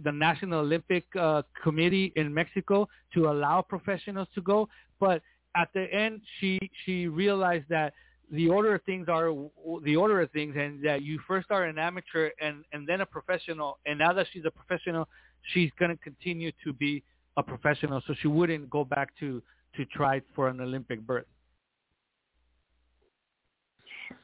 the 0.05 0.13
National 0.13 0.61
Olympic 0.61 1.07
uh, 1.19 1.41
Committee 1.63 2.13
in 2.17 2.33
Mexico 2.33 2.87
to 3.15 3.31
allow 3.31 3.63
professionals 3.63 4.29
to 4.35 4.43
go. 4.43 4.69
But 5.01 5.23
at 5.57 5.71
the 5.73 5.87
end, 5.93 6.21
she 6.39 6.59
she 6.85 7.09
realized 7.09 7.65
that 7.71 7.95
the 8.31 8.49
order 8.49 8.75
of 8.75 8.83
things 8.83 9.09
are 9.09 9.33
the 9.83 9.97
order 9.97 10.21
of 10.21 10.31
things, 10.33 10.55
and 10.59 10.85
that 10.85 11.03
you 11.03 11.19
first 11.27 11.47
are 11.51 11.65
an 11.65 11.79
amateur 11.79 12.29
and 12.41 12.65
and 12.73 12.87
then 12.87 13.01
a 13.01 13.07
professional. 13.07 13.79
And 13.87 13.99
now 13.99 14.13
that 14.13 14.27
she's 14.33 14.45
a 14.45 14.51
professional, 14.51 15.09
she's 15.55 15.71
going 15.79 15.91
to 15.91 15.97
continue 15.97 16.53
to 16.65 16.73
be 16.75 17.03
a 17.39 17.43
professional, 17.43 18.03
so 18.07 18.15
she 18.21 18.29
wouldn't 18.29 18.69
go 18.69 18.85
back 18.85 19.09
to 19.21 19.43
to 19.75 19.85
try 19.87 20.21
for 20.35 20.49
an 20.49 20.61
Olympic 20.61 21.01
berth. 21.01 21.27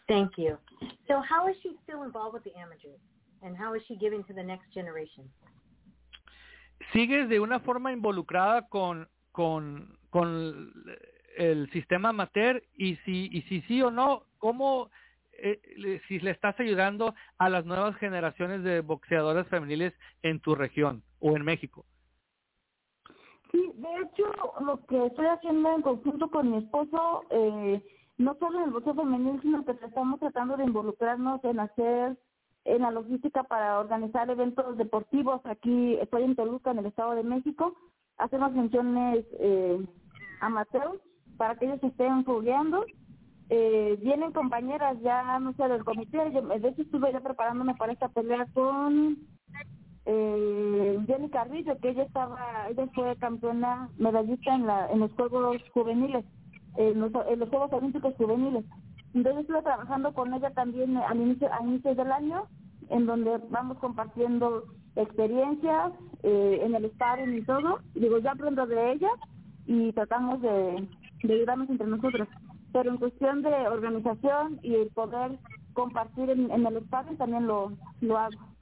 Thank 0.09 0.33
you. 0.37 0.59
So 1.09 1.21
how 1.21 1.49
is 1.49 1.57
she 1.63 1.73
still 1.83 2.03
involved 2.03 2.35
with 2.35 2.45
the 2.45 2.55
amateurs? 2.57 3.01
And 3.43 3.57
how 3.57 3.75
is 3.75 3.83
she 3.87 3.97
giving 3.97 4.25
to 4.25 4.33
the 4.33 4.43
next 4.43 4.73
generation? 4.73 5.25
Sigues 6.93 7.29
de 7.29 7.41
una 7.41 7.61
forma 7.61 7.93
involucrada 7.93 8.69
con, 8.69 9.09
con, 9.33 9.97
con 10.11 10.73
el 11.37 11.71
sistema 11.71 12.11
amateur 12.11 12.63
y 12.77 12.97
si, 13.05 13.29
y 13.33 13.43
si 13.43 13.63
sí 13.63 13.83
o 13.83 13.91
no, 13.91 14.25
¿cómo, 14.39 14.91
eh, 15.33 16.01
si 16.09 16.21
le 16.21 16.31
estás 16.31 16.59
ayudando 16.61 17.15
a 17.39 17.49
las 17.49 17.65
nuevas 17.65 17.97
generaciones 17.97 18.63
de 18.63 18.81
boxeadoras 18.81 19.47
femeniles 19.49 19.95
en 20.23 20.41
tu 20.41 20.55
región 20.55 21.03
o 21.21 21.37
en 21.37 21.45
México? 21.45 21.87
Sí, 23.55 23.71
de 23.77 23.89
hecho, 24.03 24.25
lo 24.67 24.85
que 24.87 25.07
estoy 25.07 25.27
haciendo 25.27 25.71
en 25.71 25.83
conjunto 25.83 26.29
con 26.29 26.51
mi 26.51 26.57
esposo, 26.57 27.23
eh, 27.31 27.81
no 28.19 28.35
solo 28.41 28.59
en 28.59 28.65
el 28.65 28.71
boxeo 28.73 28.95
femenil, 28.95 29.41
sino 29.43 29.65
que 29.65 29.71
estamos 29.81 30.19
tratando 30.19 30.57
de 30.57 30.65
involucrarnos 30.65 31.45
en 31.45 31.61
hacer 31.61 32.19
en 32.65 32.83
la 32.83 32.91
logística 32.91 33.45
para 33.45 33.79
organizar 33.79 34.29
eventos 34.29 34.77
deportivos. 34.77 35.41
Aquí 35.45 35.95
estoy 36.01 36.25
en 36.25 36.35
Toluca, 36.35 36.73
en 36.73 36.79
el 36.79 36.87
Estado 36.87 37.13
de 37.13 37.23
México. 37.23 37.77
Hacemos 38.19 38.53
funciones 38.55 39.25
eh, 39.39 39.87
amateur 40.41 41.01
para 41.37 41.55
que 41.55 41.67
ellos 41.67 41.85
estén 41.85 42.25
fogueando. 42.25 42.85
Eh, 43.51 43.97
vienen 44.03 44.33
compañeras 44.33 45.01
ya, 45.01 45.39
no 45.39 45.53
sé, 45.53 45.69
del 45.69 45.85
comité. 45.85 46.33
Yo, 46.33 46.43
de 46.43 46.69
hecho, 46.71 46.83
estuve 46.83 47.13
ya 47.13 47.21
preparándome 47.21 47.77
para 47.77 47.93
esta 47.93 48.09
pelea 48.09 48.49
con 48.53 49.17
eh, 50.07 50.99
Jenny 51.07 51.31
Carrillo, 51.31 51.79
que 51.79 51.91
ella 51.91 52.03
estaba, 52.03 52.69
ella 52.69 52.87
fue 52.95 53.17
campeona 53.17 53.89
medallista 53.97 54.55
en, 54.55 54.67
la, 54.67 54.91
en 54.91 55.01
los 55.01 55.13
Juegos 55.13 55.57
Juveniles, 55.73 56.25
en 56.77 57.01
los, 57.01 57.13
en 57.29 57.39
los 57.41 57.49
Juegos 57.49 57.73
Olímpicos 57.73 58.15
Juveniles. 58.17 58.65
Entonces 59.15 59.43
estuve 59.43 59.63
trabajando 59.63 60.13
con 60.13 60.35
ella 60.35 60.51
también 60.51 60.97
al 60.97 61.21
inicio, 61.21 61.49
a 61.53 61.63
inicios 61.63 61.97
del 61.97 62.13
año, 62.13 62.47
en 62.91 63.07
donde 63.07 63.39
vamos 63.49 63.79
compartiendo 63.79 64.65
experiencias 64.97 65.93
eh, 66.23 66.61
en 66.63 66.75
el 66.75 66.91
sparring 66.91 67.39
y 67.39 67.43
todo. 67.43 67.79
Digo, 67.95 68.19
yo 68.19 68.31
aprendo 68.31 68.67
de 68.67 68.93
ella 68.93 69.11
y 69.67 69.93
tratamos 69.93 70.43
de, 70.43 70.89
ayudarnos 71.23 71.71
entre 71.71 71.87
nosotros. 71.87 72.29
Pero 72.73 72.91
en 72.91 72.99
cuestión 72.99 73.43
de 73.43 73.55
organización 73.69 74.59
y 74.63 74.75
el 74.75 74.89
poder 74.89 75.39
compartir 75.73 76.29
en, 76.29 76.51
en 76.51 76.67
el 76.67 76.83
sparring 76.85 77.17
también 77.17 77.47
lo, 77.47 77.73
lo 78.01 78.19
hago. 78.19 78.54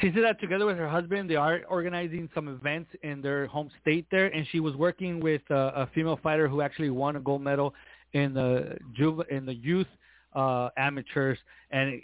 She 0.00 0.12
said 0.14 0.22
that 0.22 0.40
together 0.40 0.64
with 0.64 0.76
her 0.76 0.88
husband, 0.88 1.28
they 1.28 1.34
are 1.34 1.62
organizing 1.68 2.28
some 2.32 2.46
events 2.46 2.90
in 3.02 3.20
their 3.20 3.46
home 3.48 3.68
state 3.80 4.06
there, 4.12 4.26
and 4.26 4.46
she 4.52 4.60
was 4.60 4.76
working 4.76 5.18
with 5.18 5.42
uh, 5.50 5.72
a 5.74 5.88
female 5.92 6.18
fighter 6.22 6.46
who 6.46 6.60
actually 6.60 6.90
won 6.90 7.16
a 7.16 7.20
gold 7.20 7.42
medal 7.42 7.74
in 8.12 8.32
the 8.32 8.78
juve 8.96 9.20
in 9.28 9.44
the 9.44 9.54
youth 9.54 9.88
uh, 10.34 10.68
amateurs, 10.76 11.38
and 11.72 12.00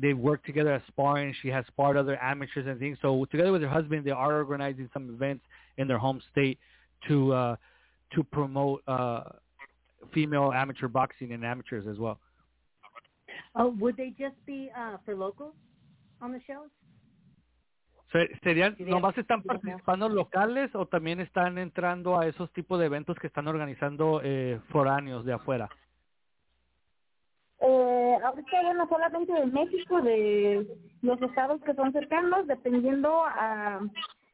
they 0.00 0.12
work 0.12 0.44
together 0.44 0.72
as 0.72 0.82
sparring. 0.88 1.34
She 1.40 1.48
has 1.48 1.64
sparred 1.68 1.96
other 1.96 2.22
amateurs 2.22 2.66
and 2.66 2.78
things. 2.78 2.98
So 3.00 3.24
together 3.26 3.50
with 3.50 3.62
her 3.62 3.68
husband, 3.68 4.04
they 4.04 4.10
are 4.10 4.36
organizing 4.36 4.90
some 4.92 5.08
events 5.08 5.44
in 5.78 5.88
their 5.88 5.98
home 5.98 6.20
state 6.30 6.58
to 7.08 7.32
uh, 7.32 7.56
to 8.14 8.24
promote 8.24 8.82
uh, 8.86 9.22
female 10.12 10.52
amateur 10.52 10.88
boxing 10.88 11.32
and 11.32 11.44
amateurs 11.44 11.86
as 11.90 11.98
well. 11.98 12.18
Oh, 13.54 13.74
would 13.80 13.96
they 13.96 14.10
just 14.18 14.36
be 14.44 14.70
uh, 14.76 14.98
for 15.04 15.14
locals 15.14 15.54
on 16.20 16.32
the 16.32 16.40
shows? 16.46 16.68
¿Serían, 18.42 18.74
nomás 18.78 19.16
están 19.18 19.42
participando 19.42 20.08
locales 20.08 20.74
o 20.74 20.86
también 20.86 21.20
están 21.20 21.58
entrando 21.58 22.18
a 22.18 22.26
esos 22.26 22.50
tipos 22.52 22.78
de 22.78 22.86
eventos 22.86 23.18
que 23.18 23.26
están 23.26 23.48
organizando 23.48 24.20
eh, 24.24 24.60
foráneos 24.68 25.26
de 25.26 25.34
afuera? 25.34 25.68
Eh, 27.60 28.16
ahorita, 28.24 28.62
bueno, 28.62 28.88
solamente 28.88 29.32
de 29.32 29.46
México, 29.46 30.00
de 30.00 30.66
los 31.02 31.20
estados 31.20 31.60
que 31.62 31.74
son 31.74 31.92
cercanos, 31.92 32.46
dependiendo 32.46 33.24
a, 33.24 33.80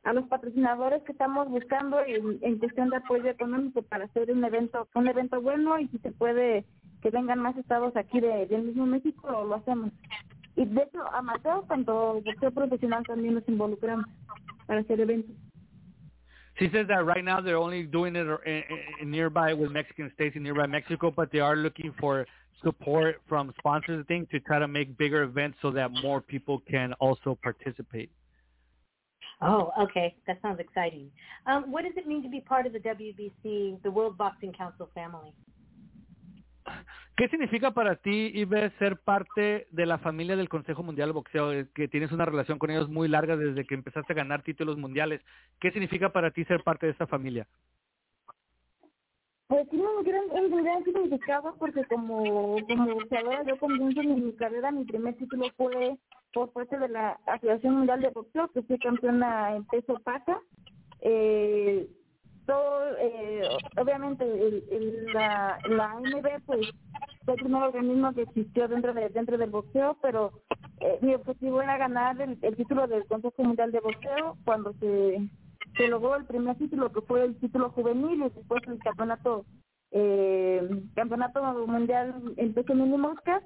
a 0.04 0.12
los 0.12 0.28
patrocinadores 0.28 1.02
que 1.02 1.12
estamos 1.12 1.48
buscando 1.48 1.98
en, 2.04 2.38
en 2.42 2.58
cuestión 2.58 2.90
de 2.90 2.98
apoyo 2.98 3.28
económico 3.28 3.82
para 3.82 4.04
hacer 4.04 4.30
un 4.30 4.44
evento 4.44 4.86
un 4.94 5.08
evento 5.08 5.40
bueno 5.40 5.78
y 5.78 5.88
si 5.88 5.98
se 5.98 6.12
puede 6.12 6.64
que 7.02 7.10
vengan 7.10 7.40
más 7.40 7.56
estados 7.56 7.96
aquí 7.96 8.20
de, 8.20 8.46
del 8.46 8.62
mismo 8.62 8.86
México, 8.86 9.44
lo 9.44 9.54
hacemos. 9.56 9.90
Y 10.56 10.64
de 10.66 10.82
hecho, 10.82 11.02
amateur, 11.12 11.66
tanto 11.66 12.20
boxeo 12.22 12.50
profesional 12.52 13.04
también 13.04 13.34
nos 13.34 13.48
involucramos 13.48 14.06
para 14.66 14.80
hacer 14.80 15.00
eventos. 15.00 15.34
She 16.58 16.70
says 16.70 16.86
that 16.86 17.04
right 17.04 17.24
now 17.24 17.40
they're 17.40 17.58
only 17.58 17.82
doing 17.82 18.14
it 18.14 18.28
in, 18.46 18.62
in 19.00 19.10
nearby 19.10 19.54
with 19.54 19.72
Mexican 19.72 20.12
states 20.14 20.36
in 20.36 20.44
nearby 20.44 20.66
Mexico, 20.66 21.10
but 21.10 21.32
they 21.32 21.40
are 21.40 21.56
looking 21.56 21.92
for 21.98 22.26
support 22.62 23.20
from 23.28 23.52
sponsors 23.58 23.98
and 23.98 24.06
things 24.06 24.28
to 24.30 24.38
try 24.38 24.60
to 24.60 24.68
make 24.68 24.96
bigger 24.96 25.24
events 25.24 25.58
so 25.60 25.72
that 25.72 25.90
more 26.02 26.20
people 26.20 26.62
can 26.70 26.92
also 26.94 27.36
participate. 27.42 28.08
Oh, 29.42 29.72
okay. 29.78 30.14
That 30.26 30.38
sounds 30.42 30.60
exciting. 30.60 31.10
Um, 31.46 31.72
what 31.72 31.82
does 31.82 31.92
it 31.96 32.06
mean 32.06 32.22
to 32.22 32.28
be 32.28 32.40
part 32.40 32.66
of 32.66 32.72
the 32.72 32.78
WBC, 32.78 33.82
the 33.82 33.90
World 33.90 34.16
Boxing 34.16 34.52
Council 34.52 34.88
family? 34.94 35.34
¿Qué 37.16 37.28
significa 37.28 37.70
para 37.70 37.96
ti, 37.96 38.32
Ibe, 38.34 38.70
ser 38.78 38.98
parte 38.98 39.68
de 39.70 39.86
la 39.86 39.98
familia 39.98 40.36
del 40.36 40.48
Consejo 40.48 40.82
Mundial 40.82 41.10
de 41.10 41.12
Boxeo, 41.12 41.50
que 41.74 41.88
tienes 41.88 42.10
una 42.10 42.24
relación 42.24 42.58
con 42.58 42.70
ellos 42.70 42.88
muy 42.88 43.06
larga 43.08 43.36
desde 43.36 43.64
que 43.64 43.74
empezaste 43.74 44.12
a 44.12 44.16
ganar 44.16 44.42
títulos 44.42 44.76
mundiales? 44.76 45.20
¿Qué 45.60 45.70
significa 45.70 46.10
para 46.10 46.30
ti 46.30 46.44
ser 46.44 46.62
parte 46.64 46.86
de 46.86 46.92
esta 46.92 47.06
familia? 47.06 47.46
Pues 49.46 49.68
tiene 49.68 49.86
un 49.86 50.02
gran, 50.02 50.24
un 50.30 50.64
gran 50.64 50.82
significado 50.84 51.54
porque 51.58 51.84
como, 51.84 52.56
como 52.66 52.94
boxeadora 52.94 53.44
yo 53.44 53.58
comienzo 53.58 54.00
en 54.00 54.26
mi 54.26 54.32
carrera, 54.32 54.72
mi 54.72 54.84
primer 54.84 55.14
título 55.14 55.46
fue 55.56 55.96
por 56.32 56.50
parte 56.52 56.76
de 56.78 56.88
la 56.88 57.18
Asociación 57.26 57.74
Mundial 57.74 58.00
de 58.00 58.10
Boxeo, 58.10 58.48
que 58.48 58.62
fui 58.62 58.78
campeona 58.78 59.54
en 59.54 59.64
peso 59.66 60.00
pasa. 60.02 60.40
Eh, 61.00 61.86
todo, 62.46 62.96
eh, 62.98 63.48
obviamente 63.76 64.24
el, 64.24 65.06
la, 65.12 65.58
la 65.68 65.92
AMB 65.92 66.26
pues 66.46 66.68
fue 67.24 67.34
el 67.34 67.40
primer 67.40 67.62
organismo 67.62 68.12
que 68.14 68.22
existió 68.22 68.68
dentro 68.68 68.92
de 68.92 69.08
dentro 69.08 69.38
del 69.38 69.50
boxeo, 69.50 69.96
pero 70.02 70.32
eh, 70.80 70.98
mi 71.00 71.14
objetivo 71.14 71.62
era 71.62 71.78
ganar 71.78 72.20
el, 72.20 72.38
título 72.56 72.86
del 72.86 73.06
Consejo 73.06 73.42
Mundial 73.42 73.72
de 73.72 73.80
Boxeo 73.80 74.36
cuando 74.44 74.74
se, 74.74 75.28
se 75.76 75.88
logró 75.88 76.16
el 76.16 76.26
primer 76.26 76.56
título 76.56 76.92
que 76.92 77.00
fue 77.02 77.24
el 77.24 77.36
título 77.36 77.70
juvenil 77.70 78.20
y 78.22 78.28
después 78.30 78.62
el 78.66 78.78
campeonato 78.80 79.44
eh, 79.92 80.68
campeonato 80.94 81.40
mundial 81.66 82.34
en 82.36 82.52
peso 82.52 82.74
mini 82.74 82.98
moscas 82.98 83.42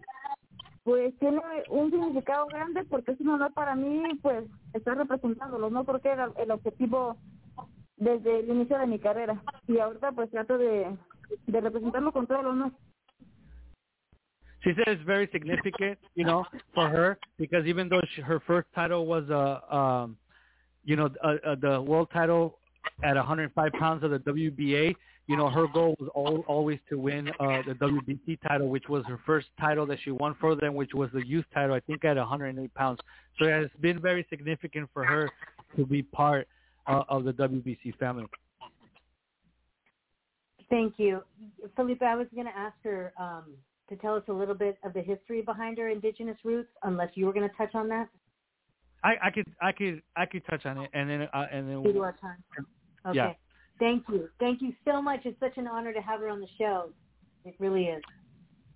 pues 0.82 1.16
tiene 1.18 1.40
un 1.68 1.90
significado 1.90 2.46
grande 2.46 2.84
porque 2.84 3.12
es 3.12 3.20
un 3.20 3.28
honor 3.28 3.52
para 3.52 3.74
mí 3.74 4.02
pues 4.22 4.44
estar 4.72 4.96
representándolo 4.96 5.68
no 5.68 5.84
porque 5.84 6.08
era 6.08 6.30
el 6.38 6.50
objetivo 6.50 7.18
desde 7.98 8.40
el 8.40 8.48
inicio 8.48 8.78
de 8.78 8.86
mi 8.86 8.98
carrera 8.98 9.42
y 9.66 9.78
ahorita 9.78 10.12
pues 10.12 10.30
trato 10.30 10.58
de, 10.58 10.96
de 11.46 11.60
representarlo 11.60 12.12
con 12.12 12.26
todo 12.26 12.40
el 12.40 12.46
honor. 12.46 12.72
She 14.64 14.74
said 14.74 14.88
it's 14.88 15.02
very 15.04 15.28
significant, 15.28 15.98
you 16.14 16.24
know, 16.24 16.44
for 16.74 16.88
her 16.88 17.18
because 17.38 17.64
even 17.66 17.88
though 17.88 18.00
she, 18.14 18.22
her 18.22 18.40
first 18.40 18.66
title 18.74 19.06
was 19.06 19.28
a, 19.30 19.62
uh, 19.70 19.76
um, 19.76 20.16
you 20.84 20.96
know, 20.96 21.08
a, 21.22 21.52
a, 21.52 21.56
the 21.56 21.80
world 21.80 22.08
title 22.12 22.58
at 23.04 23.14
105 23.14 23.72
pounds 23.78 24.02
of 24.02 24.10
the 24.10 24.18
WBA, 24.18 24.94
you 25.28 25.36
know, 25.36 25.48
her 25.48 25.66
goal 25.68 25.94
was 26.00 26.10
all, 26.14 26.44
always 26.48 26.78
to 26.88 26.98
win 26.98 27.28
uh, 27.38 27.62
the 27.66 27.74
WBC 27.74 28.38
title, 28.48 28.68
which 28.68 28.88
was 28.88 29.04
her 29.06 29.20
first 29.26 29.46
title 29.60 29.86
that 29.86 29.98
she 30.02 30.10
won 30.10 30.34
for 30.40 30.56
them, 30.56 30.74
which 30.74 30.94
was 30.94 31.10
the 31.12 31.24
youth 31.24 31.44
title, 31.52 31.74
I 31.74 31.80
think, 31.80 32.04
at 32.04 32.16
108 32.16 32.74
pounds. 32.74 32.98
So 33.38 33.46
it 33.46 33.52
has 33.52 33.70
been 33.80 34.00
very 34.00 34.26
significant 34.30 34.88
for 34.92 35.04
her 35.04 35.30
to 35.76 35.86
be 35.86 36.02
part 36.02 36.48
uh, 36.88 37.02
of 37.08 37.24
the 37.24 37.32
WBC 37.32 37.96
family. 37.98 38.26
Thank 40.70 40.94
you. 40.98 41.22
Felipe, 41.76 42.02
I 42.02 42.14
was 42.14 42.26
going 42.34 42.46
to 42.46 42.56
ask 42.56 42.76
her 42.84 43.12
um, 43.18 43.54
to 43.88 43.96
tell 43.96 44.14
us 44.14 44.22
a 44.28 44.32
little 44.32 44.54
bit 44.54 44.78
of 44.84 44.92
the 44.92 45.00
history 45.00 45.40
behind 45.40 45.78
her 45.78 45.88
indigenous 45.88 46.36
roots, 46.44 46.68
unless 46.82 47.10
you 47.14 47.26
were 47.26 47.32
going 47.32 47.48
to 47.48 47.56
touch 47.56 47.74
on 47.74 47.88
that. 47.88 48.08
I, 49.04 49.14
I 49.22 49.30
could, 49.30 49.46
I 49.62 49.72
could, 49.72 50.02
I 50.16 50.26
could 50.26 50.44
touch 50.46 50.66
on 50.66 50.78
it, 50.78 50.90
and 50.92 51.08
then, 51.08 51.22
uh, 51.22 51.46
and 51.52 51.68
then. 51.68 51.82
We 51.82 51.92
do 51.92 52.02
our 52.02 52.16
time. 52.20 52.42
Okay. 53.06 53.16
Yeah. 53.16 53.32
Thank 53.78 54.04
you. 54.08 54.28
Thank 54.40 54.60
you 54.60 54.72
so 54.84 55.00
much. 55.00 55.20
It's 55.24 55.38
such 55.38 55.56
an 55.56 55.68
honor 55.68 55.92
to 55.92 56.00
have 56.00 56.20
her 56.20 56.28
on 56.28 56.40
the 56.40 56.48
show. 56.58 56.90
It 57.44 57.54
really 57.60 57.84
is. 57.84 58.02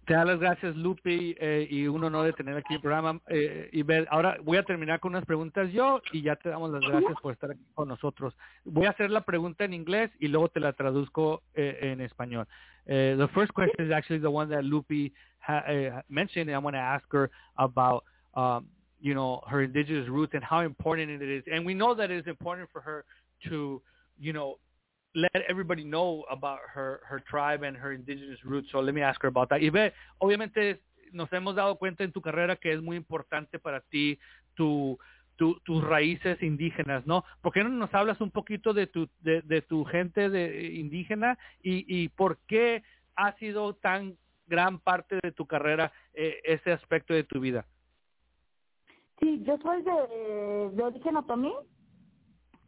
Te 0.05 0.15
da 0.15 0.25
las 0.25 0.41
gracias, 0.41 0.75
Lupi, 0.75 1.37
eh, 1.39 1.69
y 1.71 1.87
un 1.87 2.03
honor 2.03 2.27
de 2.27 2.33
tener 2.33 2.57
aquí 2.57 2.75
el 2.75 2.81
programa. 2.81 3.21
Eh, 3.29 3.69
y 3.73 3.83
ver, 3.85 4.09
ahora 4.11 4.37
voy 4.43 4.57
a 4.57 4.65
terminar 4.65 4.99
con 4.99 5.13
unas 5.13 5.25
preguntas 5.25 5.71
yo 5.73 6.03
y 6.13 6.23
ya 6.23 6.35
te 6.35 6.49
damos 6.49 6.73
las 6.73 6.83
gracias 6.83 7.15
por 7.21 7.33
estar 7.33 7.53
aquí 7.53 7.65
con 7.75 7.87
nosotros. 7.87 8.37
Voy 8.65 8.87
a 8.87 8.91
hacer 8.91 9.11
la 9.11 9.21
pregunta 9.21 9.65
en 9.65 9.75
inglés 9.75 10.11
y 10.19 10.27
luego 10.27 10.49
te 10.49 10.59
la 10.59 10.73
traduzco 10.73 11.43
eh, 11.55 11.79
en 11.83 12.01
español. 12.01 12.49
Uh, 12.85 13.17
the 13.17 13.29
first 13.33 13.53
question 13.53 13.87
is 13.87 13.93
actually 13.93 14.19
the 14.19 14.29
one 14.29 14.49
that 14.49 14.65
Lupi 14.65 15.13
ha, 15.39 15.59
uh, 15.59 16.03
mentioned, 16.09 16.49
and 16.49 16.57
I 16.57 16.59
want 16.59 16.75
to 16.75 16.81
ask 16.81 17.05
her 17.13 17.31
about, 17.57 18.03
um, 18.35 18.67
you 19.01 19.15
know, 19.15 19.41
her 19.47 19.63
indigenous 19.63 20.09
roots 20.09 20.35
and 20.35 20.43
how 20.43 20.63
important 20.63 21.11
it 21.11 21.23
is. 21.23 21.45
And 21.47 21.65
we 21.65 21.75
know 21.75 21.95
that 21.95 22.11
it 22.11 22.19
is 22.19 22.27
important 22.27 22.69
for 22.73 22.81
her 22.81 23.05
to, 23.49 23.81
you 24.19 24.33
know, 24.33 24.59
let 25.15 25.43
everybody 25.49 25.85
know 25.85 26.25
about 26.31 26.61
her 26.75 27.01
her 27.05 27.21
tribe 27.21 27.63
and 27.63 27.77
her 27.77 27.93
indigenous 27.93 28.39
roots. 28.45 28.69
So 28.73 28.81
let 28.81 28.95
me 28.95 29.03
ask 29.03 29.21
her 29.23 29.29
about 29.29 29.49
that. 29.51 29.61
Y 29.61 29.71
ve, 29.71 29.93
obviamente 30.19 30.81
nos 31.13 31.31
hemos 31.33 31.55
dado 31.55 31.77
cuenta 31.77 32.05
en 32.05 32.13
tu 32.13 32.21
carrera 32.21 32.57
que 32.57 32.73
es 32.73 32.83
muy 32.83 32.97
importante 32.97 33.59
para 33.59 33.81
ti 33.81 34.19
tu, 34.55 34.99
tu 35.37 35.61
tus 35.61 35.85
raíces 35.85 36.43
indígenas, 36.43 37.07
¿no? 37.07 37.25
¿Por 37.43 37.53
qué 37.53 37.63
no 37.63 37.71
nos 37.71 37.93
hablas 37.95 38.21
un 38.21 38.31
poquito 38.31 38.73
de 38.73 38.87
tu 38.87 39.09
de, 39.21 39.63
tu 39.63 39.85
gente 39.85 40.31
de 40.31 40.73
indígena 40.73 41.39
y, 41.63 41.85
y 41.87 42.09
por 42.09 42.39
qué 42.47 42.83
ha 43.17 43.33
sido 43.37 43.75
tan 43.75 44.17
gran 44.47 44.79
parte 44.79 45.19
de 45.23 45.33
tu 45.33 45.47
carrera 45.47 45.93
eh, 46.15 46.41
ese 46.45 46.73
aspecto 46.73 47.15
de 47.15 47.25
tu 47.25 47.41
vida? 47.41 47.67
Sí, 49.21 49.43
yo 49.45 49.57
soy 49.59 49.83
de, 49.83 50.71
de 50.75 50.83
origen 50.83 51.17
otomí, 51.17 51.53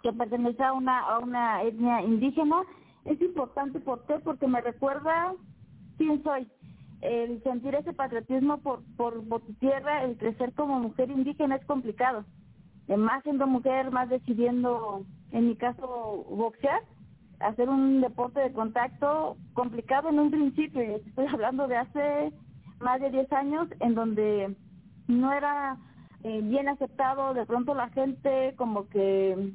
que 0.05 0.13
pertenece 0.13 0.63
a 0.63 0.75
una, 0.75 1.01
a 1.01 1.19
una 1.19 1.63
etnia 1.63 2.03
indígena. 2.03 2.57
Es 3.07 3.19
importante, 3.23 3.81
¿por 3.81 4.05
qué? 4.05 4.19
Porque 4.23 4.47
me 4.47 4.61
recuerda 4.61 5.33
quién 5.97 6.23
soy. 6.23 6.47
El 7.01 7.43
sentir 7.43 7.75
ese 7.75 7.95
patriotismo 7.95 8.59
por, 8.59 8.83
por, 8.99 9.27
por 9.27 9.41
tu 9.41 9.55
tierra, 9.55 10.05
el 10.05 10.19
crecer 10.19 10.53
como 10.53 10.79
mujer 10.79 11.11
indígena 11.11 11.57
es 11.57 11.65
complicado. 11.65 12.27
Más 12.87 13.23
siendo 13.23 13.47
mujer, 13.47 13.91
más 13.91 14.11
decidiendo, 14.11 15.07
en 15.33 15.49
mi 15.49 15.57
caso, 15.57 16.27
boxear, 16.29 16.83
hacer 17.41 17.71
un 17.71 18.03
deporte 18.03 18.41
de 18.41 18.53
contacto 18.53 19.39
complicado 19.55 20.11
en 20.11 20.19
un 20.19 20.31
principio. 20.31 20.83
Estoy 20.83 21.27
hablando 21.29 21.67
de 21.67 21.79
hace 21.79 22.33
más 22.81 23.01
de 23.01 23.11
10 23.11 23.33
años 23.33 23.69
en 23.81 23.95
donde 23.95 24.55
no 25.09 25.33
era 25.33 25.79
eh, 26.25 26.43
bien 26.43 26.69
aceptado, 26.69 27.33
de 27.33 27.47
pronto 27.47 27.75
la 27.75 27.89
gente 27.89 28.55
como 28.57 28.87
que 28.91 29.55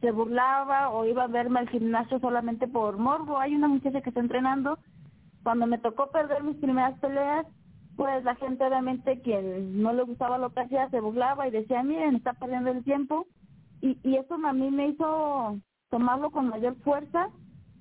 se 0.00 0.10
burlaba 0.10 0.90
o 0.90 1.04
iba 1.04 1.24
a 1.24 1.28
verme 1.28 1.60
al 1.60 1.68
gimnasio 1.68 2.18
solamente 2.20 2.68
por 2.68 2.98
morbo. 2.98 3.38
Hay 3.38 3.54
una 3.54 3.68
muchacha 3.68 4.00
que 4.00 4.10
está 4.10 4.20
entrenando. 4.20 4.78
Cuando 5.42 5.66
me 5.66 5.78
tocó 5.78 6.10
perder 6.10 6.42
mis 6.42 6.56
primeras 6.56 6.98
peleas, 7.00 7.46
pues 7.96 8.24
la 8.24 8.34
gente 8.34 8.64
obviamente 8.64 9.20
quien 9.22 9.82
no 9.82 9.92
le 9.92 10.02
gustaba 10.02 10.38
lo 10.38 10.50
que 10.50 10.60
hacía 10.60 10.90
se 10.90 11.00
burlaba 11.00 11.48
y 11.48 11.50
decía, 11.50 11.82
miren, 11.82 12.16
está 12.16 12.34
perdiendo 12.34 12.70
el 12.70 12.84
tiempo. 12.84 13.26
Y, 13.80 13.98
y 14.02 14.16
eso 14.16 14.34
a 14.34 14.52
mí 14.52 14.70
me 14.70 14.88
hizo 14.88 15.58
tomarlo 15.90 16.30
con 16.30 16.48
mayor 16.48 16.76
fuerza 16.82 17.30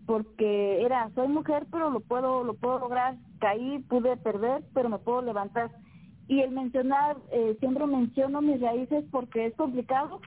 porque 0.05 0.84
era, 0.84 1.09
soy 1.16 1.28
mujer, 1.28 1.66
pero 1.72 1.89
lo 1.89 1.99
puedo, 1.99 2.43
lo 2.43 2.53
puedo 2.53 2.80
lograr. 2.80 3.16
Caí, 3.39 3.80
pude 3.89 4.16
perder, 4.18 4.63
pero 4.74 4.89
me 4.89 4.99
puedo 4.99 5.22
levantar. 5.22 5.72
Y 6.28 6.41
el 6.41 6.51
mencionar, 6.51 7.18
eh, 7.32 7.57
siempre 7.59 7.86
menciono 7.86 8.41
mis 8.41 8.61
raíces 8.61 9.03
porque 9.11 9.47
es 9.47 9.55
complicado 9.55 10.22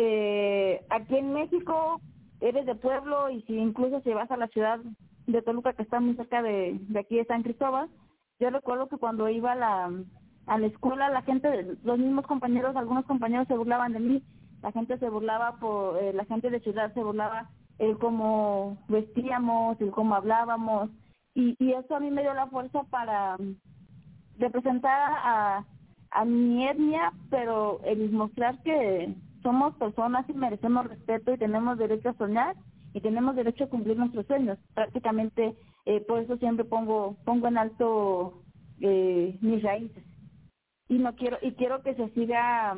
eh, 0.00 0.80
aquí 0.90 1.16
en 1.16 1.32
México 1.32 2.00
eres 2.40 2.66
de 2.66 2.76
pueblo 2.76 3.30
y 3.30 3.42
si 3.42 3.54
incluso 3.56 4.00
si 4.02 4.10
vas 4.10 4.30
a 4.30 4.36
la 4.36 4.46
ciudad 4.46 4.78
de 5.26 5.42
Toluca 5.42 5.72
que 5.72 5.82
está 5.82 5.98
muy 5.98 6.14
cerca 6.14 6.40
de, 6.40 6.78
de 6.78 7.00
aquí 7.00 7.16
de 7.16 7.24
San 7.24 7.42
Cristóbal, 7.42 7.88
yo 8.38 8.48
recuerdo 8.50 8.88
que 8.88 8.96
cuando 8.96 9.28
iba 9.28 9.52
a 9.52 9.56
la, 9.56 9.90
a 10.46 10.58
la 10.58 10.66
escuela, 10.68 11.10
la 11.10 11.22
gente, 11.22 11.76
los 11.82 11.98
mismos 11.98 12.28
compañeros, 12.28 12.76
algunos 12.76 13.06
compañeros 13.06 13.48
se 13.48 13.56
burlaban 13.56 13.92
de 13.92 13.98
mí, 13.98 14.22
la 14.62 14.70
gente 14.70 14.98
se 14.98 15.10
burlaba 15.10 15.56
por, 15.58 15.98
eh, 15.98 16.12
la 16.12 16.24
gente 16.26 16.48
de 16.48 16.60
ciudad 16.60 16.94
se 16.94 17.02
burlaba 17.02 17.50
el 17.80 17.98
cómo 17.98 18.78
vestíamos, 18.86 19.80
el 19.80 19.90
cómo 19.90 20.14
hablábamos, 20.14 20.90
y, 21.34 21.56
y 21.58 21.72
eso 21.72 21.96
a 21.96 22.00
mí 22.00 22.12
me 22.12 22.22
dio 22.22 22.34
la 22.34 22.46
fuerza 22.46 22.84
para 22.84 23.36
representar 24.38 25.10
a, 25.24 25.64
a 26.12 26.24
mi 26.24 26.68
etnia, 26.68 27.12
pero 27.30 27.80
el 27.82 28.12
mostrar 28.12 28.62
que 28.62 29.12
somos 29.48 29.74
personas 29.76 30.28
y 30.28 30.34
merecemos 30.34 30.86
respeto 30.86 31.32
y 31.32 31.38
tenemos 31.38 31.78
derecho 31.78 32.10
a 32.10 32.18
soñar 32.18 32.54
y 32.92 33.00
tenemos 33.00 33.34
derecho 33.34 33.64
a 33.64 33.68
cumplir 33.70 33.96
nuestros 33.96 34.26
sueños. 34.26 34.58
Prácticamente 34.74 35.56
eh, 35.86 36.04
por 36.06 36.20
eso 36.20 36.36
siempre 36.36 36.66
pongo 36.66 37.16
pongo 37.24 37.48
en 37.48 37.56
alto 37.56 38.42
eh, 38.82 39.38
mis 39.40 39.62
raíces 39.62 40.04
y 40.90 40.98
no 40.98 41.14
quiero 41.14 41.38
y 41.40 41.52
quiero 41.52 41.82
que 41.82 41.94
se 41.94 42.10
siga 42.10 42.76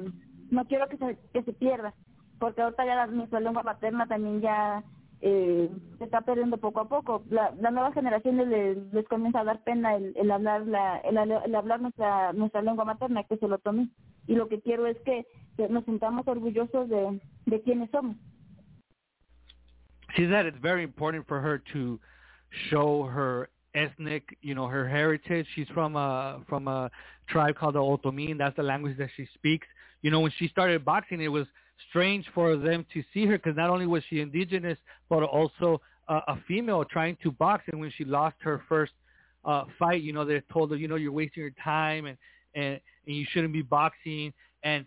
no 0.52 0.64
quiero 0.66 0.88
que 0.88 0.96
se 0.96 1.18
que 1.32 1.42
se 1.42 1.52
pierda 1.54 1.92
porque 2.38 2.62
ahorita 2.62 2.86
ya 2.86 2.94
la, 2.94 3.06
nuestra 3.08 3.40
lengua 3.40 3.64
materna 3.64 4.06
también 4.06 4.40
ya 4.40 4.84
eh, 5.22 5.68
se 5.98 6.04
está 6.04 6.22
perdiendo 6.22 6.56
poco 6.58 6.80
a 6.80 6.88
poco. 6.88 7.22
La, 7.28 7.52
la 7.60 7.70
nueva 7.70 7.92
generación 7.92 8.36
les, 8.36 8.78
les 8.92 9.06
comienza 9.08 9.40
a 9.40 9.44
dar 9.44 9.62
pena 9.64 9.94
el, 9.96 10.14
el 10.16 10.30
hablar 10.30 10.66
la, 10.66 10.98
el, 10.98 11.18
el, 11.18 11.54
hablar 11.54 11.80
nuestra 11.80 12.32
nuestra 12.32 12.62
lengua 12.62 12.84
materna, 12.84 13.24
que 13.24 13.36
se 13.36 13.48
lo 13.48 13.58
tome. 13.58 13.88
Y 14.26 14.34
lo 14.34 14.48
que 14.48 14.60
quiero 14.60 14.86
es 14.86 14.96
que, 15.00 15.26
nos 15.68 15.84
sintamos 15.84 16.26
orgullosos 16.26 16.88
de, 16.88 17.20
de 17.44 17.62
quiénes 17.62 17.90
somos. 17.90 18.16
She 20.16 20.26
said 20.26 20.46
it's 20.46 20.58
very 20.60 20.82
important 20.82 21.26
for 21.28 21.40
her 21.40 21.58
to 21.72 22.00
show 22.70 23.04
her 23.04 23.48
ethnic, 23.74 24.36
you 24.40 24.54
know, 24.54 24.66
her 24.66 24.88
heritage. 24.88 25.46
She's 25.54 25.68
from 25.68 25.96
a 25.96 26.40
from 26.48 26.66
a 26.66 26.90
tribe 27.28 27.56
called 27.56 27.74
the 27.74 27.80
Otomin. 27.80 28.38
That's 28.38 28.56
the 28.56 28.62
language 28.62 28.96
that 28.98 29.10
she 29.16 29.28
speaks. 29.34 29.66
You 30.02 30.10
know, 30.10 30.20
when 30.20 30.32
she 30.38 30.48
started 30.48 30.84
boxing, 30.84 31.20
it 31.20 31.28
was 31.28 31.46
strange 31.88 32.26
for 32.34 32.56
them 32.56 32.84
to 32.92 33.02
see 33.12 33.26
her 33.26 33.38
because 33.38 33.56
not 33.56 33.70
only 33.70 33.86
was 33.86 34.02
she 34.08 34.20
indigenous, 34.20 34.78
but 35.08 35.22
also 35.22 35.80
uh, 36.08 36.20
a 36.28 36.36
female 36.48 36.84
trying 36.84 37.16
to 37.22 37.30
box. 37.30 37.64
And 37.70 37.80
when 37.80 37.92
she 37.96 38.04
lost 38.04 38.36
her 38.40 38.62
first 38.68 38.92
uh, 39.44 39.64
fight, 39.78 40.02
you 40.02 40.12
know, 40.12 40.24
they 40.24 40.42
told 40.52 40.70
her, 40.70 40.76
you 40.76 40.88
know, 40.88 40.96
you're 40.96 41.12
wasting 41.12 41.42
your 41.42 41.52
time 41.62 42.06
and, 42.06 42.18
and, 42.54 42.80
and 43.06 43.16
you 43.16 43.24
shouldn't 43.30 43.52
be 43.52 43.62
boxing. 43.62 44.32
And, 44.62 44.86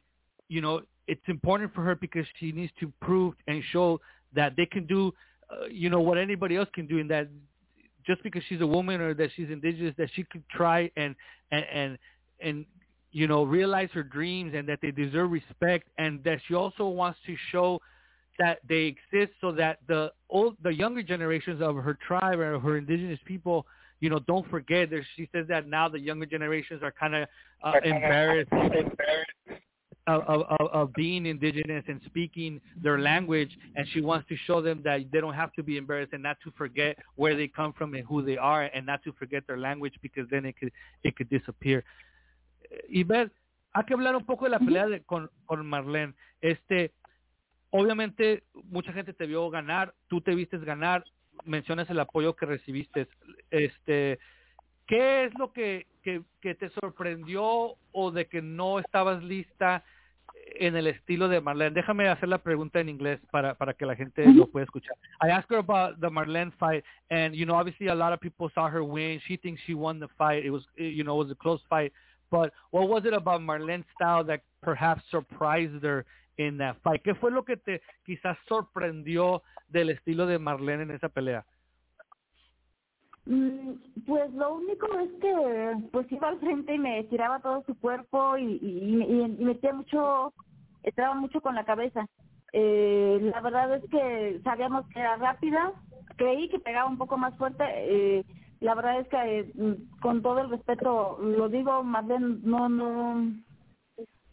you 0.49 0.61
know, 0.61 0.81
it's 1.07 1.21
important 1.27 1.73
for 1.73 1.81
her 1.81 1.95
because 1.95 2.25
she 2.39 2.51
needs 2.51 2.71
to 2.79 2.91
prove 3.01 3.33
and 3.47 3.63
show 3.71 3.99
that 4.35 4.55
they 4.55 4.65
can 4.65 4.85
do, 4.85 5.13
uh, 5.49 5.65
you 5.67 5.89
know, 5.89 6.01
what 6.01 6.17
anybody 6.17 6.55
else 6.55 6.69
can 6.73 6.87
do 6.87 6.99
and 6.99 7.09
that 7.09 7.27
just 8.05 8.21
because 8.23 8.43
she's 8.49 8.61
a 8.61 8.67
woman 8.67 8.99
or 8.99 9.13
that 9.13 9.29
she's 9.35 9.49
indigenous, 9.49 9.95
that 9.97 10.09
she 10.13 10.23
could 10.23 10.43
try 10.49 10.91
and, 10.97 11.15
and, 11.51 11.65
and, 11.73 11.97
and 12.41 12.65
you 13.13 13.27
know, 13.27 13.43
realize 13.43 13.89
her 13.93 14.03
dreams 14.03 14.53
and 14.55 14.67
that 14.67 14.79
they 14.81 14.91
deserve 14.91 15.31
respect 15.31 15.87
and 15.97 16.21
that 16.23 16.39
she 16.47 16.55
also 16.55 16.87
wants 16.87 17.19
to 17.27 17.35
show 17.51 17.79
that 18.39 18.59
they 18.67 18.95
exist 19.11 19.31
so 19.39 19.51
that 19.51 19.77
the 19.87 20.11
old, 20.29 20.57
the 20.63 20.73
younger 20.73 21.03
generations 21.03 21.61
of 21.61 21.75
her 21.75 21.97
tribe 22.05 22.39
or 22.39 22.59
her 22.59 22.77
indigenous 22.77 23.19
people, 23.25 23.67
you 23.99 24.09
know, 24.09 24.19
don't 24.27 24.49
forget. 24.49 24.89
There, 24.89 25.05
she 25.15 25.29
says 25.31 25.45
that 25.47 25.67
now 25.67 25.87
the 25.87 25.99
younger 25.99 26.25
generations 26.25 26.81
are 26.81 26.91
kind 26.91 27.13
of 27.13 27.27
uh, 27.63 27.73
embarrassed 27.83 28.51
of, 30.07 30.23
of, 30.23 30.41
of 30.59 30.93
being 30.93 31.27
indigenous 31.27 31.83
and 31.87 32.01
speaking 32.07 32.59
their 32.81 32.99
language, 32.99 33.51
and 33.75 33.87
she 33.93 34.01
wants 34.01 34.27
to 34.29 34.35
show 34.47 34.59
them 34.61 34.81
that 34.83 34.99
they 35.11 35.21
don't 35.21 35.35
have 35.35 35.53
to 35.53 35.63
be 35.63 35.77
embarrassed 35.77 36.13
and 36.13 36.23
not 36.23 36.37
to 36.43 36.51
forget 36.57 36.97
where 37.15 37.35
they 37.35 37.47
come 37.47 37.73
from 37.73 37.93
and 37.93 38.05
who 38.05 38.23
they 38.23 38.37
are, 38.37 38.63
and 38.63 38.85
not 38.85 39.03
to 39.03 39.13
forget 39.13 39.43
their 39.47 39.59
language 39.59 39.93
because 40.01 40.27
then 40.31 40.45
it 40.45 40.55
could 40.59 40.71
it 41.03 41.15
could 41.15 41.29
disappear. 41.29 41.83
Y 42.89 43.03
ver, 43.03 43.31
hay 43.73 43.83
que 43.85 43.93
hablar 43.93 44.15
un 44.15 44.25
poco 44.25 44.45
de 44.45 44.51
la 44.51 44.59
pelea 44.59 44.87
de, 44.87 45.03
con, 45.03 45.29
con 45.45 45.65
Marlene. 45.65 46.13
Este, 46.41 46.91
obviamente, 47.71 48.43
mucha 48.65 48.93
gente 48.93 49.13
te 49.13 49.25
vio 49.25 49.49
ganar, 49.49 49.93
tú 50.07 50.21
te 50.21 50.35
vistes 50.35 50.63
ganar, 50.63 51.03
mencionas 51.45 51.89
el 51.89 51.99
apoyo 51.99 52.35
que 52.35 52.45
recibiste. 52.45 53.07
Este, 53.49 54.19
¿Qué 54.87 55.25
es 55.25 55.33
lo 55.39 55.51
que, 55.53 55.87
que, 56.03 56.21
que 56.41 56.55
te 56.55 56.69
sorprendió 56.69 57.75
o 57.91 58.11
de 58.11 58.27
que 58.27 58.41
no 58.41 58.79
estabas 58.79 59.23
lista 59.23 59.83
en 60.55 60.75
el 60.75 60.87
estilo 60.87 61.29
de 61.29 61.41
Marlene? 61.41 61.73
Déjame 61.73 62.09
hacer 62.09 62.29
la 62.29 62.37
pregunta 62.37 62.79
en 62.79 62.89
inglés 62.89 63.19
para, 63.31 63.55
para 63.55 63.73
que 63.73 63.85
la 63.85 63.95
gente 63.95 64.25
lo 64.25 64.47
pueda 64.47 64.65
escuchar. 64.65 64.95
I 65.21 65.29
asked 65.29 65.49
her 65.49 65.59
about 65.59 65.99
the 65.99 66.09
Marlene 66.09 66.51
fight, 66.59 66.83
and 67.09 67.33
you 67.33 67.45
know, 67.45 67.55
obviously 67.55 67.87
a 67.87 67.95
lot 67.95 68.13
of 68.13 68.19
people 68.19 68.51
saw 68.53 68.69
her 68.69 68.83
win. 68.83 69.19
She 69.25 69.37
thinks 69.37 69.61
she 69.65 69.73
won 69.73 69.99
the 69.99 70.09
fight. 70.17 70.45
It 70.45 70.51
was, 70.51 70.63
you 70.75 71.03
know, 71.03 71.15
it 71.21 71.25
was 71.25 71.31
a 71.31 71.35
close 71.35 71.61
fight. 71.69 71.91
But 72.33 72.51
what 72.71 72.89
was 72.89 73.05
it 73.05 73.13
about 73.13 73.41
style 73.93 74.23
that 74.23 74.41
perhaps 74.63 75.03
surprised 75.11 75.83
her 75.83 76.03
in 76.39 76.57
that 76.57 76.77
fight? 76.81 77.03
¿Qué 77.03 77.13
fue 77.13 77.29
lo 77.29 77.43
que 77.43 77.57
te 77.57 77.79
quizás 78.07 78.35
sorprendió 78.47 79.43
del 79.67 79.91
estilo 79.91 80.25
de 80.25 80.39
Marlene 80.39 80.81
en 80.81 80.91
esa 80.91 81.09
pelea? 81.09 81.45
Mm, 83.27 83.73
pues 84.07 84.33
lo 84.33 84.55
único 84.55 84.87
es 84.97 85.11
que 85.21 85.89
pues 85.91 86.11
iba 86.11 86.29
al 86.29 86.39
frente 86.39 86.73
y 86.73 86.79
me 86.79 87.03
tiraba 87.03 87.39
todo 87.39 87.63
su 87.67 87.75
cuerpo 87.79 88.35
y, 88.35 88.57
y, 88.63 89.35
y 89.39 89.45
metía 89.45 89.71
mucho, 89.71 90.33
estaba 90.81 91.13
mucho 91.13 91.39
con 91.39 91.53
la 91.53 91.65
cabeza. 91.65 92.07
Eh, 92.51 93.31
la 93.31 93.41
verdad 93.41 93.75
es 93.75 93.83
que 93.91 94.41
sabíamos 94.43 94.87
que 94.87 94.99
era 94.99 95.17
rápida, 95.17 95.71
creí 96.17 96.49
que 96.49 96.57
pegaba 96.59 96.89
un 96.89 96.97
poco 96.97 97.15
más 97.15 97.37
fuerte, 97.37 97.63
eh, 97.67 98.25
la 98.63 98.75
verdad 98.75 99.01
es 99.01 99.07
que 99.09 99.39
eh, 99.39 99.77
con 100.01 100.21
todo 100.21 100.39
el 100.39 100.49
respeto 100.49 101.17
lo 101.21 101.49
digo 101.49 101.83
más 101.83 102.07
bien 102.07 102.39
no 102.43 102.69
no 102.69 103.31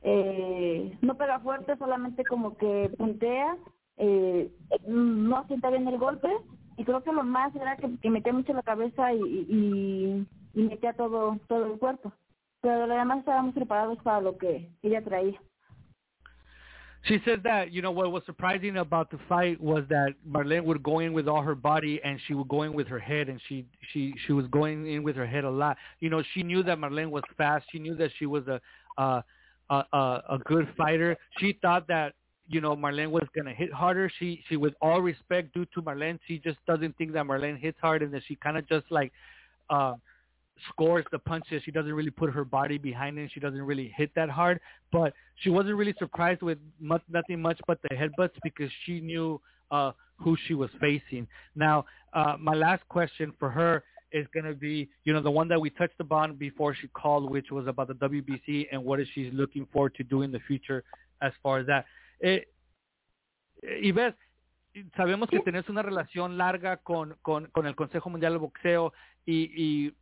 eh, 0.03 0.97
no 1.03 1.17
pega 1.17 1.41
fuerte 1.41 1.77
solamente 1.77 2.25
como 2.25 2.57
que 2.57 2.91
puntea 2.97 3.57
eh, 3.97 4.51
no 4.87 5.45
sienta 5.49 5.71
bien 5.71 5.89
el 5.89 5.99
golpe 5.99 6.29
y 6.77 6.85
creo 6.85 7.03
que 7.03 7.13
lo 7.13 7.25
más 7.25 7.55
era 7.57 7.77
que, 7.77 7.91
que 8.01 8.09
metía 8.09 8.33
mucho 8.33 8.55
la 8.55 8.63
cabeza 8.63 9.13
y, 9.13 10.27
y, 10.55 10.63
metía 10.63 10.95
todo 10.95 11.37
todo 11.47 11.67
el 11.67 11.79
cuerpo. 11.79 12.11
Pero 12.63 12.87
lo 12.87 12.95
demás 12.95 13.19
estábamos 13.19 13.55
preparados 13.55 13.99
para 14.03 14.23
lo 14.23 14.39
que 14.39 14.71
ella 14.83 15.05
traía 15.05 15.39
She 17.05 17.19
says 17.25 17.39
that, 17.45 17.73
you 17.73 17.81
know, 17.81 17.91
what 17.91 18.13
was 18.13 18.23
surprising 18.27 18.77
about 18.77 19.11
the 19.11 19.19
fight 19.27 19.59
was 19.59 19.85
that 19.89 20.15
Marlen 20.29 20.65
would 20.65 20.83
go 20.83 20.99
in 20.99 21.15
with 21.15 21.29
all 21.29 21.41
her 21.41 21.55
body 21.55 21.99
and 22.05 22.21
she 22.27 22.35
would 22.35 22.49
go 22.49 22.63
in 22.63 22.75
with 22.75 22.87
her 22.89 22.99
head 22.99 23.31
and 23.31 23.41
she, 23.49 23.65
she, 23.93 24.15
she 24.27 24.33
was 24.33 24.47
going 24.49 24.87
in 24.87 25.03
with 25.03 25.17
her 25.17 25.27
head 25.27 25.45
a 25.45 25.51
lot. 25.51 25.79
You 26.01 26.11
know, 26.11 26.23
she 26.35 26.43
knew 26.43 26.63
that 26.63 26.79
Marlen 26.79 27.11
was 27.11 27.23
fast. 27.39 27.65
She 27.73 27.79
knew 27.79 27.95
that 27.97 28.11
she 28.19 28.27
was 28.27 28.47
a, 28.49 28.61
a, 28.99 29.25
a, 29.71 29.77
a 29.97 30.39
good 30.45 30.69
fighter. 30.77 31.17
She 31.39 31.59
thought 31.63 31.89
that, 31.89 32.15
you 32.49 32.61
know, 32.61 32.77
Marlen 32.77 33.11
was 33.11 33.27
going 33.35 33.47
to 33.47 33.55
hit 33.55 33.73
harder. 33.73 34.11
She, 34.19 34.43
she, 34.49 34.57
with 34.57 34.75
all 34.83 35.01
respect 35.01 35.55
due 35.55 35.65
to 35.75 35.81
Marlen, 35.81 36.19
she 36.29 36.39
just 36.39 36.59
doesn't 36.67 36.99
think 36.99 37.15
that 37.15 37.25
Marlen 37.25 37.59
hits 37.59 37.79
hard 37.81 38.03
and 38.03 38.13
that 38.13 38.23
she 38.29 38.37
kind 38.37 38.59
of 38.59 38.69
just 38.69 38.85
like, 38.91 39.11
uh, 39.71 39.95
scores 40.69 41.05
the 41.13 41.19
punches. 41.19 41.63
She 41.65 41.71
doesn't 41.71 41.93
really 41.93 42.11
put 42.11 42.31
her 42.31 42.45
body 42.45 42.79
behind 42.79 43.19
it. 43.19 43.31
She 43.33 43.41
doesn't 43.41 43.63
really 43.63 43.93
hit 43.97 44.11
that 44.15 44.31
hard. 44.31 44.61
But 44.93 45.15
she 45.37 45.51
wasn't 45.51 45.77
really 45.77 45.95
surprised 45.99 46.43
with 46.43 46.59
much, 46.81 47.03
nothing 47.09 47.41
much 47.41 47.61
but 47.67 47.81
the 47.89 47.97
headbutts 47.97 48.37
because 48.43 48.71
she 48.85 49.01
knew 49.01 49.41
uh, 49.71 49.93
who 50.17 50.37
she 50.47 50.55
was 50.55 50.71
facing. 50.81 51.27
Now, 51.55 51.85
uh, 52.13 52.37
my 52.39 52.55
last 52.55 52.87
question 52.89 53.33
for 53.39 53.51
her 53.51 53.85
is 54.13 54.27
going 54.35 54.45
to 54.45 54.55
be, 54.55 54.89
you 55.05 55.13
know, 55.13 55.23
the 55.23 55.31
one 55.31 55.49
that 55.49 55.61
we 55.61 55.71
touched 55.71 56.01
upon 56.01 56.35
before 56.35 56.75
she 56.75 56.89
called, 56.89 57.31
which 57.31 57.51
was 57.51 57.67
about 57.67 57.89
the 57.89 57.95
WBC 57.95 58.67
and 58.73 58.83
what 58.83 59.01
is 59.01 59.09
she 59.15 59.31
looking 59.31 59.67
forward 59.73 59.95
to 59.97 60.05
do 60.05 60.23
in 60.23 60.33
the 60.33 60.41
future 60.41 60.83
as 61.23 61.33
far 61.43 61.59
as 61.59 61.67
that. 61.67 61.85
Eh, 62.23 62.41
Ibeth, 63.85 64.15
sabemos 64.97 65.29
que 65.29 65.41
tenés 65.41 65.69
una 65.69 65.83
relación 65.83 66.37
larga 66.37 66.79
con, 66.79 67.17
con, 67.23 67.47
con 67.53 67.67
el 67.67 67.75
Consejo 67.75 68.11
Mundial 68.11 68.33
de 68.33 68.39
Boxeo 68.39 68.93
y, 69.27 69.51
y 69.55 69.95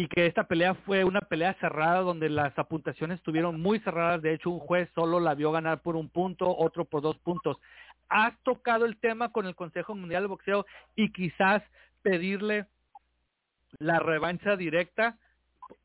y 0.00 0.08
que 0.08 0.24
esta 0.24 0.44
pelea 0.44 0.72
fue 0.72 1.04
una 1.04 1.20
pelea 1.20 1.52
cerrada 1.60 2.00
donde 2.00 2.30
las 2.30 2.58
apuntaciones 2.58 3.18
estuvieron 3.18 3.60
muy 3.60 3.80
cerradas. 3.80 4.22
De 4.22 4.32
hecho, 4.32 4.48
un 4.48 4.58
juez 4.58 4.88
solo 4.94 5.20
la 5.20 5.34
vio 5.34 5.52
ganar 5.52 5.82
por 5.82 5.94
un 5.94 6.08
punto, 6.08 6.56
otro 6.56 6.86
por 6.86 7.02
dos 7.02 7.18
puntos. 7.18 7.58
¿Has 8.08 8.34
tocado 8.42 8.86
el 8.86 8.96
tema 8.96 9.30
con 9.30 9.44
el 9.44 9.54
Consejo 9.54 9.94
Mundial 9.94 10.22
de 10.22 10.28
Boxeo 10.28 10.64
y 10.96 11.12
quizás 11.12 11.62
pedirle 12.00 12.64
la 13.78 13.98
revancha 13.98 14.56
directa 14.56 15.18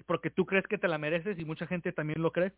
porque 0.06 0.30
tú 0.30 0.46
crees 0.46 0.66
que 0.66 0.78
te 0.78 0.88
la 0.88 0.98
mereces 0.98 1.38
y 1.38 1.44
mucha 1.44 1.68
gente 1.68 1.92
también 1.92 2.22
lo 2.22 2.32
cree? 2.32 2.54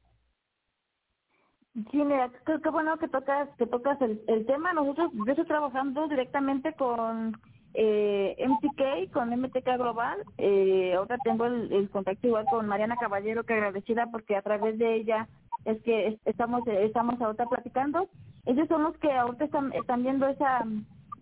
Sí, 1.74 1.98
mira, 1.98 2.30
qué, 2.46 2.70
bueno 2.70 3.00
que 3.00 3.08
tocas 3.08 3.50
que 3.58 3.66
tocas 3.66 4.00
el, 4.02 4.46
tema. 4.46 4.74
Nosotros, 4.74 5.12
yo 5.26 5.46
trabajando 5.46 6.08
directamente 6.08 6.74
con 6.74 7.36
eh, 7.80 8.36
MTK, 8.40 9.12
con 9.14 9.30
MTK 9.30 9.78
Global. 9.78 10.18
Eh, 10.40 10.96
ahora 10.98 11.18
tengo 11.24 11.46
el, 11.46 11.90
contacto 11.92 12.26
igual 12.26 12.46
con 12.50 12.68
Mariana 12.68 12.98
Caballero, 12.98 13.44
que 13.44 13.54
agradecida 13.54 14.08
porque 14.12 14.36
a 14.36 14.42
través 14.42 14.80
de 14.80 14.96
ella 14.96 15.28
es 15.64 15.80
que 15.84 16.18
estamos 16.26 16.68
estamos 16.68 17.22
ahorita 17.22 17.46
platicando. 17.46 18.10
Ellos 18.48 18.68
son 18.68 18.82
los 18.82 18.98
que 18.98 19.12
ahorita 19.12 19.46
están, 19.46 19.72
están 19.74 20.02
viendo 20.02 20.28
esa 20.28 20.66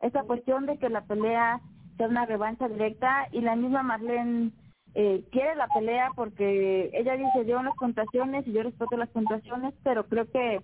esa 0.02 0.24
cuestión 0.24 0.66
de 0.66 0.78
que 0.78 0.88
la 0.88 1.02
pelea 1.02 1.60
sea 1.98 2.08
una 2.08 2.26
revancha 2.26 2.70
directa 2.70 3.28
y 3.34 3.42
la 3.42 3.58
misma 3.58 3.84
Marlene 3.84 4.52
eh, 4.94 5.26
quiere 5.32 5.56
la 5.56 5.68
pelea 5.68 6.12
porque 6.16 6.90
ella 6.94 7.18
dice 7.18 7.44
dio 7.44 7.60
unas 7.60 7.76
puntuaciones 7.76 8.48
y 8.48 8.54
yo 8.54 8.64
respeto 8.64 8.96
las 8.96 9.10
puntuaciones, 9.10 9.74
pero 9.84 10.06
creo 10.06 10.32
que 10.32 10.62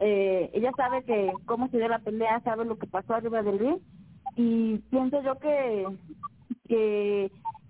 eh, 0.00 0.50
ella 0.52 0.72
sabe 0.76 1.02
que 1.04 1.32
cómo 1.46 1.68
se 1.68 1.78
dio 1.78 1.88
la 1.88 2.00
pelea, 2.00 2.40
sabe 2.40 2.66
lo 2.66 2.78
que 2.78 2.86
pasó 2.86 3.14
arriba 3.14 3.42
del 3.42 3.58
ring 3.58 3.78
y 4.36 4.78
pienso 4.90 5.22
yo 5.22 5.38
que 5.38 5.86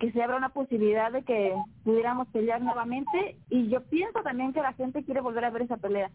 que 0.01 0.13
se 0.13 0.23
abra 0.23 0.39
una 0.39 0.49
posibilidad 0.49 1.13
de 1.13 1.23
que 1.23 1.55
pudiéramos 1.85 2.27
pelear 2.29 2.61
nuevamente 2.63 3.37
y 3.51 3.69
yo 3.69 3.83
pienso 3.85 4.23
también 4.23 4.53
que 4.53 4.63
la 4.63 4.73
gente 4.73 5.05
quiere 5.05 5.21
volver 5.21 5.45
a 5.45 5.51
ver 5.51 5.63
esa 5.63 5.77
pelea. 5.77 6.11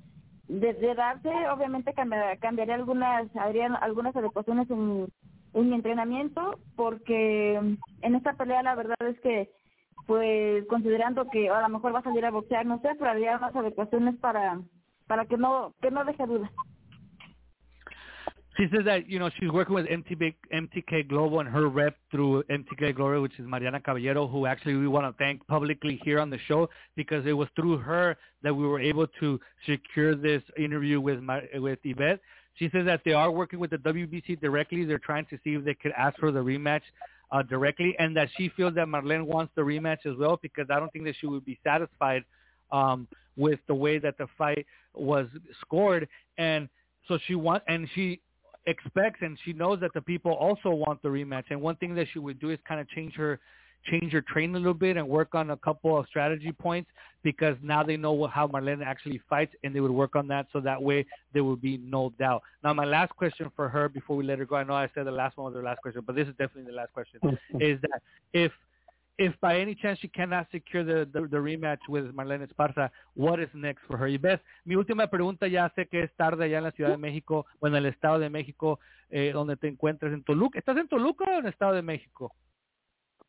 De, 0.47 0.73
darse, 0.95 1.29
obviamente 1.49 1.93
cambiaría, 1.93 2.37
cambiaría 2.37 2.75
algunas, 2.75 3.35
habría 3.35 3.67
algunas 3.75 4.15
adecuaciones 4.15 4.69
en, 4.69 5.07
en 5.53 5.69
mi 5.69 5.75
entrenamiento 5.75 6.59
porque 6.75 7.55
en 7.55 8.15
esta 8.15 8.33
pelea 8.33 8.63
la 8.63 8.75
verdad 8.75 8.95
es 9.07 9.19
que 9.21 9.51
pues 10.07 10.65
considerando 10.67 11.29
que 11.29 11.49
a 11.49 11.61
lo 11.61 11.69
mejor 11.69 11.95
va 11.95 11.99
a 11.99 12.03
salir 12.03 12.25
a 12.25 12.31
boxear, 12.31 12.65
no 12.65 12.79
sé, 12.81 12.89
pero 12.97 13.09
habría 13.09 13.37
unas 13.37 13.55
adecuaciones 13.55 14.15
para 14.17 14.61
para 15.07 15.25
que 15.25 15.37
no 15.37 15.73
que 15.81 15.91
no 15.91 16.05
deje 16.05 16.25
duda. 16.25 16.51
She 18.57 18.67
says 18.73 18.85
that 18.85 19.09
you 19.09 19.19
know 19.19 19.29
she's 19.37 19.51
working 19.51 19.75
with 19.75 19.85
MTK, 19.87 20.33
MTK 20.53 21.09
Global 21.09 21.41
and 21.41 21.49
her 21.49 21.67
rep 21.67 21.97
through 22.09 22.43
MTK 22.43 22.95
Global, 22.95 23.21
which 23.21 23.37
is 23.37 23.45
Mariana 23.45 23.81
Caballero, 23.81 24.27
who 24.27 24.45
actually 24.45 24.75
we 24.75 24.87
want 24.87 25.05
to 25.05 25.17
thank 25.21 25.45
publicly 25.47 25.99
here 26.05 26.21
on 26.21 26.29
the 26.29 26.39
show 26.47 26.69
because 26.95 27.25
it 27.25 27.33
was 27.33 27.49
through 27.55 27.77
her 27.77 28.15
that 28.43 28.53
we 28.53 28.65
were 28.65 28.79
able 28.79 29.07
to 29.19 29.39
secure 29.65 30.15
this 30.15 30.41
interview 30.57 31.01
with 31.01 31.19
with 31.55 31.79
Ibeth. 31.83 32.19
She 32.53 32.69
says 32.69 32.85
that 32.85 33.01
they 33.03 33.11
are 33.11 33.29
working 33.29 33.59
with 33.59 33.71
the 33.71 33.77
WBC 33.77 34.39
directly. 34.39 34.85
They're 34.85 34.99
trying 34.99 35.25
to 35.25 35.37
see 35.43 35.55
if 35.55 35.65
they 35.65 35.73
could 35.73 35.91
ask 35.97 36.17
for 36.17 36.31
the 36.31 36.39
rematch 36.39 36.83
uh, 37.33 37.41
directly, 37.41 37.93
and 37.99 38.15
that 38.15 38.29
she 38.37 38.49
feels 38.55 38.73
that 38.75 38.87
Marlen 38.87 39.25
wants 39.25 39.51
the 39.55 39.63
rematch 39.63 40.05
as 40.05 40.17
well 40.17 40.39
because 40.41 40.67
I 40.69 40.79
don't 40.79 40.93
think 40.93 41.03
that 41.05 41.15
she 41.19 41.27
would 41.27 41.43
be 41.43 41.59
satisfied 41.61 42.23
um, 42.71 43.09
with 43.35 43.59
the 43.67 43.75
way 43.75 43.99
that 43.99 44.17
the 44.17 44.27
fight 44.37 44.65
was 44.93 45.27
scored, 45.59 46.07
and 46.37 46.69
so 47.09 47.19
she 47.27 47.35
wants, 47.35 47.65
and 47.67 47.89
she 47.93 48.21
expects 48.67 49.19
and 49.21 49.37
she 49.43 49.53
knows 49.53 49.79
that 49.79 49.93
the 49.93 50.01
people 50.01 50.31
also 50.33 50.69
want 50.69 51.01
the 51.01 51.09
rematch. 51.09 51.45
And 51.49 51.61
one 51.61 51.75
thing 51.75 51.95
that 51.95 52.07
she 52.11 52.19
would 52.19 52.39
do 52.39 52.49
is 52.49 52.59
kind 52.67 52.81
of 52.81 52.89
change 52.89 53.13
her 53.15 53.39
change 53.85 54.11
her 54.11 54.21
train 54.21 54.55
a 54.55 54.57
little 54.57 54.73
bit 54.73 54.97
and 54.97 55.07
work 55.07 55.35
on 55.35 55.51
a 55.51 55.57
couple 55.57 55.97
of 55.97 56.07
strategy 56.07 56.51
points 56.51 56.89
because 57.23 57.55
now 57.61 57.83
they 57.83 57.97
know 57.97 58.27
how 58.27 58.47
Marlen 58.47 58.83
actually 58.83 59.21
fights 59.29 59.53
and 59.63 59.75
they 59.75 59.79
would 59.79 59.91
work 59.91 60.15
on 60.15 60.27
that 60.27 60.47
so 60.51 60.59
that 60.59 60.81
way 60.81 61.05
there 61.33 61.43
would 61.43 61.61
be 61.61 61.77
no 61.77 62.11
doubt. 62.17 62.41
Now 62.63 62.73
my 62.73 62.85
last 62.85 63.15
question 63.15 63.51
for 63.55 63.69
her 63.69 63.89
before 63.89 64.15
we 64.15 64.23
let 64.23 64.39
her 64.39 64.45
go, 64.45 64.55
I 64.55 64.63
know 64.63 64.73
I 64.73 64.89
said 64.93 65.05
the 65.05 65.11
last 65.11 65.37
one 65.37 65.45
was 65.45 65.55
her 65.55 65.63
last 65.63 65.81
question, 65.81 66.01
but 66.05 66.15
this 66.15 66.27
is 66.27 66.33
definitely 66.37 66.71
the 66.71 66.77
last 66.77 66.93
question, 66.93 67.19
mm-hmm. 67.23 67.61
is 67.61 67.79
that 67.81 68.01
if 68.33 68.51
if 69.17 69.33
by 69.39 69.59
any 69.59 69.75
chance 69.75 69.99
she 69.99 70.07
cannot 70.07 70.47
secure 70.51 70.83
the, 70.83 71.07
the, 71.11 71.27
the, 71.27 71.37
rematch 71.37 71.79
with 71.87 72.05
Marlene 72.13 72.47
Esparza, 72.47 72.89
what 73.13 73.39
is 73.39 73.49
next 73.53 73.81
for 73.87 73.97
her? 73.97 74.07
Y 74.07 74.17
ves, 74.17 74.39
mi 74.65 74.75
última 74.75 75.07
pregunta, 75.07 75.47
ya 75.47 75.71
sé 75.75 75.87
que 75.87 76.03
es 76.03 76.13
tarde 76.15 76.45
allá 76.45 76.57
en 76.57 76.63
la 76.65 76.71
Ciudad 76.71 76.91
de 76.91 76.97
México 76.97 77.45
o 77.59 77.67
en 77.67 77.75
el 77.75 77.85
Estado 77.85 78.19
de 78.19 78.29
México, 78.29 78.79
eh, 79.09 79.31
donde 79.33 79.55
te 79.55 79.67
encuentras 79.67 80.11
en 80.13 80.23
Toluca. 80.23 80.59
¿Estás 80.59 80.77
en 80.77 80.87
Toluca 80.87 81.25
o 81.25 81.31
en 81.31 81.45
el 81.45 81.51
Estado 81.51 81.73
de 81.73 81.81
México? 81.81 82.33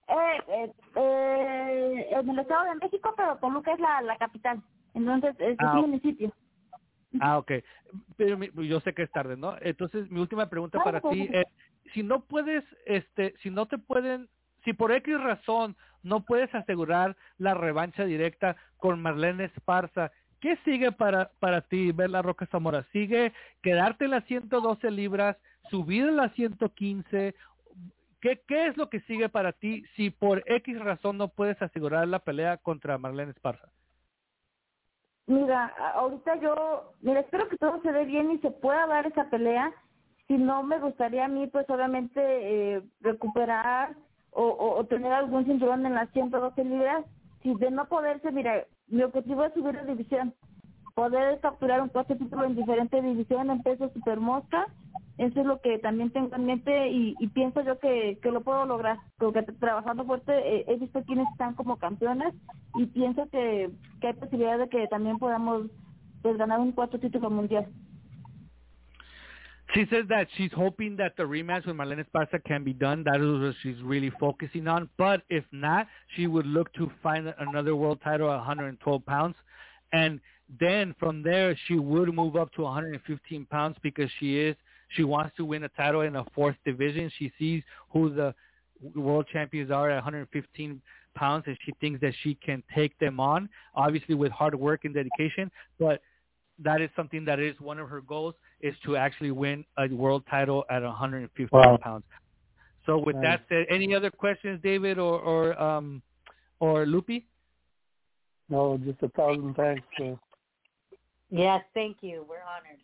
Eh, 0.08 0.42
eh, 0.48 0.72
eh, 0.96 2.06
en 2.10 2.30
el 2.30 2.38
Estado 2.38 2.64
de 2.64 2.74
México, 2.76 3.14
pero 3.16 3.36
Toluca 3.36 3.72
es 3.72 3.80
la, 3.80 4.02
la 4.02 4.16
capital. 4.16 4.62
Entonces, 4.94 5.34
es 5.38 5.56
ah, 5.60 5.74
un 5.74 5.82
municipio. 5.82 6.32
Ah, 7.20 7.38
ok. 7.38 7.52
Pero 8.16 8.38
yo 8.62 8.80
sé 8.80 8.94
que 8.94 9.02
es 9.02 9.10
tarde, 9.10 9.36
¿no? 9.36 9.56
Entonces, 9.60 10.10
mi 10.10 10.20
última 10.20 10.48
pregunta 10.48 10.82
para 10.82 11.00
ti 11.00 11.28
es, 11.32 11.44
si 11.92 12.02
no 12.02 12.24
puedes, 12.24 12.64
este, 12.84 13.34
si 13.42 13.50
no 13.50 13.66
te 13.66 13.78
pueden 13.78 14.28
si 14.66 14.72
por 14.72 14.90
X 14.90 15.18
razón 15.20 15.76
no 16.02 16.24
puedes 16.24 16.52
asegurar 16.54 17.16
la 17.38 17.54
revancha 17.54 18.04
directa 18.04 18.56
con 18.78 19.00
Marlene 19.00 19.44
Esparza, 19.44 20.10
¿qué 20.40 20.56
sigue 20.64 20.90
para, 20.90 21.30
para 21.38 21.60
ti, 21.62 21.92
la 21.92 22.20
Roca 22.20 22.46
Zamora? 22.46 22.84
¿Sigue 22.92 23.32
quedarte 23.62 24.06
en 24.06 24.10
las 24.10 24.24
112 24.24 24.90
libras, 24.90 25.36
subir 25.70 26.02
en 26.02 26.16
las 26.16 26.32
115? 26.34 27.34
¿Qué, 28.20 28.42
¿Qué 28.48 28.66
es 28.66 28.76
lo 28.76 28.90
que 28.90 29.00
sigue 29.02 29.28
para 29.28 29.52
ti 29.52 29.84
si 29.94 30.10
por 30.10 30.42
X 30.46 30.80
razón 30.80 31.16
no 31.16 31.28
puedes 31.28 31.62
asegurar 31.62 32.08
la 32.08 32.18
pelea 32.18 32.56
contra 32.56 32.98
Marlene 32.98 33.30
Esparza? 33.30 33.68
Mira, 35.28 35.66
ahorita 35.94 36.40
yo, 36.40 36.92
mira, 37.02 37.20
espero 37.20 37.48
que 37.48 37.56
todo 37.56 37.80
se 37.82 37.92
dé 37.92 38.04
bien 38.04 38.32
y 38.32 38.38
se 38.38 38.50
pueda 38.50 38.84
dar 38.88 39.06
esa 39.06 39.30
pelea. 39.30 39.72
Si 40.26 40.36
no, 40.38 40.64
me 40.64 40.80
gustaría 40.80 41.26
a 41.26 41.28
mí, 41.28 41.46
pues 41.46 41.70
obviamente, 41.70 42.20
eh, 42.20 42.82
recuperar 43.00 43.94
o, 44.36 44.76
o, 44.78 44.84
tener 44.84 45.12
algún 45.12 45.44
cinturón 45.46 45.86
en 45.86 45.94
las 45.94 46.10
112 46.10 46.64
libras. 46.64 47.04
Si 47.42 47.54
de 47.54 47.70
no 47.70 47.86
poderse, 47.86 48.30
mira, 48.30 48.66
mi 48.88 49.02
objetivo 49.02 49.44
es 49.44 49.54
subir 49.54 49.74
de 49.80 49.86
división, 49.86 50.34
poder 50.94 51.40
capturar 51.40 51.80
un 51.80 51.88
cuarto 51.88 52.16
título 52.16 52.44
en 52.44 52.56
diferentes 52.56 53.02
divisiones, 53.02 53.56
en 53.56 53.62
peso 53.62 53.90
super 53.94 54.20
mosca. 54.20 54.66
Eso 55.16 55.40
es 55.40 55.46
lo 55.46 55.60
que 55.62 55.78
también 55.78 56.10
tengo 56.10 56.34
en 56.36 56.44
mente 56.44 56.90
y, 56.90 57.14
pienso 57.28 57.62
yo 57.62 57.78
que, 57.78 58.18
que 58.22 58.30
lo 58.30 58.42
puedo 58.42 58.66
lograr, 58.66 58.98
porque 59.16 59.42
trabajando 59.42 60.04
fuerte 60.04 60.32
eh, 60.32 60.64
he 60.68 60.76
visto 60.76 61.02
quienes 61.04 61.26
están 61.30 61.54
como 61.54 61.78
campeones 61.78 62.34
y 62.74 62.84
pienso 62.86 63.26
que, 63.30 63.70
que 64.00 64.08
hay 64.08 64.12
posibilidad 64.12 64.58
de 64.58 64.68
que 64.68 64.86
también 64.88 65.18
podamos 65.18 65.68
pues, 66.20 66.36
ganar 66.36 66.60
un 66.60 66.72
cuarto 66.72 66.98
título 66.98 67.30
mundial. 67.30 67.66
She 69.76 69.84
says 69.90 70.06
that 70.08 70.26
she's 70.38 70.50
hoping 70.56 70.96
that 70.96 71.18
the 71.18 71.24
rematch 71.24 71.66
with 71.66 71.76
Marlen 71.76 72.02
Esparza 72.02 72.42
can 72.44 72.64
be 72.64 72.72
done. 72.72 73.04
That 73.04 73.20
is 73.20 73.42
what 73.42 73.54
she's 73.62 73.82
really 73.82 74.10
focusing 74.18 74.68
on. 74.68 74.88
But 74.96 75.20
if 75.28 75.44
not, 75.52 75.86
she 76.14 76.26
would 76.26 76.46
look 76.46 76.72
to 76.74 76.90
find 77.02 77.34
another 77.38 77.76
world 77.76 77.98
title 78.02 78.30
at 78.30 78.36
112 78.36 79.04
pounds. 79.04 79.34
And 79.92 80.18
then 80.58 80.94
from 80.98 81.22
there, 81.22 81.54
she 81.66 81.74
would 81.74 82.14
move 82.14 82.36
up 82.36 82.54
to 82.54 82.62
115 82.62 83.44
pounds 83.50 83.76
because 83.82 84.08
she 84.18 84.38
is 84.38 84.56
she 84.96 85.04
wants 85.04 85.36
to 85.36 85.44
win 85.44 85.64
a 85.64 85.68
title 85.68 86.00
in 86.00 86.16
a 86.16 86.24
fourth 86.34 86.56
division. 86.64 87.12
She 87.18 87.30
sees 87.38 87.62
who 87.92 88.08
the 88.14 88.34
world 88.94 89.26
champions 89.30 89.70
are 89.70 89.90
at 89.90 89.96
115 89.96 90.80
pounds, 91.14 91.44
and 91.46 91.58
she 91.66 91.72
thinks 91.82 92.00
that 92.00 92.14
she 92.22 92.36
can 92.36 92.62
take 92.74 92.98
them 92.98 93.20
on. 93.20 93.50
Obviously, 93.74 94.14
with 94.14 94.32
hard 94.32 94.54
work 94.54 94.86
and 94.86 94.94
dedication, 94.94 95.50
but 95.78 96.00
that 96.60 96.80
is 96.80 96.88
something 96.96 97.26
that 97.26 97.40
is 97.40 97.60
one 97.60 97.78
of 97.78 97.90
her 97.90 98.00
goals 98.00 98.34
is 98.60 98.74
to 98.84 98.96
actually 98.96 99.30
win 99.30 99.64
a 99.78 99.88
world 99.88 100.24
title 100.30 100.64
at 100.70 100.82
150 100.82 101.48
wow. 101.52 101.76
pounds. 101.76 102.04
So 102.86 102.98
with 102.98 103.16
nice. 103.16 103.40
that 103.40 103.40
said, 103.48 103.66
any 103.68 103.94
other 103.94 104.10
questions, 104.10 104.60
David 104.62 104.98
or 104.98 105.18
or 105.18 105.60
um 105.60 106.02
or 106.60 106.86
Lupi? 106.86 107.24
No, 108.48 108.78
just 108.78 109.02
a 109.02 109.08
thousand 109.08 109.54
thanks. 109.54 109.82
Yes, 111.30 111.62
thank 111.74 111.98
you. 112.00 112.24
We're 112.28 112.36
honored. 112.36 112.80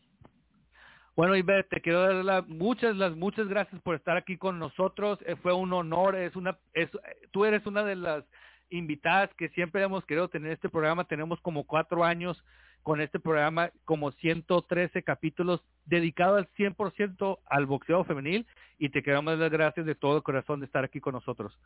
Bueno, 1.15 1.37
Ibeth, 1.37 1.69
te 1.69 1.81
quiero 1.81 2.01
dar 2.01 2.25
las 2.25 2.49
muchas, 2.49 2.97
las 2.97 3.15
muchas 3.15 3.47
gracias 3.47 3.81
por 3.83 3.95
estar 3.95 4.17
aquí 4.17 4.39
con 4.39 4.59
nosotros. 4.59 5.19
Eh, 5.27 5.37
fue 5.37 5.53
un 5.53 5.73
honor. 5.73 6.17
Es 6.17 6.35
una, 6.37 6.59
es, 6.73 6.89
tú 7.33 7.45
eres 7.45 7.65
una 7.67 7.85
de 7.85 7.97
las 7.97 8.25
invitadas 8.71 9.29
que 9.37 9.51
siempre 9.51 9.83
hemos 9.83 10.07
querido 10.07 10.29
tener 10.29 10.53
este 10.53 10.71
programa. 10.71 11.05
Tenemos 11.05 11.39
como 11.41 11.65
cuatro 11.65 12.03
años 12.03 12.43
con 12.83 13.01
este 13.01 13.21
programa 13.21 13.71
como 13.85 14.11
113 14.13 15.03
capítulos 15.03 15.63
dedicados 15.87 16.39
al 16.39 16.49
100% 16.53 17.39
al 17.47 17.67
boxeo 17.67 18.05
femenil 18.05 18.47
y 18.79 18.89
te 18.91 19.03
queremos 19.03 19.39
las 19.39 19.51
gracias 19.51 19.87
de 19.87 19.95
todo 19.95 20.23
corazón 20.23 20.61
de 20.61 20.67
estar 20.67 20.85
aquí 20.85 21.01
con 21.01 21.15
nosotros. 21.15 21.59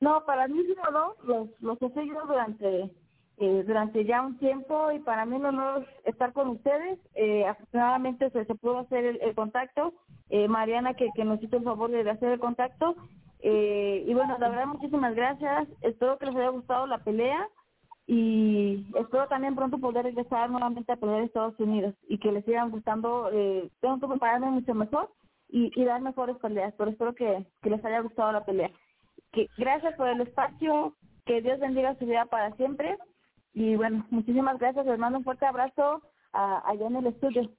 No, 0.00 0.24
para 0.26 0.46
mí 0.48 0.62
no, 0.92 1.14
los, 1.24 1.48
los 1.60 1.80
he 1.82 1.90
seguido 1.94 2.26
durante 2.26 2.90
eh, 3.38 3.64
durante 3.66 4.04
ya 4.04 4.22
un 4.22 4.38
tiempo 4.38 4.90
y 4.92 4.98
para 4.98 5.26
mí 5.26 5.36
un 5.36 5.46
honor 5.46 5.86
estar 6.04 6.32
con 6.32 6.48
ustedes. 6.48 6.98
Eh, 7.14 7.44
afortunadamente 7.46 8.30
se, 8.30 8.44
se 8.44 8.54
pudo 8.54 8.80
hacer 8.80 9.04
el, 9.04 9.34
contacto. 9.34 9.92
Eh, 10.30 10.48
Mariana 10.48 10.94
que, 10.94 11.10
que 11.14 11.24
nos 11.24 11.42
hizo 11.42 11.56
el 11.56 11.64
favor 11.64 11.90
de 11.90 12.08
hacer 12.08 12.32
el 12.32 12.40
contacto. 12.40 12.96
Eh, 13.40 14.04
y 14.06 14.14
bueno, 14.14 14.36
la 14.38 14.48
verdad 14.48 14.66
muchísimas 14.66 15.14
gracias. 15.14 15.68
Espero 15.82 16.18
que 16.18 16.26
les 16.26 16.36
haya 16.36 16.48
gustado 16.48 16.86
la 16.86 16.98
pelea 16.98 17.48
y 18.06 18.86
espero 18.94 19.26
también 19.26 19.56
pronto 19.56 19.78
poder 19.78 20.04
regresar 20.04 20.48
nuevamente 20.48 20.92
a 20.92 20.98
en 21.00 21.24
Estados 21.24 21.58
Unidos 21.58 21.94
y 22.08 22.18
que 22.18 22.30
les 22.30 22.44
sigan 22.44 22.70
gustando. 22.70 23.30
Eh, 23.32 23.68
tengo 23.80 23.98
que 23.98 24.06
prepararme 24.06 24.50
mucho 24.50 24.74
mejor 24.74 25.10
y, 25.48 25.84
dar 25.84 26.00
mejores 26.00 26.36
peleas, 26.36 26.74
pero 26.78 26.90
espero 26.90 27.14
que, 27.14 27.44
que 27.62 27.70
les 27.70 27.84
haya 27.84 28.00
gustado 28.00 28.32
la 28.32 28.44
pelea. 28.44 28.70
Que 29.32 29.48
gracias 29.56 29.94
por 29.96 30.08
el 30.08 30.20
espacio, 30.20 30.94
que 31.24 31.42
Dios 31.42 31.58
bendiga 31.58 31.96
su 31.96 32.06
vida 32.06 32.26
para 32.26 32.54
siempre 32.56 32.96
y 33.52 33.74
bueno, 33.74 34.06
muchísimas 34.10 34.58
gracias, 34.58 34.84
les 34.86 34.98
mando 34.98 35.18
un 35.18 35.24
fuerte 35.24 35.46
abrazo 35.46 36.02
a, 36.32 36.68
allá 36.68 36.86
en 36.86 36.96
el 36.96 37.06
estudio. 37.06 37.50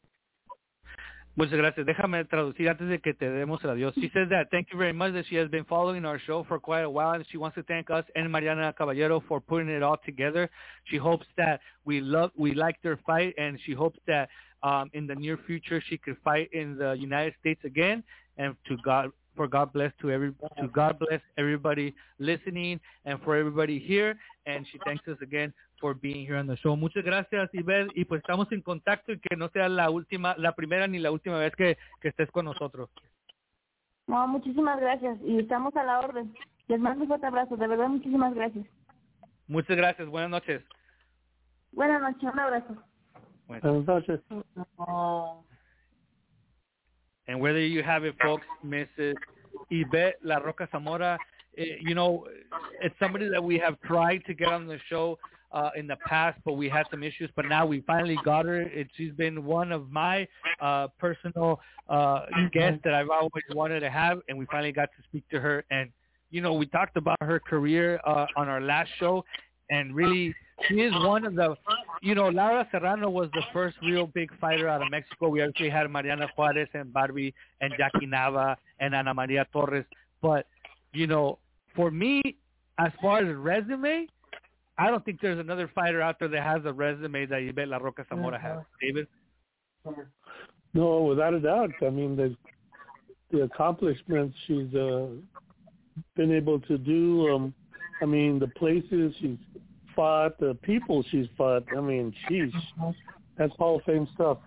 Muchas 1.37 1.55
gracias. 1.55 1.85
Déjame 1.85 2.25
traducir 2.25 2.67
antes 2.67 2.89
de 2.89 2.97
que 2.99 3.13
te 3.13 3.29
demos 3.29 3.63
el 3.63 3.69
adiós. 3.69 3.93
She 3.93 4.09
says 4.09 4.27
that 4.29 4.49
thank 4.49 4.71
you 4.71 4.79
very 4.79 4.91
much 4.91 5.13
that 5.13 5.23
she 5.27 5.35
has 5.35 5.47
been 5.51 5.65
following 5.65 6.03
our 6.03 6.17
show 6.17 6.43
for 6.45 6.59
quite 6.59 6.81
a 6.81 6.89
while 6.89 7.13
and 7.13 7.23
she 7.27 7.37
wants 7.37 7.53
to 7.53 7.63
thank 7.63 7.91
us 7.91 8.03
and 8.15 8.31
Mariana 8.31 8.73
Caballero 8.73 9.21
for 9.27 9.39
putting 9.39 9.69
it 9.69 9.83
all 9.83 9.97
together. 10.03 10.49
She 10.85 10.97
hopes 10.97 11.27
that 11.37 11.61
we 11.85 12.01
love 12.01 12.31
we 12.35 12.55
like 12.55 12.81
their 12.81 12.97
fight 13.05 13.35
and 13.37 13.59
she 13.67 13.73
hopes 13.73 13.99
that 14.07 14.29
um, 14.63 14.89
in 14.93 15.05
the 15.05 15.13
near 15.13 15.37
future 15.45 15.79
she 15.79 15.99
could 15.99 16.17
fight 16.23 16.49
in 16.53 16.75
the 16.75 16.93
United 16.93 17.35
States 17.39 17.61
again 17.63 18.03
and 18.39 18.55
to 18.67 18.75
God 18.83 19.11
for 19.35 19.47
God 19.47 19.71
bless 19.71 19.91
to 20.01 20.09
every 20.09 20.33
to 20.59 20.67
God 20.69 20.97
bless 20.97 21.21
everybody 21.37 21.93
listening 22.17 22.79
and 23.05 23.21
for 23.21 23.35
everybody 23.35 23.77
here. 23.77 24.17
And 24.47 24.65
she 24.71 24.79
thanks 24.85 25.07
us 25.07 25.17
again 25.21 25.53
for 25.79 25.93
being 25.93 26.25
here 26.25 26.37
on 26.37 26.47
the 26.47 26.57
show. 26.57 26.75
Muchas 26.75 27.03
gracias, 27.03 27.49
Ivette, 27.53 27.91
y 27.95 28.05
pues 28.05 28.21
estamos 28.21 28.51
en 28.51 28.61
contacto 28.61 29.11
y 29.11 29.19
que 29.19 29.35
no 29.35 29.49
sea 29.49 29.69
la 29.69 29.89
última, 29.89 30.35
la 30.37 30.53
primera 30.53 30.87
ni 30.87 30.99
la 30.99 31.11
última 31.11 31.37
vez 31.37 31.55
que, 31.55 31.77
que 32.01 32.09
estés 32.09 32.29
con 32.31 32.45
nosotros. 32.45 32.89
No, 34.07 34.27
muchísimas 34.27 34.79
gracias 34.79 35.17
y 35.23 35.39
estamos 35.39 35.75
a 35.75 35.83
la 35.83 35.99
orden. 35.99 36.33
Les 36.67 36.79
mando 36.79 37.03
un 37.03 37.07
fuerte 37.07 37.27
abrazo, 37.27 37.57
de 37.57 37.67
verdad, 37.67 37.87
muchísimas 37.89 38.33
gracias. 38.33 38.65
Muchas 39.47 39.77
gracias. 39.77 40.07
Buenas 40.07 40.29
noches. 40.29 40.63
Buenas 41.71 42.01
noches, 42.01 42.23
un 42.23 42.39
abrazo. 42.39 42.75
Buenas 43.47 43.85
noches. 43.85 44.19
And 47.27 47.41
whether 47.41 47.59
you 47.59 47.83
have 47.83 48.05
it, 48.05 48.15
folks, 48.21 48.45
Mrs. 48.65 49.15
Yvette 49.69 50.17
La 50.21 50.39
Roca 50.39 50.67
Zamora, 50.71 51.17
eh, 51.57 51.77
you 51.81 51.93
know, 51.93 52.25
it's 52.81 52.95
somebody 52.99 53.27
that 53.29 53.43
we 53.43 53.57
have 53.57 53.79
tried 53.81 54.23
to 54.25 54.33
get 54.33 54.47
on 54.47 54.67
the 54.67 54.79
show 54.89 55.17
uh, 55.51 55.69
in 55.75 55.87
the 55.87 55.97
past, 56.07 56.37
but 56.45 56.53
we 56.53 56.69
had 56.69 56.85
some 56.91 57.03
issues. 57.03 57.29
But 57.35 57.45
now 57.45 57.65
we 57.65 57.81
finally 57.81 58.17
got 58.23 58.45
her. 58.45 58.61
It, 58.61 58.87
she's 58.95 59.13
been 59.13 59.45
one 59.45 59.71
of 59.71 59.89
my 59.91 60.27
uh, 60.61 60.87
personal 60.99 61.59
uh, 61.89 62.25
guests 62.51 62.81
that 62.83 62.93
I've 62.93 63.09
always 63.09 63.43
wanted 63.53 63.81
to 63.81 63.89
have, 63.89 64.19
and 64.27 64.37
we 64.37 64.45
finally 64.47 64.71
got 64.71 64.89
to 64.97 65.03
speak 65.07 65.27
to 65.29 65.39
her. 65.39 65.63
And 65.71 65.89
you 66.29 66.41
know, 66.41 66.53
we 66.53 66.65
talked 66.65 66.97
about 66.97 67.17
her 67.21 67.39
career 67.39 68.01
uh, 68.05 68.25
on 68.35 68.49
our 68.49 68.59
last 68.59 68.89
show, 68.99 69.23
and 69.69 69.95
really, 69.95 70.35
she 70.67 70.75
is 70.75 70.93
one 70.93 71.25
of 71.25 71.35
the, 71.35 71.55
you 72.01 72.15
know, 72.15 72.29
Laura 72.29 72.67
Serrano 72.71 73.09
was 73.09 73.29
the 73.33 73.43
first 73.53 73.77
real 73.83 74.07
big 74.07 74.29
fighter 74.39 74.67
out 74.67 74.81
of 74.81 74.89
Mexico. 74.89 75.29
We 75.29 75.41
actually 75.41 75.69
had 75.69 75.89
Mariana 75.89 76.27
Juarez 76.35 76.67
and 76.73 76.91
Barbie 76.91 77.33
and 77.61 77.73
Jackie 77.77 78.07
Nava 78.07 78.55
and 78.79 78.95
Ana 78.95 79.13
Maria 79.13 79.45
Torres. 79.51 79.85
But, 80.21 80.47
you 80.93 81.05
know, 81.05 81.39
for 81.75 81.91
me, 81.91 82.21
as 82.79 82.91
far 83.01 83.19
as 83.19 83.35
resume, 83.35 84.07
I 84.77 84.87
don't 84.91 85.03
think 85.03 85.19
there's 85.21 85.39
another 85.39 85.69
fighter 85.73 86.01
out 86.01 86.19
there 86.19 86.27
that 86.27 86.43
has 86.43 86.61
a 86.65 86.73
resume 86.73 87.25
that 87.25 87.39
Ibeth 87.39 87.67
La 87.67 87.77
Roca 87.77 88.05
Zamora 88.09 88.39
has. 88.39 88.59
David? 88.81 89.07
No, 90.73 91.01
without 91.03 91.33
a 91.33 91.39
doubt. 91.39 91.71
I 91.85 91.89
mean, 91.89 92.15
the 92.15 92.35
the 93.31 93.41
accomplishments 93.41 94.37
she's 94.45 94.73
uh, 94.75 95.07
been 96.15 96.31
able 96.31 96.59
to 96.61 96.77
do. 96.77 97.27
Um, 97.33 97.53
I 98.01 98.05
mean, 98.05 98.39
the 98.39 98.47
places 98.47 99.13
she's 99.19 99.37
fought, 99.95 100.39
the 100.39 100.55
people 100.61 101.03
she's 101.09 101.27
fought. 101.37 101.63
I 101.75 101.81
mean, 101.81 102.13
she's 102.27 102.51
that's 103.37 103.53
Hall 103.55 103.77
of 103.77 103.83
Fame 103.83 104.07
stuff. 104.13 104.37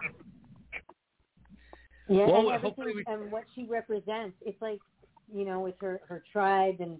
Yeah, 2.08 2.26
Well, 2.26 2.50
and 2.50 2.62
we- 2.76 3.04
and 3.06 3.30
what 3.32 3.44
she 3.54 3.64
represents. 3.64 4.36
It's 4.44 4.60
like, 4.60 4.80
you 5.32 5.44
know, 5.44 5.60
with 5.60 5.74
her 5.80 6.00
her 6.08 6.22
tribe 6.32 6.76
and 6.80 6.98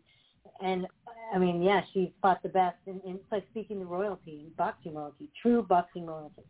and 0.63 0.87
I 1.35 1.39
mean, 1.39 1.63
yeah, 1.63 1.83
she's 1.93 2.09
fought 2.21 2.43
the 2.43 2.49
best, 2.49 2.77
and, 2.87 3.01
and 3.05 3.17
it's 3.17 3.33
like 3.33 3.45
speaking 3.51 3.79
to 3.81 3.85
royalty, 3.85 4.47
boxing 4.57 4.95
royalty, 4.95 5.29
true 5.41 5.63
boxing 5.63 6.07
royalty. 6.07 6.43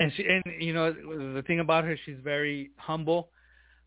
and 0.00 0.12
she 0.16 0.24
and 0.26 0.42
you 0.60 0.72
know 0.72 0.92
the 0.92 1.42
thing 1.46 1.60
about 1.60 1.84
her 1.84 1.96
she's 2.04 2.16
very 2.24 2.70
humble 2.76 3.28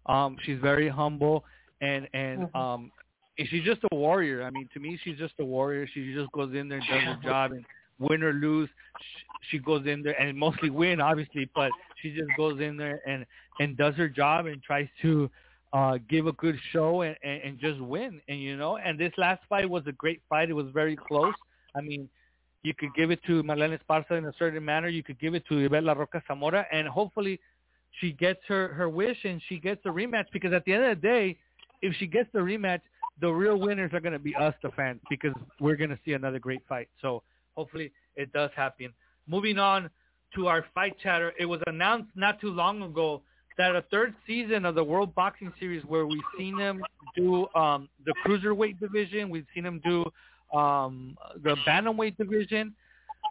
um 0.05 0.38
she's 0.43 0.59
very 0.59 0.88
humble 0.88 1.43
and 1.81 2.07
and 2.13 2.43
Mhm. 2.43 2.55
um 2.55 2.91
she's 3.38 3.63
just 3.63 3.81
a 3.91 3.95
warrior 3.95 4.43
i 4.43 4.49
mean 4.49 4.69
to 4.73 4.79
me 4.79 4.97
she's 5.03 5.17
just 5.17 5.34
a 5.39 5.45
warrior 5.45 5.88
she 5.88 6.13
just 6.13 6.31
goes 6.31 6.53
in 6.53 6.69
there 6.69 6.79
and 6.79 6.88
does 6.88 7.01
her 7.03 7.19
job 7.23 7.51
and 7.51 7.65
win 7.99 8.21
or 8.23 8.34
lose 8.34 8.69
sh- 8.97 9.23
she 9.49 9.59
goes 9.59 9.86
in 9.88 10.01
there 10.03 10.19
and 10.21 10.38
mostly 10.38 10.69
win 10.69 11.01
obviously 11.01 11.49
but 11.55 11.71
she 12.01 12.13
just 12.13 12.29
goes 12.38 12.61
in 12.61 12.77
there 12.77 12.99
and 13.07 13.25
and 13.59 13.75
does 13.77 13.95
her 13.95 14.09
job 14.09 14.45
and 14.45 14.61
tries 14.61 14.88
to 15.01 15.29
uh 15.74 15.97
give 16.09 16.28
a 16.28 16.32
good 16.34 16.57
show 16.71 17.01
and, 17.01 17.15
and 17.24 17.41
and 17.41 17.59
just 17.59 17.80
win 17.82 18.21
and 18.28 18.39
you 18.39 18.55
know 18.55 18.78
and 18.78 18.97
this 18.99 19.11
last 19.17 19.41
fight 19.49 19.69
was 19.69 19.84
a 19.88 19.91
great 19.91 20.21
fight 20.30 20.49
it 20.49 20.53
was 20.53 20.67
very 20.74 20.95
close 20.95 21.34
i 21.76 21.82
mean 21.82 22.07
you 22.63 22.74
could 22.74 22.93
give 22.95 23.11
it 23.11 23.21
to 23.28 23.43
Marlen 23.43 23.78
Esparza 23.78 24.17
in 24.17 24.26
a 24.26 24.34
certain 24.39 24.63
manner. 24.63 24.88
You 24.88 25.03
could 25.03 25.19
give 25.19 25.36
it 25.36 25.45
to 25.47 25.55
Ibeth 25.55 25.84
La 25.84 25.93
Roca 25.93 26.24
Zamora, 26.28 26.65
and 26.71 26.88
hopefully 26.88 27.39
she 27.99 28.13
gets 28.13 28.39
her, 28.47 28.69
her 28.69 28.89
wish 28.89 29.17
and 29.26 29.41
she 29.47 29.59
gets 29.59 29.82
a 29.86 29.89
rematch. 29.89 30.26
Because 30.32 30.53
at 30.53 30.63
the 30.65 30.74
end 30.74 30.84
of 30.86 31.01
the 31.01 31.07
day, 31.07 31.38
if 31.82 31.93
she 31.97 32.07
gets 32.07 32.30
the 32.34 32.39
rematch, 32.39 32.82
the 33.19 33.30
real 33.30 33.59
winners 33.59 33.91
are 33.93 33.99
going 33.99 34.13
to 34.13 34.19
be 34.19 34.34
us, 34.36 34.55
the 34.63 34.71
fans, 34.71 35.01
because 35.09 35.34
we're 35.59 35.76
going 35.76 35.89
to 35.89 35.99
see 36.05 36.13
another 36.13 36.39
great 36.39 36.61
fight. 36.67 36.88
So 37.01 37.21
hopefully 37.55 37.91
it 38.15 38.32
does 38.34 38.49
happen. 38.55 38.93
Moving 39.28 39.59
on 39.59 39.89
to 40.36 40.47
our 40.47 40.65
fight 40.74 40.95
chatter, 41.03 41.34
it 41.38 41.45
was 41.45 41.61
announced 41.67 42.09
not 42.15 42.39
too 42.39 42.49
long 42.49 42.82
ago 42.82 43.21
that 43.58 43.76
a 43.76 43.84
third 43.91 44.14
season 44.26 44.66
of 44.66 44.76
the 44.76 44.84
World 44.84 45.14
Boxing 45.16 45.51
Series, 45.60 45.84
where 45.86 46.06
we've 46.06 46.20
seen 46.38 46.58
them 46.58 46.84
do 47.16 47.47
um, 47.56 47.89
the 48.06 48.14
cruiserweight 48.26 48.80
division, 48.80 49.30
we've 49.30 49.45
seen 49.54 49.64
them 49.64 49.82
do 49.84 50.06
um, 50.58 51.18
the 51.43 51.56
bantamweight 51.68 52.18
division. 52.18 52.74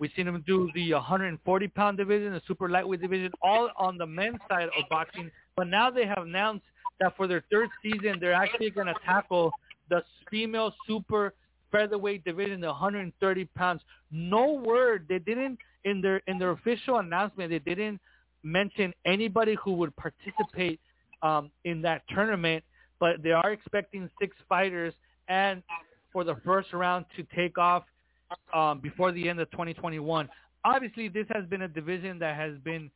We've 0.01 0.11
seen 0.17 0.27
them 0.27 0.43
do 0.47 0.71
the 0.75 0.95
140 0.95 1.69
pound 1.69 1.99
division, 1.99 2.33
the 2.33 2.43
super 2.47 2.69
lightweight 2.69 3.01
division, 3.01 3.31
all 3.43 3.71
on 3.77 3.99
the 3.99 4.07
men's 4.07 4.39
side 4.49 4.65
of 4.65 4.89
boxing. 4.89 5.31
But 5.57 5.69
now 5.69 5.91
they 5.91 6.07
have 6.07 6.19
announced 6.19 6.65
that 7.01 7.17
for 7.17 7.27
their 7.27 7.45
third 7.51 7.69
season, 7.83 8.19
they're 8.19 8.33
actually 8.33 8.71
going 8.71 8.87
to 8.87 8.95
tackle 9.05 9.53
the 9.91 10.03
female 10.31 10.73
super 10.87 11.35
featherweight 11.71 12.25
division, 12.25 12.61
the 12.61 12.69
130 12.69 13.45
pounds. 13.57 13.83
No 14.11 14.53
word. 14.53 15.07
They 15.09 15.19
didn't 15.19 15.59
in 15.85 16.01
their 16.01 16.23
in 16.27 16.39
their 16.39 16.51
official 16.51 16.99
announcement. 16.99 17.51
They 17.51 17.59
didn't 17.59 18.01
mention 18.43 18.93
anybody 19.05 19.57
who 19.63 19.73
would 19.75 19.95
participate 19.97 20.81
um, 21.23 21.51
in 21.65 21.83
that 21.83 22.03
tournament. 22.09 22.65
But 22.99 23.23
they 23.23 23.33
are 23.33 23.53
expecting 23.53 24.09
six 24.21 24.37
fighters 24.49 24.95
and 25.29 25.63
for 26.13 26.25
the 26.25 26.37
first 26.45 26.73
round 26.73 27.07
to 27.17 27.25
take 27.35 27.59
off 27.59 27.85
um, 28.55 28.81
before 28.81 29.13
the 29.13 29.29
end 29.29 29.41
of 29.41 29.51
2021. 29.51 30.29
Obviously, 30.65 31.09
this 31.09 31.27
has 31.35 31.45
been 31.47 31.63
a 31.63 31.69
division 31.69 32.19
that 32.21 32.37
has 32.37 32.57
been, 32.59 32.91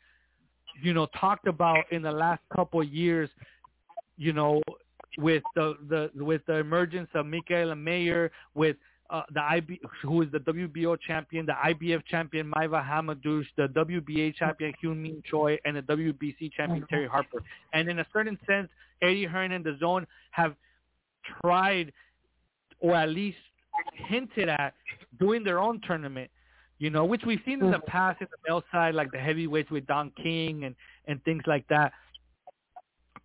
you 0.82 0.94
know, 0.94 1.06
talked 1.18 1.48
about 1.48 1.84
in 1.90 2.02
the 2.02 2.12
last 2.12 2.42
couple 2.54 2.80
of 2.80 2.88
years. 2.88 3.28
You 4.16 4.32
know, 4.32 4.62
with 5.18 5.42
the 5.54 5.74
the 5.88 6.24
with 6.24 6.42
the 6.46 6.54
emergence 6.54 7.08
of 7.14 7.26
Mikaela 7.26 7.78
Mayer, 7.78 8.30
with 8.54 8.76
uh, 9.10 9.22
the 9.32 9.42
IB, 9.42 9.80
who 10.02 10.22
is 10.22 10.28
the 10.32 10.40
WBO 10.40 10.98
champion, 11.06 11.46
the 11.46 11.52
IBF 11.52 12.04
champion 12.06 12.50
Maiva 12.50 12.84
Hamadouche, 12.84 13.46
the 13.56 13.68
WBA 13.68 14.34
champion 14.34 14.72
Hyun 14.82 14.96
Mi 14.96 15.22
Choi, 15.28 15.58
and 15.64 15.76
the 15.76 15.82
WBC 15.82 16.52
champion 16.52 16.84
Terri 16.92 17.08
Harper. 17.08 17.42
And 17.72 17.88
in 17.88 18.00
a 18.00 18.06
certain 18.12 18.38
sense, 18.46 18.68
Eddie 19.02 19.24
Hearn 19.24 19.52
and 19.52 19.64
the 19.64 19.72
DAZN 19.80 20.06
have 20.30 20.54
tried 21.40 21.92
or 22.80 22.94
at 22.94 23.08
least 23.08 23.38
hinted 24.08 24.48
at 24.48 24.74
doing 25.18 25.44
their 25.44 25.58
own 25.58 25.80
tournament, 25.86 26.30
you 26.78 26.90
know, 26.90 27.04
which 27.04 27.22
we've 27.26 27.40
seen 27.44 27.62
in 27.62 27.70
the 27.70 27.78
past 27.80 28.20
in 28.20 28.26
the 28.30 28.50
male 28.50 28.62
side, 28.70 28.94
like 28.94 29.10
the 29.12 29.18
heavyweights 29.18 29.70
with 29.70 29.86
Don 29.86 30.10
King 30.22 30.64
and, 30.64 30.74
and 31.06 31.22
things 31.24 31.42
like 31.46 31.66
that. 31.68 31.92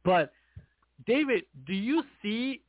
But 0.04 0.32
David, 1.06 1.44
do 1.66 1.74
you 1.74 2.04
see 2.22 2.62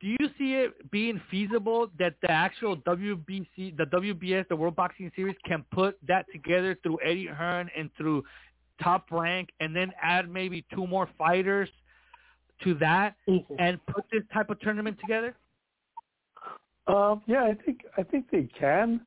do 0.00 0.06
you 0.06 0.28
see 0.38 0.54
it 0.54 0.90
being 0.90 1.20
feasible 1.30 1.90
that 1.98 2.14
the 2.22 2.30
actual 2.30 2.76
WBC, 2.76 3.76
the 3.76 3.84
WBS, 3.84 4.46
the 4.48 4.56
World 4.56 4.76
Boxing 4.76 5.10
Series, 5.16 5.36
can 5.44 5.64
put 5.72 5.98
that 6.06 6.26
together 6.32 6.78
through 6.82 6.98
Eddie 7.04 7.26
Hearn 7.26 7.70
and 7.76 7.90
through 7.96 8.24
Top 8.82 9.10
Rank, 9.10 9.48
and 9.60 9.74
then 9.74 9.92
add 10.00 10.30
maybe 10.30 10.64
two 10.72 10.86
more 10.86 11.08
fighters 11.18 11.68
to 12.62 12.74
that, 12.74 13.14
Easy. 13.26 13.44
and 13.58 13.84
put 13.86 14.04
this 14.12 14.22
type 14.32 14.50
of 14.50 14.60
tournament 14.60 14.98
together? 15.00 15.34
Um, 16.86 17.22
yeah, 17.26 17.42
I 17.44 17.54
think 17.64 17.84
I 17.96 18.02
think 18.02 18.30
they 18.30 18.48
can. 18.58 19.00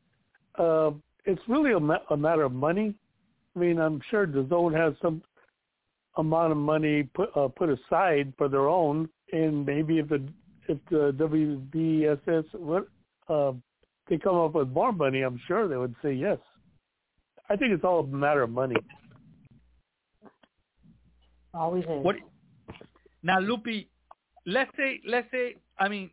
Uh, 0.56 0.92
it's 1.26 1.42
really 1.48 1.72
a, 1.72 1.80
ma- 1.80 2.04
a 2.10 2.18
matter 2.18 2.44
of 2.44 2.52
money. 2.52 2.94
I 3.56 3.60
mean, 3.60 3.80
I'm 3.80 4.02
sure 4.10 4.26
the 4.26 4.44
DAZN 4.44 4.76
has 4.76 4.94
some 5.02 5.22
amount 6.18 6.52
of 6.52 6.58
money 6.58 7.04
put 7.04 7.36
uh, 7.36 7.48
put 7.48 7.70
aside 7.70 8.34
for 8.38 8.48
their 8.48 8.68
own, 8.68 9.10
and 9.32 9.66
maybe 9.66 10.00
if 10.00 10.10
the 10.10 10.24
if 10.72 10.78
the 10.90 11.14
WBSS 11.14 12.46
what 12.60 12.88
uh, 13.28 13.54
they 14.10 14.18
come 14.18 14.36
up 14.36 14.56
with 14.56 14.70
more 14.70 14.92
money, 14.92 15.22
I'm 15.22 15.40
sure 15.48 15.68
they 15.68 15.78
would 15.78 15.96
say 16.02 16.14
yes. 16.14 16.38
I 17.50 17.56
think 17.56 17.74
it's 17.74 17.84
all 17.84 18.00
a 18.02 18.08
matter 18.08 18.44
of 18.44 18.50
money. 18.50 18.76
Always 21.54 21.84
is. 21.84 21.90
What 21.90 22.16
now, 23.24 23.40
Lupi? 23.40 23.88
Let's 24.46 24.72
say, 24.76 25.02
let's 25.06 25.30
say, 25.32 25.56
I 25.78 25.88
mean, 25.88 26.10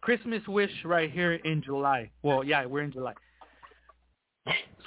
Christmas 0.00 0.42
wish 0.48 0.70
right 0.84 1.10
here 1.10 1.34
in 1.34 1.62
July. 1.62 2.10
Well, 2.22 2.42
yeah, 2.42 2.64
we're 2.64 2.82
in 2.82 2.92
July. 2.92 3.14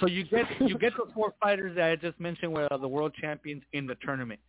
So 0.00 0.06
you 0.08 0.24
get 0.24 0.46
you 0.60 0.76
get 0.76 0.92
those 0.98 1.12
four 1.14 1.34
fighters 1.40 1.76
that 1.76 1.90
I 1.90 1.96
just 1.96 2.18
mentioned 2.18 2.52
were 2.52 2.68
the 2.80 2.88
world 2.88 3.12
champions 3.20 3.62
in 3.72 3.86
the 3.86 3.94
tournament, 4.02 4.40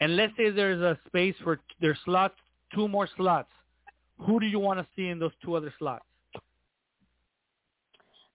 and 0.00 0.16
let's 0.16 0.34
say 0.36 0.50
there's 0.50 0.82
a 0.82 0.98
space 1.06 1.34
for 1.42 1.60
there's 1.80 1.98
slots, 2.04 2.34
two 2.74 2.86
more 2.86 3.08
slots. 3.16 3.48
Who 4.26 4.40
do 4.40 4.46
you 4.46 4.58
want 4.58 4.78
to 4.78 4.86
see 4.94 5.08
in 5.08 5.18
those 5.18 5.32
two 5.44 5.54
other 5.54 5.72
slots? 5.78 6.04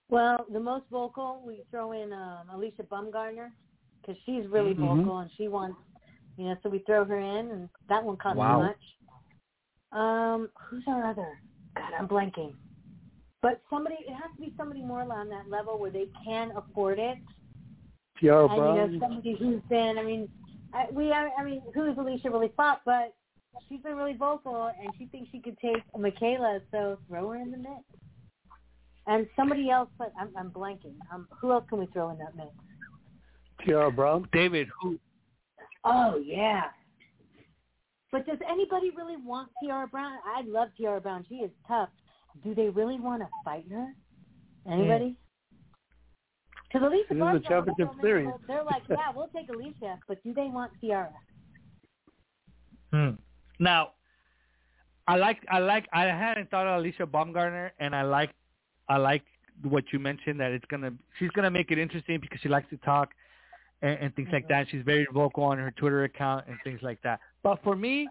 Well, 0.10 0.46
the 0.52 0.60
most 0.60 0.86
vocal, 0.90 1.42
we 1.46 1.64
throw 1.70 1.92
in 1.92 2.14
um, 2.14 2.48
Alycia 2.54 2.88
Baumgardner 2.88 3.52
because 4.02 4.16
she's 4.26 4.48
really 4.48 4.74
Mhm. 4.74 5.04
vocal 5.04 5.18
and 5.20 5.32
she 5.38 5.48
wants 5.48 5.78
You 6.38 6.46
know, 6.46 6.58
so 6.62 6.70
we 6.70 6.80
throw 6.80 7.04
her 7.04 7.18
in, 7.18 7.50
and 7.50 7.70
that 7.90 8.04
won't 8.04 8.20
cost 8.20 8.38
Wow. 8.38 8.60
much. 8.60 8.78
Um, 9.92 10.52
who's 10.56 10.88
our 10.88 11.04
other? 11.06 11.42
God, 11.76 11.94
I'm 11.98 12.08
blanking. 12.08 12.54
But 13.42 13.60
somebody, 13.72 13.96
it 14.08 14.14
has 14.14 14.30
to 14.36 14.42
be 14.42 14.54
somebody 14.56 14.84
more 14.84 15.02
on 15.02 15.30
that 15.30 15.50
level 15.50 15.80
where 15.80 15.90
they 15.90 16.10
can 16.24 16.52
afford 16.56 17.00
it. 17.00 17.18
Tiara 18.20 18.46
and 18.50 18.56
Brown. 18.56 18.76
you 18.76 19.00
know, 19.00 19.00
somebody 19.00 19.34
who's 19.34 19.64
been, 19.64 19.98
I 19.98 20.04
mean, 20.04 20.30
I, 20.74 20.86
we, 20.92 21.12
I, 21.12 21.30
I 21.40 21.44
mean, 21.44 21.64
who's 21.74 21.96
Alycia 21.98 22.26
really 22.26 22.50
fought, 22.56 22.82
but 22.86 23.16
she's 23.68 23.82
been 23.82 23.96
really 23.96 24.16
vocal, 24.16 24.72
and 24.80 24.90
she 24.98 25.06
thinks 25.08 25.30
she 25.32 25.40
could 25.40 25.58
take 25.60 25.84
Mikaela, 25.96 26.62
so 26.72 26.98
throw 27.08 27.30
her 27.30 27.36
in 27.38 27.52
the 27.52 27.58
mix. 27.58 27.84
And 29.08 29.28
somebody 29.36 29.70
else, 29.70 29.90
but 29.98 30.12
I'm, 30.20 30.30
I'm 30.38 30.50
blanking. 30.52 30.96
Um, 31.14 31.28
who 31.40 31.52
else 31.52 31.64
can 31.70 31.80
we 31.80 31.86
throw 31.88 32.10
in 32.10 32.18
that 32.18 32.36
mix? 32.36 32.50
Tiara 33.66 33.92
Brown. 33.92 34.28
David, 34.34 34.68
who 34.82 35.00
Oh 35.84 36.22
yeah. 36.24 36.64
But 38.12 38.26
does 38.26 38.38
anybody 38.50 38.92
really 38.96 39.18
want 39.18 39.50
Tiara 39.62 39.88
Brown? 39.88 40.18
I 40.26 40.42
love 40.46 40.70
Tiara 40.78 41.02
Brown. 41.02 41.26
She 41.28 41.36
is 41.36 41.52
tough. 41.68 41.90
Do 42.44 42.54
they 42.54 42.70
really 42.70 43.00
want 43.00 43.22
to 43.22 43.28
fight 43.44 43.66
her? 43.72 43.88
Anybody? 44.70 45.16
Because 46.68 46.88
Alycia 46.88 47.08
This 47.10 47.16
is 47.16 47.18
a 47.18 47.20
Barnes, 47.20 47.46
championship 47.48 47.90
series. 48.02 48.30
they're 48.48 48.64
like, 48.64 48.84
yeah, 48.90 49.12
we'll 49.16 49.30
take 49.30 49.50
Alycia, 49.50 49.98
but 50.08 50.22
do 50.24 50.34
they 50.34 50.48
want 50.48 50.72
Tiara? 50.82 51.14
Hmm. 52.94 53.12
Now, 53.60 53.92
I 55.08 55.16
like 55.16 55.40
I 55.50 55.60
like 55.60 55.88
I 55.94 56.04
hadn't 56.04 56.52
thought 56.52 56.68
of 56.68 56.84
Alycia 56.84 57.06
Baumgardner, 57.06 57.72
and 57.80 57.96
I 57.96 58.04
like 58.04 58.32
I 58.90 58.98
like 58.98 59.24
what 59.64 59.86
you 59.92 60.00
mentioned 60.00 60.40
that 60.40 60.52
it's 60.52 60.66
gonna 60.70 60.92
she's 61.18 61.30
gonna 61.32 61.52
make 61.52 61.72
it 61.72 61.78
interesting 61.78 62.20
because 62.20 62.40
she 62.42 62.50
likes 62.50 62.70
to 62.70 62.78
talk 62.78 63.12
and, 63.82 63.98
and 64.00 64.16
things 64.16 64.30
like 64.32 64.44
mm-hmm. 64.44 64.54
that. 64.54 64.68
She's 64.70 64.84
very 64.84 65.08
vocal 65.14 65.44
on 65.44 65.58
her 65.58 65.72
Twitter 65.72 66.04
account 66.04 66.46
and 66.48 66.58
things 66.64 66.80
like 66.82 67.02
that. 67.04 67.20
But 67.44 67.60
for 67.64 67.76
me, 67.76 68.08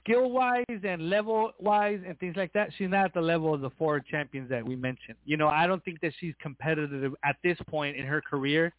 skill 0.00 0.30
wise 0.30 0.64
and 0.68 1.08
level 1.08 1.52
wise 1.58 2.00
and 2.06 2.18
things 2.18 2.36
like 2.36 2.52
that, 2.54 2.70
she's 2.76 2.90
not 2.90 3.06
at 3.06 3.14
the 3.14 3.20
level 3.20 3.54
of 3.54 3.60
the 3.60 3.70
four 3.70 4.00
champions 4.00 4.48
that 4.50 4.64
we 4.64 4.76
mentioned. 4.76 5.16
You 5.24 5.36
know, 5.36 5.48
I 5.48 5.66
don't 5.66 5.84
think 5.84 6.00
that 6.00 6.12
she's 6.18 6.34
competitive 6.40 7.14
at 7.24 7.36
this 7.42 7.58
point 7.68 7.96
in 7.96 8.06
her 8.06 8.20
career 8.20 8.72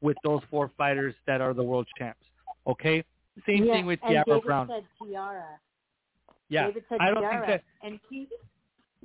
with 0.00 0.16
those 0.24 0.40
four 0.50 0.70
fighters 0.76 1.14
that 1.26 1.40
are 1.40 1.54
the 1.54 1.62
world 1.62 1.86
champs. 1.98 2.24
Okay, 2.66 3.04
same 3.46 3.64
yeah, 3.64 3.74
thing 3.74 3.86
with 3.86 4.00
David 4.06 4.42
Brown. 4.44 4.68
said 4.68 4.84
Tiara. 4.98 5.44
Yeah, 6.48 6.66
David 6.66 6.84
said 6.88 6.98
I 7.00 7.10
don't 7.10 7.22
Tiara, 7.22 7.46
think 7.46 7.62
that. 7.62 7.86
and 7.86 8.00
he. 8.08 8.28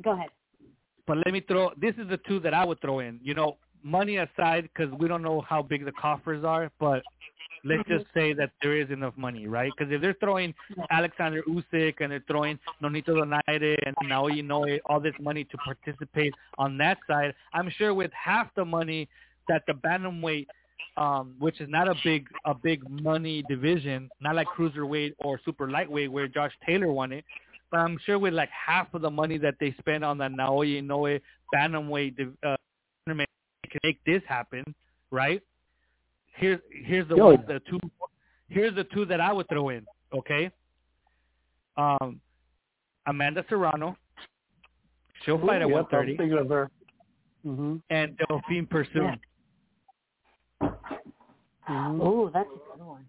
Go 0.03 0.11
ahead. 0.11 0.29
But 1.07 1.17
let 1.17 1.33
me 1.33 1.41
throw. 1.41 1.71
This 1.79 1.95
is 1.97 2.07
the 2.09 2.19
two 2.27 2.39
that 2.41 2.53
I 2.53 2.65
would 2.65 2.79
throw 2.81 2.99
in. 2.99 3.19
You 3.23 3.33
know, 3.33 3.57
money 3.83 4.17
aside, 4.17 4.69
because 4.73 4.93
we 4.99 5.07
don't 5.07 5.21
know 5.21 5.41
how 5.41 5.61
big 5.61 5.85
the 5.85 5.91
coffers 5.91 6.43
are, 6.43 6.71
but 6.79 7.01
let's 7.63 7.81
mm-hmm. 7.83 7.97
just 7.97 8.05
say 8.13 8.33
that 8.33 8.51
there 8.61 8.79
is 8.79 8.89
enough 8.89 9.13
money, 9.17 9.47
right? 9.47 9.71
Because 9.77 9.91
if 9.91 10.01
they're 10.01 10.15
throwing 10.19 10.53
Alexander 10.91 11.41
Usyk 11.43 11.95
and 11.99 12.11
they're 12.11 12.23
throwing 12.27 12.59
Nonito 12.81 13.09
Donaire 13.09 13.75
and 13.85 13.95
Naoya 14.03 14.43
Inoue 14.43 14.79
all 14.85 14.99
this 14.99 15.13
money 15.19 15.43
to 15.45 15.57
participate 15.57 16.33
on 16.57 16.77
that 16.77 16.97
side, 17.07 17.33
I'm 17.53 17.69
sure 17.77 17.93
with 17.93 18.11
half 18.13 18.53
the 18.55 18.65
money 18.65 19.09
that 19.47 19.63
the 19.67 19.73
bantamweight, 19.73 20.47
um, 20.97 21.35
which 21.39 21.61
is 21.61 21.69
not 21.69 21.87
a 21.87 21.95
big 22.03 22.27
a 22.45 22.53
big 22.53 22.87
money 22.89 23.43
division, 23.47 24.09
not 24.21 24.35
like 24.35 24.47
cruiserweight 24.47 25.13
or 25.19 25.39
super 25.45 25.69
lightweight 25.69 26.11
where 26.11 26.27
Josh 26.27 26.51
Taylor 26.65 26.91
won 26.91 27.11
it, 27.11 27.23
but 27.71 27.77
I'm 27.77 27.97
sure 28.05 28.19
with 28.19 28.33
like 28.33 28.49
half 28.49 28.93
of 28.93 29.01
the 29.01 29.09
money 29.09 29.37
that 29.37 29.55
they 29.59 29.75
spend 29.79 30.03
on 30.03 30.17
the 30.17 30.25
Naoya 30.25 30.83
Inoue 30.83 31.21
bantamweight 31.53 32.19
uh, 32.43 32.55
tournament, 33.05 33.29
they 33.63 33.69
can 33.69 33.79
make 33.83 34.03
this 34.05 34.21
happen, 34.27 34.63
right? 35.11 35.41
Here's 36.35 36.59
here's 36.71 37.07
the 37.07 37.15
Yo. 37.15 37.25
one, 37.27 37.45
the 37.47 37.61
two. 37.69 37.79
Here's 38.49 38.73
the 38.75 38.85
two 38.85 39.05
that 39.05 39.21
I 39.21 39.31
would 39.31 39.47
throw 39.47 39.69
in. 39.69 39.85
Okay. 40.13 40.49
Um, 41.77 42.19
Amanda 43.05 43.45
Serrano. 43.47 43.95
She'll 45.25 45.37
fight 45.39 45.61
at 45.61 45.67
Yep, 45.67 45.91
130, 45.91 46.11
I'm 46.11 46.17
thinking 46.17 46.37
of 46.37 46.49
her. 46.49 46.71
hmm 47.43 47.75
and 47.89 48.17
Delfine 48.17 48.69
Persoon. 48.69 49.19
Hmm 50.61 52.01
Oh, 52.01 52.29
that's 52.33 52.49
a 52.49 52.77
good 52.77 52.85
one. 52.85 53.05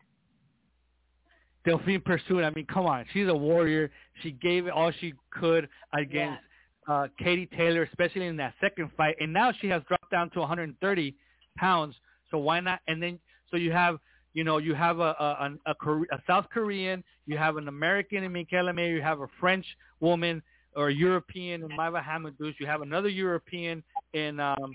Delfine 1.67 2.05
Persoon. 2.05 2.45
I 2.45 2.51
mean, 2.51 2.67
come 2.67 2.87
on, 2.87 3.05
she's 3.13 3.29
a 3.29 3.35
warrior. 3.35 3.91
She 4.23 4.33
gave 4.33 4.67
it 4.67 4.71
all 4.71 4.93
she 5.01 5.15
could 5.31 5.69
against 5.93 6.41
uh, 6.89 7.09
Katie 7.19 7.47
Taylor, 7.57 7.83
especially 7.83 8.27
in 8.27 8.37
that 8.39 8.55
second 8.61 8.91
fight, 8.97 9.17
and 9.21 9.33
now 9.33 9.53
she 9.61 9.69
has 9.69 9.83
dropped 9.89 10.11
down 10.11 10.31
to 10.31 10.41
130 10.41 11.15
pounds. 11.57 11.95
So 12.31 12.39
why 12.39 12.61
not? 12.61 12.81
And 12.89 13.03
then 13.03 13.19
so 13.51 13.57
you 13.57 13.73
have, 13.73 13.99
you 14.33 14.45
know, 14.45 14.59
you 14.59 14.75
have 14.75 15.01
a 15.01 15.15
a, 15.19 15.51
a, 15.67 15.75
Kore- 15.75 16.07
a 16.13 16.21
South 16.27 16.47
Korean, 16.53 17.05
you 17.27 17.37
have 17.37 17.57
an 17.57 17.69
American 17.69 18.25
in 18.25 18.33
Mikaela 18.33 18.75
Mayer, 18.75 18.97
you 18.97 19.03
have 19.03 19.21
a 19.21 19.27
French 19.39 19.67
woman 20.01 20.43
or 20.77 20.89
a 20.89 20.95
European 20.95 21.63
in 21.63 21.69
Maiva 21.71 22.03
Hamadouche, 22.03 22.55
you 22.59 22.67
have 22.67 22.83
another 22.83 23.09
European 23.09 23.83
in. 24.15 24.41
um 24.41 24.75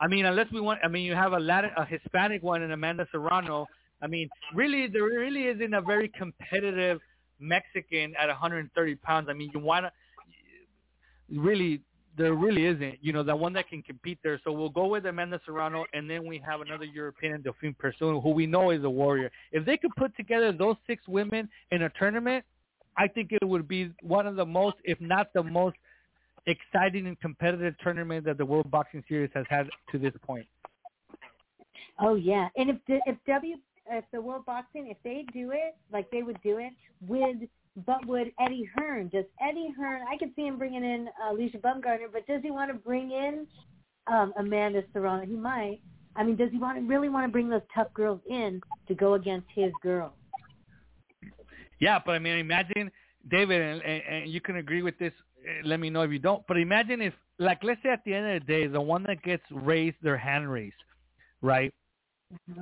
I 0.00 0.08
mean, 0.08 0.24
unless 0.26 0.50
we 0.52 0.60
want, 0.60 0.80
I 0.82 0.88
mean, 0.88 1.04
you 1.04 1.14
have 1.14 1.32
a 1.32 1.38
Latin, 1.38 1.70
a 1.76 1.84
Hispanic 1.84 2.42
one 2.42 2.62
in 2.62 2.72
Amanda 2.72 3.06
Serrano. 3.12 3.66
I 4.00 4.08
mean, 4.08 4.28
really, 4.54 4.88
there 4.88 5.04
really 5.04 5.46
isn't 5.46 5.74
a 5.74 5.80
very 5.80 6.08
competitive 6.08 7.00
Mexican 7.38 8.14
at 8.18 8.28
130 8.28 8.94
pounds. 8.96 9.28
I 9.30 9.32
mean, 9.32 9.50
you 9.54 9.60
want 9.60 9.86
to 9.86 9.92
really, 11.40 11.82
there 12.16 12.34
really 12.34 12.66
isn't. 12.66 12.98
You 13.00 13.12
know, 13.12 13.22
the 13.22 13.34
one 13.34 13.52
that 13.54 13.68
can 13.68 13.82
compete 13.82 14.18
there. 14.22 14.40
So 14.44 14.52
we'll 14.52 14.70
go 14.70 14.86
with 14.86 15.06
Amanda 15.06 15.40
Serrano, 15.46 15.84
and 15.92 16.10
then 16.10 16.26
we 16.26 16.42
have 16.44 16.60
another 16.60 16.84
European, 16.84 17.42
Delfine 17.42 17.76
Persoon, 17.78 18.20
who 18.20 18.30
we 18.30 18.46
know 18.46 18.70
is 18.70 18.84
a 18.84 18.90
warrior. 18.90 19.30
If 19.52 19.64
they 19.64 19.76
could 19.76 19.94
put 19.96 20.16
together 20.16 20.52
those 20.52 20.76
six 20.86 21.06
women 21.06 21.48
in 21.70 21.82
a 21.82 21.90
tournament, 21.90 22.44
I 22.96 23.08
think 23.08 23.32
it 23.32 23.46
would 23.46 23.66
be 23.68 23.92
one 24.02 24.26
of 24.26 24.36
the 24.36 24.44
most, 24.44 24.76
if 24.84 25.00
not 25.00 25.32
the 25.32 25.42
most, 25.42 25.76
exciting 26.46 27.06
and 27.06 27.18
competitive 27.20 27.74
tournament 27.82 28.24
that 28.24 28.38
the 28.38 28.46
World 28.46 28.70
Boxing 28.70 29.02
Series 29.08 29.30
has 29.34 29.44
had 29.48 29.68
to 29.90 29.98
this 29.98 30.12
point. 30.22 30.46
Oh 32.00 32.14
yeah, 32.14 32.48
and 32.56 32.70
if 32.70 32.76
the, 32.88 33.00
if 33.06 33.16
W 33.26 33.56
if 33.90 34.04
the 34.12 34.20
World 34.20 34.46
Boxing 34.46 34.88
if 34.88 34.96
they 35.04 35.24
do 35.32 35.50
it 35.50 35.76
like 35.92 36.10
they 36.10 36.22
would 36.22 36.40
do 36.42 36.58
it 36.58 36.72
with 37.06 37.48
but 37.84 38.06
would 38.06 38.32
Eddie 38.40 38.68
Hearn 38.76 39.08
does 39.08 39.24
Eddie 39.40 39.74
Hearn 39.76 40.02
I 40.08 40.16
could 40.16 40.30
see 40.36 40.42
him 40.42 40.56
bringing 40.56 40.84
in 40.84 41.08
uh, 41.22 41.32
Alycia 41.32 41.60
Baumgardner 41.60 42.06
but 42.12 42.26
does 42.26 42.42
he 42.42 42.50
want 42.50 42.70
to 42.70 42.78
bring 42.78 43.10
in 43.10 43.46
um, 44.06 44.32
Amanda 44.38 44.82
Serrano 44.92 45.26
he 45.26 45.34
might 45.34 45.80
I 46.14 46.22
mean 46.22 46.36
does 46.36 46.50
he 46.52 46.58
want 46.58 46.78
to 46.78 46.84
really 46.86 47.08
want 47.08 47.26
to 47.26 47.32
bring 47.32 47.48
those 47.48 47.62
tough 47.74 47.92
girls 47.92 48.20
in 48.30 48.60
to 48.86 48.94
go 48.94 49.14
against 49.14 49.48
his 49.52 49.72
girls 49.82 50.12
Yeah, 51.82 51.98
but 52.06 52.12
I 52.12 52.20
mean, 52.20 52.38
imagine 52.38 52.92
David, 53.28 53.60
and, 53.60 53.82
and, 53.82 54.02
and 54.08 54.30
you 54.30 54.40
can 54.40 54.56
agree 54.56 54.82
with 54.82 54.96
this. 55.00 55.12
Uh, 55.42 55.66
Let 55.66 55.80
me 55.80 55.90
know 55.90 56.02
if 56.02 56.10
you 56.10 56.18
don't. 56.18 56.46
But 56.46 56.58
imagine 56.58 57.00
if, 57.00 57.14
like, 57.38 57.62
let's 57.62 57.82
say 57.82 57.90
at 57.90 58.04
the 58.04 58.14
end 58.14 58.26
of 58.36 58.46
the 58.46 58.46
day, 58.52 58.66
the 58.66 58.80
one 58.80 59.02
that 59.04 59.22
gets 59.22 59.42
raised 59.50 59.96
their 60.02 60.16
hand 60.16 60.50
raised, 60.50 60.74
right, 61.40 61.72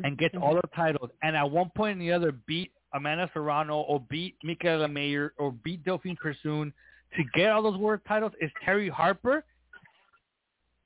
and 0.05 0.19
gets 0.19 0.35
all 0.41 0.55
the 0.55 0.63
titles, 0.75 1.11
and 1.23 1.37
at 1.37 1.51
one 1.51 1.71
point 1.77 1.99
or 1.99 2.01
the 2.01 2.13
other 2.13 2.33
beat 2.47 2.73
Amanda 2.93 3.31
Serrano 3.33 3.81
or 3.81 4.01
beat 4.11 4.37
Mikaela 4.45 4.93
Mayer 4.93 5.33
or 5.39 5.53
beat 5.53 5.85
Delfine 5.85 6.17
Persoon 6.17 6.73
to 7.17 7.23
get 7.35 7.51
all 7.51 7.63
those 7.63 7.79
world 7.79 8.01
titles 8.07 8.33
is 8.41 8.51
Terri 8.67 8.91
Harper. 8.91 9.45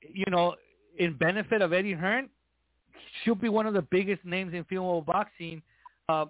You 0.01 0.25
know, 0.29 0.55
in 0.99 1.17
benefit 1.17 1.61
of 1.63 1.73
Eddie 1.73 1.93
Hearn, 1.93 2.29
she'll 3.23 3.35
be 3.35 3.49
one 3.49 3.65
of 3.65 3.73
the 3.73 3.81
biggest 3.81 4.23
names 4.23 4.53
in 4.53 4.63
female 4.65 5.01
boxing 5.01 5.63
um, 6.09 6.29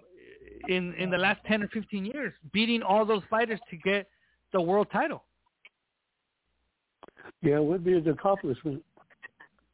in 0.68 0.94
in 0.94 1.10
the 1.10 1.18
last 1.18 1.40
ten 1.46 1.62
or 1.62 1.68
fifteen 1.68 2.06
years, 2.06 2.32
beating 2.52 2.82
all 2.82 3.04
those 3.04 3.22
fighters 3.28 3.60
to 3.70 3.76
get 3.76 4.08
the 4.54 4.60
world 4.60 4.86
title. 4.90 5.24
Yeah, 7.42 7.56
it 7.56 7.64
would 7.64 7.84
be 7.84 7.94
an 7.94 8.08
accomplishment. 8.08 8.82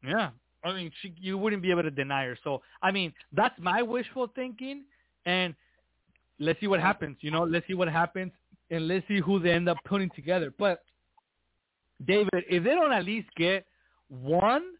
Yeah, 0.04 0.30
I 0.64 0.72
mean, 0.72 0.90
she, 1.00 1.14
you 1.20 1.38
wouldn't 1.38 1.62
be 1.62 1.70
able 1.70 1.82
to 1.82 1.90
deny 1.90 2.24
her. 2.24 2.38
So, 2.42 2.62
I 2.82 2.90
mean, 2.90 3.12
that's 3.32 3.54
my 3.58 3.82
wishful 3.82 4.28
thinking, 4.34 4.84
and 5.26 5.54
let's 6.38 6.60
see 6.60 6.66
what 6.66 6.80
happens. 6.80 7.16
You 7.20 7.30
know, 7.30 7.44
let's 7.44 7.66
see 7.66 7.74
what 7.74 7.88
happens, 7.88 8.32
and 8.70 8.88
let's 8.88 9.06
see 9.08 9.20
who 9.20 9.38
they 9.38 9.52
end 9.52 9.68
up 9.68 9.78
putting 9.84 10.10
together. 10.10 10.52
But 10.58 10.82
David, 12.06 12.44
if 12.48 12.64
they 12.64 12.70
don't 12.70 12.92
at 12.92 13.04
least 13.04 13.28
get 13.36 13.66
one, 14.08 14.74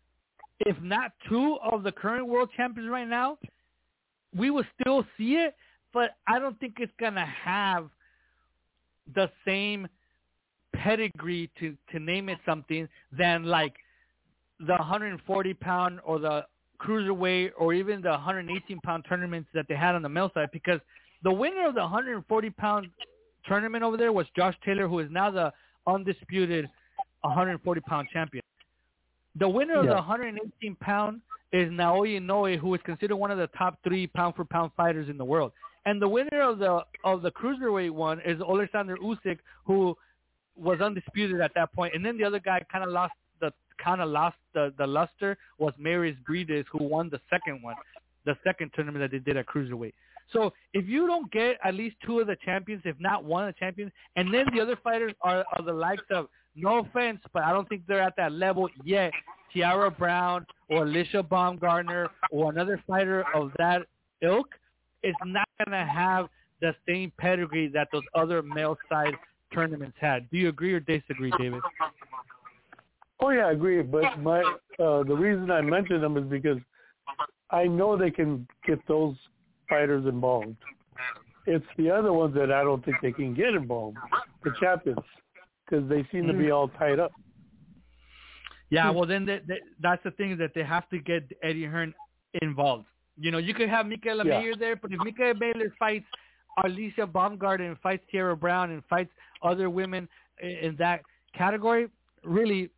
if 0.61 0.81
not 0.83 1.12
two, 1.29 1.59
of 1.62 1.83
the 1.83 1.93
current 1.93 2.27
world 2.27 2.51
champions 2.57 2.91
right 2.91 3.09
now, 3.09 3.39
we 4.37 4.51
will 4.51 4.64
still 4.81 5.05
see 5.16 5.35
it. 5.35 5.55
But 5.93 6.16
I 6.27 6.39
don't 6.39 6.59
think 6.59 6.75
it's 6.79 6.93
gonna 6.99 7.27
have 7.27 7.89
the 9.14 9.31
same 9.45 9.89
pedigree 10.83 11.51
to 11.61 11.76
to 11.91 11.99
name 11.99 12.28
it 12.28 12.39
something 12.45 12.89
than 13.16 13.45
like 13.45 13.74
the 14.61 14.72
140 14.72 15.55
pound 15.55 16.01
or 16.05 16.18
the 16.18 16.45
cruiserweight 16.80 17.51
or 17.59 17.72
even 17.72 18.03
the 18.03 18.11
118 18.11 18.80
pound 18.80 19.05
tournaments 19.09 19.49
that 19.55 19.66
they 19.68 19.76
had 19.76 19.95
on 19.95 20.03
the 20.03 20.09
male 20.09 20.30
side 20.35 20.49
because 20.53 20.80
the 21.22 21.33
winner 21.33 21.68
of 21.68 21.74
the 21.74 21.80
140 21.80 22.51
pound 22.51 22.89
tournament 23.47 23.85
over 23.85 23.97
there 23.97 24.12
was 24.12 24.26
Josh 24.37 24.57
Taylor 24.64 24.89
who 24.89 24.99
is 24.99 25.09
now 25.11 25.30
the 25.30 25.53
undisputed 25.87 26.68
140 27.22 27.80
pound 27.83 28.09
champion. 28.12 28.43
The 29.39 29.49
winner 29.49 29.78
of 29.80 29.87
the 29.87 29.95
118 29.95 30.76
pound 30.76 31.20
is 31.53 31.70
Naoya 31.70 32.20
Inoue 32.20 32.59
who 32.59 32.74
is 32.74 32.80
considered 32.85 33.16
one 33.16 33.30
of 33.30 33.39
the 33.39 33.47
top 33.59 33.78
three 33.85 34.07
pound 34.07 34.35
for 34.35 34.45
pound 34.45 34.72
fighters 34.76 35.09
in 35.09 35.16
the 35.16 35.24
world. 35.24 35.53
And 35.85 36.01
the 36.01 36.09
winner 36.09 36.43
of 36.43 36.59
the 36.59 36.80
of 37.05 37.22
the 37.22 37.30
cruiserweight 37.30 37.91
one 37.91 38.20
is 38.20 38.41
Alexander 38.41 38.97
Usyk, 38.97 39.39
who 39.64 39.97
was 40.57 40.81
undisputed 40.81 41.41
at 41.41 41.53
that 41.55 41.73
point. 41.73 41.95
And 41.95 42.05
then 42.05 42.17
the 42.19 42.25
other 42.25 42.41
guy 42.41 42.61
kind 42.71 42.85
of 42.85 42.91
lost 42.91 43.15
the 43.41 43.53
kind 43.83 44.01
of 44.01 44.09
lost 44.09 44.37
the 44.55 44.73
the 44.79 44.87
luster 44.87 45.37
was 45.59 45.73
Mairis 45.81 46.17
Briedis, 46.29 46.65
who 46.71 46.85
won 46.85 47.09
the 47.11 47.21
second 47.31 47.63
one, 47.63 47.75
the 48.25 48.37
second 48.45 48.71
tournament 48.75 49.03
that 49.03 49.11
they 49.11 49.23
did 49.23 49.37
at 49.37 49.47
cruiserweight. 49.47 49.95
So 50.33 50.53
if 50.73 50.87
you 50.89 51.07
don't 51.07 51.31
get 51.31 51.59
at 51.63 51.75
least 51.75 51.97
two 52.05 52.21
of 52.21 52.27
the 52.27 52.37
champions, 52.45 52.83
if 52.85 52.99
not 52.99 53.25
one 53.25 53.49
of 53.49 53.55
the 53.55 53.59
champions, 53.59 53.93
and 54.17 54.33
then 54.33 54.47
the 54.55 54.61
other 54.61 54.77
fighters 54.83 55.13
are, 55.21 55.45
are 55.53 55.63
the 55.65 55.73
likes 55.73 56.05
of, 56.11 56.29
no 56.55 56.79
offense, 56.79 57.21
but 57.33 57.45
I 57.45 57.53
don't 57.53 57.69
think 57.69 57.83
they're 57.87 58.03
at 58.03 58.17
that 58.17 58.33
level 58.33 58.69
yet. 58.85 59.13
Tiara 59.53 59.91
Brown 59.91 60.47
or 60.71 60.87
Alycia 60.87 61.23
Baumgardner 61.23 62.09
or 62.31 62.51
another 62.51 62.83
fighter 62.87 63.25
of 63.35 63.53
that 63.59 63.83
ilk 64.23 64.49
is 65.03 65.15
not 65.25 65.49
going 65.59 65.79
to 65.79 65.91
have 65.91 66.29
the 66.61 66.75
same 66.89 67.13
pedigree 67.19 67.69
that 67.69 67.89
those 67.93 68.03
other 68.15 68.43
male 68.43 68.77
side 68.89 69.15
tournaments 69.53 69.97
had. 70.01 70.31
Do 70.31 70.37
you 70.39 70.49
agree 70.49 70.73
or 70.73 70.81
disagree, 70.81 71.33
David? 71.39 71.61
Oh 73.21 73.31
yeah, 73.31 73.47
I 73.47 73.53
agree. 73.53 73.83
But 73.83 74.19
my 74.21 74.41
uh, 74.79 75.03
the 75.05 75.15
reason 75.15 75.51
I 75.51 75.61
mentioned 75.61 76.03
them 76.03 76.17
is 76.17 76.25
because 76.25 76.59
I 77.51 77.65
know 77.65 77.97
they 77.97 78.11
can 78.11 78.47
get 78.67 78.79
those 78.89 79.15
fighters 79.69 80.07
involved. 80.07 80.57
It's 81.47 81.67
the 81.77 81.91
other 81.91 82.13
ones 82.13 82.35
that 82.35 82.53
I 82.53 82.63
don't 82.63 82.85
think 82.85 82.97
they 83.03 83.13
can 83.13 83.35
get 83.35 83.55
involved, 83.55 83.97
the 84.45 84.53
champions, 84.61 84.99
because 85.65 85.89
they 85.89 86.07
seem 86.13 86.27
to 86.29 86.33
be 86.33 86.51
all 86.51 86.69
tied 86.69 86.99
up. 86.99 87.13
Yeah, 88.71 88.91
well 88.91 89.07
then 89.07 89.27
they, 89.27 89.41
they, 89.47 89.61
that's 89.83 90.03
the 90.03 90.13
thing 90.13 90.33
is 90.33 90.39
that 90.39 90.53
they 90.55 90.63
have 90.63 90.89
to 90.91 90.99
get 90.99 91.25
Eddie 91.43 91.65
Hearn 91.65 91.93
involved. 92.41 92.87
You 93.19 93.31
know, 93.31 93.39
you 93.39 93.55
could 93.55 93.69
have 93.69 93.87
Mikaela 93.87 94.25
Yeah. 94.25 94.41
Mayer 94.41 94.57
there, 94.57 94.77
but 94.77 94.91
if 94.93 94.99
Mikaela 95.01 95.39
Mayer 95.39 95.75
fights 95.79 96.07
Alycia 96.59 97.07
Baumgardner 97.07 97.69
and 97.69 97.79
fights 97.81 98.05
Tiara 98.11 98.37
Brown 98.37 98.71
and 98.71 98.83
fights 98.89 99.11
other 99.43 99.71
women 99.71 100.09
in, 100.41 100.77
that 100.79 101.03
category, 101.37 101.89
really, 102.25 102.71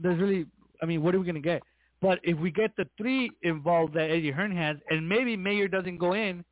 there's 0.00 0.20
really, 0.20 0.46
I 0.82 0.86
mean, 0.86 1.02
what 1.02 1.14
are 1.14 1.18
we 1.18 1.24
going 1.24 1.34
to 1.34 1.40
get? 1.40 1.62
But 2.00 2.18
if 2.24 2.36
we 2.38 2.50
get 2.50 2.74
the 2.76 2.86
three 2.98 3.30
involved 3.42 3.94
that 3.94 4.10
Eddie 4.10 4.32
Hearn 4.32 4.54
has, 4.56 4.76
and 4.90 5.08
maybe 5.08 5.36
Mayer 5.36 5.68
doesn't 5.68 5.98
go 5.98 6.14
in, 6.14 6.44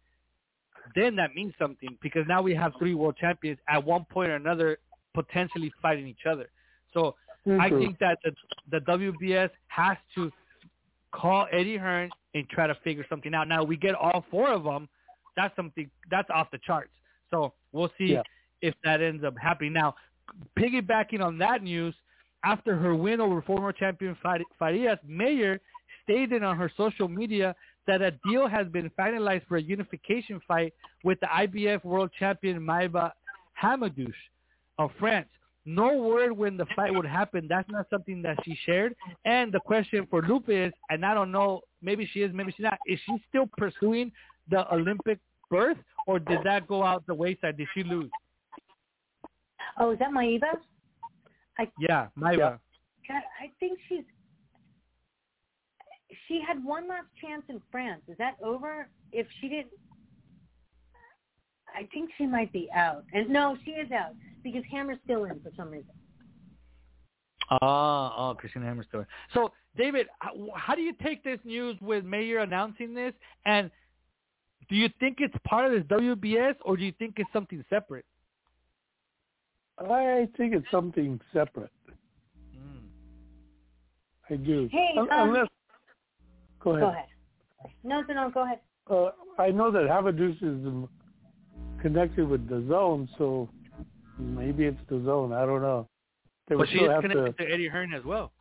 then 0.95 1.17
that 1.17 1.35
means 1.35 1.53
something 1.59 1.97
because 2.03 2.25
now 2.29 2.43
we 2.43 2.55
have 2.55 2.73
three 2.79 2.95
world 2.95 3.17
champions 3.21 3.59
at 3.69 3.85
one 3.85 4.05
point 4.11 4.31
or 4.31 4.37
another 4.37 4.79
potentially 5.15 5.73
fighting 5.83 6.07
each 6.07 6.27
other. 6.29 6.49
So 6.95 7.17
I 7.47 7.49
mm-hmm. 7.49 7.79
think 7.79 7.99
that 7.99 8.19
the, 8.25 8.33
the 8.71 8.81
WBS 8.87 9.51
has 9.69 9.97
to 10.15 10.31
call 11.13 11.47
Eddie 11.53 11.77
Hearn 11.77 12.11
and 12.35 12.49
try 12.49 12.67
to 12.67 12.77
figure 12.85 13.05
something 13.09 13.35
out. 13.35 13.49
Now 13.49 13.65
we 13.65 13.77
get 13.77 13.95
all 13.95 14.25
four 14.31 14.51
of 14.51 14.65
them. 14.65 14.89
That's 15.41 15.57
something 15.57 15.91
that's 16.11 16.29
off 16.29 16.49
the 16.51 16.59
charts. 16.59 16.93
So 17.31 17.55
we'll 17.73 17.93
see 17.97 18.13
Yeah. 18.13 18.23
if 18.61 18.75
that 18.85 19.01
ends 19.01 19.25
up 19.25 19.35
happening. 19.39 19.73
Now, 19.73 19.95
piggybacking 20.59 21.23
on 21.25 21.39
that 21.39 21.63
news, 21.63 21.95
after 22.45 22.77
her 22.77 22.95
win 22.95 23.21
over 23.23 23.41
former 23.41 23.73
champion 23.73 24.15
Farias, 24.59 24.99
Mayer 25.07 25.61
stated 26.03 26.43
on 26.43 26.59
her 26.59 26.71
social 26.77 27.09
media 27.09 27.55
that 27.87 28.03
a 28.03 28.11
deal 28.29 28.47
has 28.47 28.67
been 28.69 28.91
finalized 28.99 29.47
for 29.47 29.57
a 29.57 29.63
unification 29.63 30.41
fight 30.47 30.75
with 31.05 31.19
the 31.21 31.27
IBF 31.27 31.83
world 31.85 32.11
champion 32.19 32.61
Maiva 32.61 33.13
Hamadouche 33.63 34.13
of 34.79 34.91
France. 34.99 35.29
No 35.65 35.97
word 35.97 36.33
when 36.33 36.57
the 36.57 36.67
fight 36.77 36.95
would 36.95 37.07
happen. 37.07 37.47
That's 37.49 37.69
not 37.71 37.87
something 37.91 38.21
that 38.23 38.37
she 38.45 38.55
shared. 38.67 38.95
And 39.25 39.53
the 39.53 39.61
question 39.61 40.07
for 40.11 40.23
Lupi 40.23 40.67
is, 40.69 40.73
and 40.91 41.05
I 41.05 41.15
don't 41.15 41.33
know, 41.33 41.61
maybe 41.83 42.07
she 42.13 42.23
is, 42.23 42.31
maybe 42.35 42.53
she's 42.53 42.65
not. 42.65 42.79
Is 42.87 42.99
she 43.07 43.23
still 43.29 43.49
pursuing 43.59 44.13
the 44.51 44.73
Olympic 44.75 45.19
berth, 45.51 45.79
or 46.07 46.19
did 46.19 46.41
that 46.45 46.67
go 46.67 46.83
out 46.83 47.07
the 47.07 47.15
wayside? 47.15 47.57
Did 47.57 47.69
she 47.75 47.83
lose? 47.83 48.11
Oh, 49.79 49.91
is 49.91 49.99
that 49.99 50.11
Maiva? 50.11 50.59
Yeah, 51.79 52.09
Maiva. 52.19 52.59
God, 53.07 53.23
I 53.41 53.51
think 53.59 53.79
she's. 53.89 54.05
She 56.27 56.41
had 56.47 56.65
one 56.65 56.89
last 56.89 57.07
chance 57.21 57.43
in 57.49 57.61
France. 57.71 58.03
Is 58.09 58.17
that 58.19 58.37
over? 58.43 58.89
If 59.13 59.27
she 59.41 59.49
didn't, 59.49 59.73
I 61.75 61.89
think 61.93 62.11
she 62.17 62.27
might 62.27 62.53
be 62.53 62.69
out. 62.75 63.05
And 63.13 63.29
no, 63.29 63.57
she 63.65 63.73
is 63.73 63.91
out 63.93 64.15
because 64.43 64.63
Hammer's 64.71 64.99
still 65.05 65.25
in 65.25 65.41
for 65.41 65.51
some 65.57 65.71
reason. 65.71 65.91
Ah, 67.51 68.15
oh, 68.17 68.31
oh, 68.31 68.35
Christian 68.35 68.63
Hammer 68.63 68.85
story. 68.85 69.07
So, 69.35 69.53
David, 69.77 70.07
how, 70.21 70.33
how 70.55 70.75
do 70.77 70.83
you 70.83 70.95
take 71.03 71.25
this 71.25 71.41
news 71.45 71.77
with 71.81 72.05
Mayer 72.05 72.39
announcing 72.39 72.95
this? 72.95 73.13
And 73.45 73.71
do 74.71 74.77
you 74.77 74.89
think 75.01 75.19
it's 75.21 75.35
part 75.45 75.67
of 75.67 75.73
this 75.73 75.83
WBS, 75.99 76.55
or 76.63 76.77
do 76.77 76.85
you 76.85 76.93
think 76.99 77.15
it's 77.19 77.31
something 77.33 77.63
separate? 77.69 78.05
I 79.79 80.29
think 80.37 80.55
it's 80.55 80.71
something 80.71 81.21
separate. 81.33 81.73
Mm. 82.57 82.83
I 84.31 84.37
do. 84.37 84.69
Hey, 84.71 84.91
um, 84.99 85.09
unless 85.11 85.49
go 86.63 86.71
ahead. 86.73 86.83
Go 86.83 86.89
ahead. 86.91 87.05
No, 87.83 88.01
no, 88.03 88.15
no. 88.15 88.31
Go 88.31 88.45
ahead. 88.45 88.61
Uh, 88.91 89.11
I 89.43 89.51
know 89.51 89.71
that 89.71 89.85
Hamadouche 89.89 90.37
is 90.37 90.67
um, 90.67 90.89
connected 91.81 92.29
with 92.29 92.49
DAZN, 92.49 93.09
so 93.19 93.49
maybe 94.19 94.65
it's 94.67 94.81
DAZN. 94.91 95.35
I 95.35 95.47
don't 95.47 95.63
know. 95.63 95.89
They 96.49 96.55
But 96.55 96.61
would 96.61 96.69
she 96.71 96.79
is 96.79 96.91
connected 97.01 97.37
to, 97.39 97.45
to 97.45 97.53
Eddie 97.53 97.69
Hearn 97.69 97.93
as 97.95 98.05
well. 98.05 98.33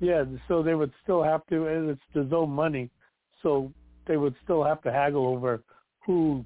yeah. 0.00 0.24
So 0.48 0.62
they 0.62 0.74
would 0.74 0.92
still 1.02 1.22
have 1.22 1.46
to, 1.46 1.66
and 1.68 1.90
it's 1.90 2.00
DAZN 2.14 2.48
money, 2.48 2.90
so 3.42 3.72
they 4.06 4.16
would 4.16 4.34
still 4.44 4.64
have 4.64 4.82
to 4.82 4.92
haggle 4.92 5.26
over 5.26 5.62
who 6.04 6.44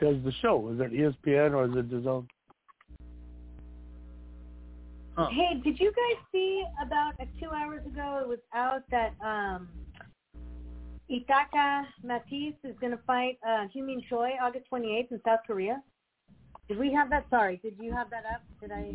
does 0.00 0.16
the 0.24 0.32
show. 0.40 0.68
Is 0.70 0.80
it 0.80 0.92
ESPN 0.92 1.54
or 1.54 1.64
is 1.66 1.76
it 1.76 1.90
DAZN? 1.90 2.26
Huh. 5.16 5.28
Hey, 5.30 5.60
did 5.62 5.78
you 5.78 5.92
guys 5.92 6.24
see 6.32 6.64
about 6.84 7.12
uh, 7.20 7.24
two 7.38 7.50
hours 7.50 7.84
ago? 7.86 8.20
It 8.22 8.28
was 8.28 8.38
out 8.54 8.82
that 8.90 9.12
um, 9.22 9.68
Itaka 11.10 11.84
Matthysse 12.02 12.54
is 12.64 12.74
going 12.80 12.92
to 12.92 13.00
fight 13.06 13.38
uh, 13.46 13.66
Hyun 13.74 13.84
Mi 13.84 14.06
Choi 14.08 14.30
August 14.40 14.64
28th 14.72 15.12
in 15.12 15.20
South 15.24 15.40
Korea. 15.46 15.82
Did 16.68 16.78
we 16.78 16.92
have 16.94 17.10
that? 17.10 17.26
Sorry, 17.28 17.60
did 17.62 17.74
you 17.78 17.92
have 17.92 18.08
that 18.08 18.24
up? 18.24 18.40
Did 18.60 18.72
I? 18.72 18.92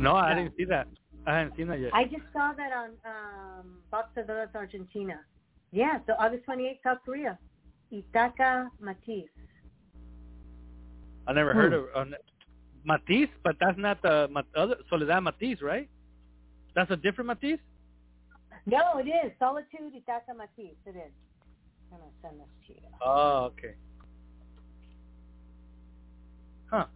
No, 0.00 0.16
I 0.16 0.34
didn't 0.34 0.54
see 0.56 0.64
that. 0.64 0.88
I 1.26 1.38
haven't 1.38 1.56
seen 1.56 1.68
that 1.68 1.78
yet. 1.78 1.94
I 1.94 2.04
just 2.04 2.24
saw 2.32 2.52
that 2.56 2.72
on 2.72 2.90
um, 3.04 3.76
Boxeadoras 3.92 4.54
Argentina. 4.54 5.20
Yeah, 5.72 5.98
so 6.06 6.14
August 6.18 6.46
28th, 6.46 6.78
South 6.82 6.98
Korea. 7.04 7.38
Itaka 7.92 8.68
Matthysse. 8.80 9.28
I 11.26 11.32
never 11.32 11.52
Hmm. 11.52 11.58
heard 11.58 11.72
of 11.72 11.84
uh, 11.94 12.04
Matthysse, 12.84 13.28
but 13.44 13.56
that's 13.60 13.78
not 13.78 14.00
the 14.02 14.28
other 14.56 14.76
Soledad 14.88 15.22
Matthysse, 15.22 15.60
right? 15.62 15.88
That's 16.74 16.90
a 16.90 16.96
different 16.96 17.28
Matthysse. 17.28 17.60
No, 18.66 18.98
it 18.98 19.08
is. 19.08 19.32
Solitude 19.38 19.92
Itaka 19.94 20.36
Matthysse. 20.36 20.76
It 20.86 20.90
is. 20.96 21.12
I'm 21.92 21.98
going 21.98 22.10
to 22.10 22.16
send 22.22 22.40
this 22.40 22.48
to 22.68 22.72
you. 22.74 22.88
Oh, 23.04 23.50
okay. 23.52 23.74
Huh. 26.70 26.86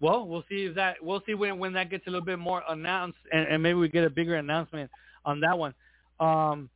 Well, 0.00 0.26
we'll 0.26 0.44
see 0.48 0.66
if 0.66 0.74
that 0.74 0.96
we'll 1.02 1.22
see 1.26 1.34
when 1.34 1.58
when 1.58 1.72
that 1.74 1.90
gets 1.90 2.06
a 2.06 2.10
little 2.10 2.24
bit 2.24 2.38
more 2.38 2.62
announced, 2.68 3.18
and, 3.32 3.46
and 3.48 3.62
maybe 3.62 3.78
we 3.78 3.88
get 3.88 4.04
a 4.04 4.10
bigger 4.10 4.36
announcement 4.36 4.90
on 5.24 5.40
that 5.40 5.58
one. 5.58 5.74
Um, 6.20 6.70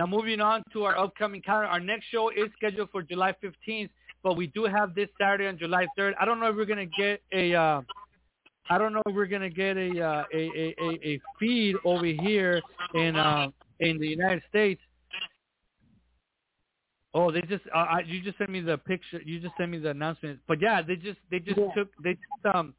now 0.00 0.06
moving 0.06 0.40
on 0.40 0.64
to 0.72 0.84
our 0.84 0.96
upcoming 0.96 1.42
calendar, 1.42 1.68
our 1.68 1.78
next 1.78 2.06
show 2.06 2.30
is 2.30 2.48
scheduled 2.56 2.88
for 2.90 3.02
July 3.02 3.34
15th, 3.44 3.90
but 4.22 4.34
we 4.34 4.46
do 4.46 4.64
have 4.64 4.94
this 4.94 5.10
Saturday 5.20 5.46
on 5.46 5.58
July 5.58 5.86
3rd. 5.98 6.14
I 6.18 6.24
don't 6.24 6.40
know 6.40 6.46
if 6.46 6.56
we're 6.56 6.64
gonna 6.64 6.86
get 6.86 7.20
a. 7.34 7.54
Uh, 7.54 7.82
I 8.70 8.78
don't 8.78 8.94
know 8.94 9.02
if 9.04 9.14
we're 9.14 9.26
gonna 9.26 9.50
get 9.50 9.76
a 9.76 10.00
uh, 10.02 10.24
a, 10.32 10.38
a, 10.38 10.74
a 10.80 11.00
a 11.06 11.20
feed 11.38 11.76
over 11.84 12.06
here 12.06 12.62
in 12.94 13.14
uh, 13.14 13.48
in 13.80 13.98
the 13.98 14.06
United 14.06 14.42
States. 14.48 14.80
Oh, 17.12 17.30
they 17.30 17.42
just 17.42 17.64
uh, 17.74 17.80
I, 17.80 18.00
you 18.06 18.22
just 18.22 18.38
sent 18.38 18.48
me 18.48 18.62
the 18.62 18.78
picture. 18.78 19.20
You 19.22 19.38
just 19.38 19.54
sent 19.58 19.70
me 19.70 19.76
the 19.80 19.90
announcement. 19.90 20.38
But 20.48 20.62
yeah, 20.62 20.80
they 20.80 20.96
just 20.96 21.18
they 21.30 21.40
just 21.40 21.58
Yeah. 21.58 21.74
took 21.76 21.88
they 22.02 22.14
just 22.14 22.54
um 22.56 22.72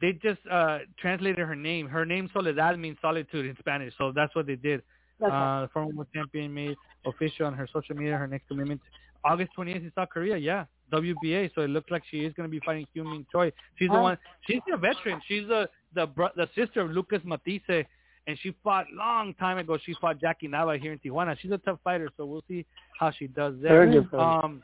they 0.00 0.10
just 0.14 0.40
uh 0.50 0.78
translated 0.98 1.38
her 1.38 1.54
name. 1.54 1.86
Her 1.86 2.04
name 2.04 2.28
Soledad 2.32 2.80
means 2.80 2.96
solitude 3.00 3.46
in 3.46 3.56
Spanish, 3.60 3.94
so 3.96 4.10
that's 4.10 4.34
what 4.34 4.48
they 4.48 4.56
did. 4.56 4.82
Okay. 5.22 5.34
Uh, 5.34 5.62
the 5.62 5.68
former 5.72 5.94
world 5.94 6.08
champion 6.14 6.52
made 6.54 6.76
official 7.04 7.46
on 7.46 7.54
her 7.54 7.68
social 7.72 7.96
media 7.96 8.16
her 8.16 8.26
next 8.26 8.46
commitment 8.48 8.80
August 9.24 9.50
28th 9.58 9.76
in 9.76 9.92
South 9.94 10.08
Korea. 10.10 10.36
Yeah, 10.36 10.64
WBA. 10.92 11.50
So 11.54 11.62
it 11.62 11.68
looks 11.68 11.90
like 11.90 12.02
she 12.10 12.18
is 12.18 12.32
going 12.34 12.48
to 12.48 12.50
be 12.50 12.60
fighting 12.64 12.86
Hyun 12.96 13.10
Mi 13.10 13.26
Choi. 13.30 13.52
She's 13.76 13.88
the 13.88 14.00
one. 14.00 14.18
She's 14.46 14.60
a 14.72 14.76
veteran. 14.76 15.20
She's 15.26 15.46
the 15.48 15.68
the 15.94 16.06
bro- 16.06 16.30
the 16.36 16.48
sister 16.54 16.80
of 16.80 16.90
Lucas 16.90 17.20
Matthysse, 17.24 17.86
and 18.26 18.38
she 18.40 18.54
fought 18.62 18.86
long 18.92 19.34
time 19.34 19.58
ago. 19.58 19.78
She 19.84 19.94
fought 20.00 20.20
Jackie 20.20 20.48
Nava 20.48 20.80
here 20.80 20.92
in 20.92 20.98
Tijuana. 20.98 21.36
She's 21.40 21.50
a 21.50 21.58
tough 21.58 21.78
fighter, 21.82 22.08
so 22.16 22.26
we'll 22.26 22.44
see 22.48 22.64
how 22.98 23.10
she 23.10 23.26
does 23.26 23.54
there. 23.60 23.86
Very 23.86 23.92
good. 23.92 24.14
Um, 24.14 24.62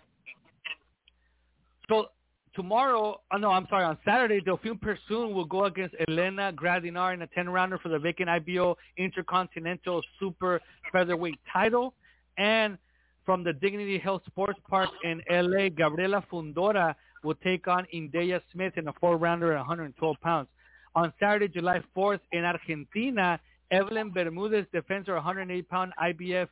so 1.88 2.06
tomorrow, 2.54 3.20
oh 3.32 3.36
no, 3.36 3.50
I'm 3.50 3.66
sorry, 3.68 3.84
on 3.84 3.98
Saturday, 4.04 4.40
Delfine 4.40 4.80
Persoon 4.80 5.34
will 5.34 5.44
go 5.44 5.64
against 5.64 5.94
Elena 6.08 6.52
Gradinar 6.52 7.14
in 7.14 7.22
a 7.22 7.26
10-rounder 7.26 7.78
for 7.78 7.88
the 7.88 7.98
vacant 7.98 8.28
IBO 8.28 8.76
Intercontinental 8.96 10.02
Super 10.18 10.60
Featherweight 10.92 11.38
title. 11.52 11.94
And 12.38 12.78
from 13.24 13.44
the 13.44 13.52
Dignity 13.52 13.98
Health 13.98 14.22
Sports 14.26 14.58
Park 14.68 14.90
in 15.02 15.22
LA, 15.30 15.68
Gabriela 15.68 16.24
Fundora 16.30 16.94
will 17.22 17.34
take 17.36 17.66
on 17.68 17.86
Indea 17.94 18.40
Smith 18.52 18.74
in 18.76 18.88
a 18.88 18.92
four-rounder 19.00 19.52
at 19.52 19.58
112 19.58 20.16
pounds. 20.20 20.48
On 20.94 21.12
Saturday, 21.18 21.48
July 21.48 21.80
4th 21.96 22.20
in 22.32 22.44
Argentina, 22.44 23.40
Evelyn 23.70 24.10
Bermudez 24.10 24.66
defends 24.72 25.08
her 25.08 25.18
108-pound 25.18 25.92
IBF 26.00 26.48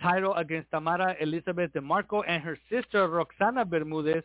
title 0.00 0.34
against 0.34 0.70
Tamara 0.70 1.14
Elizabeth 1.20 1.70
DeMarco 1.72 2.22
and 2.26 2.42
her 2.42 2.58
sister 2.70 3.08
Roxana 3.08 3.64
Bermudez, 3.64 4.22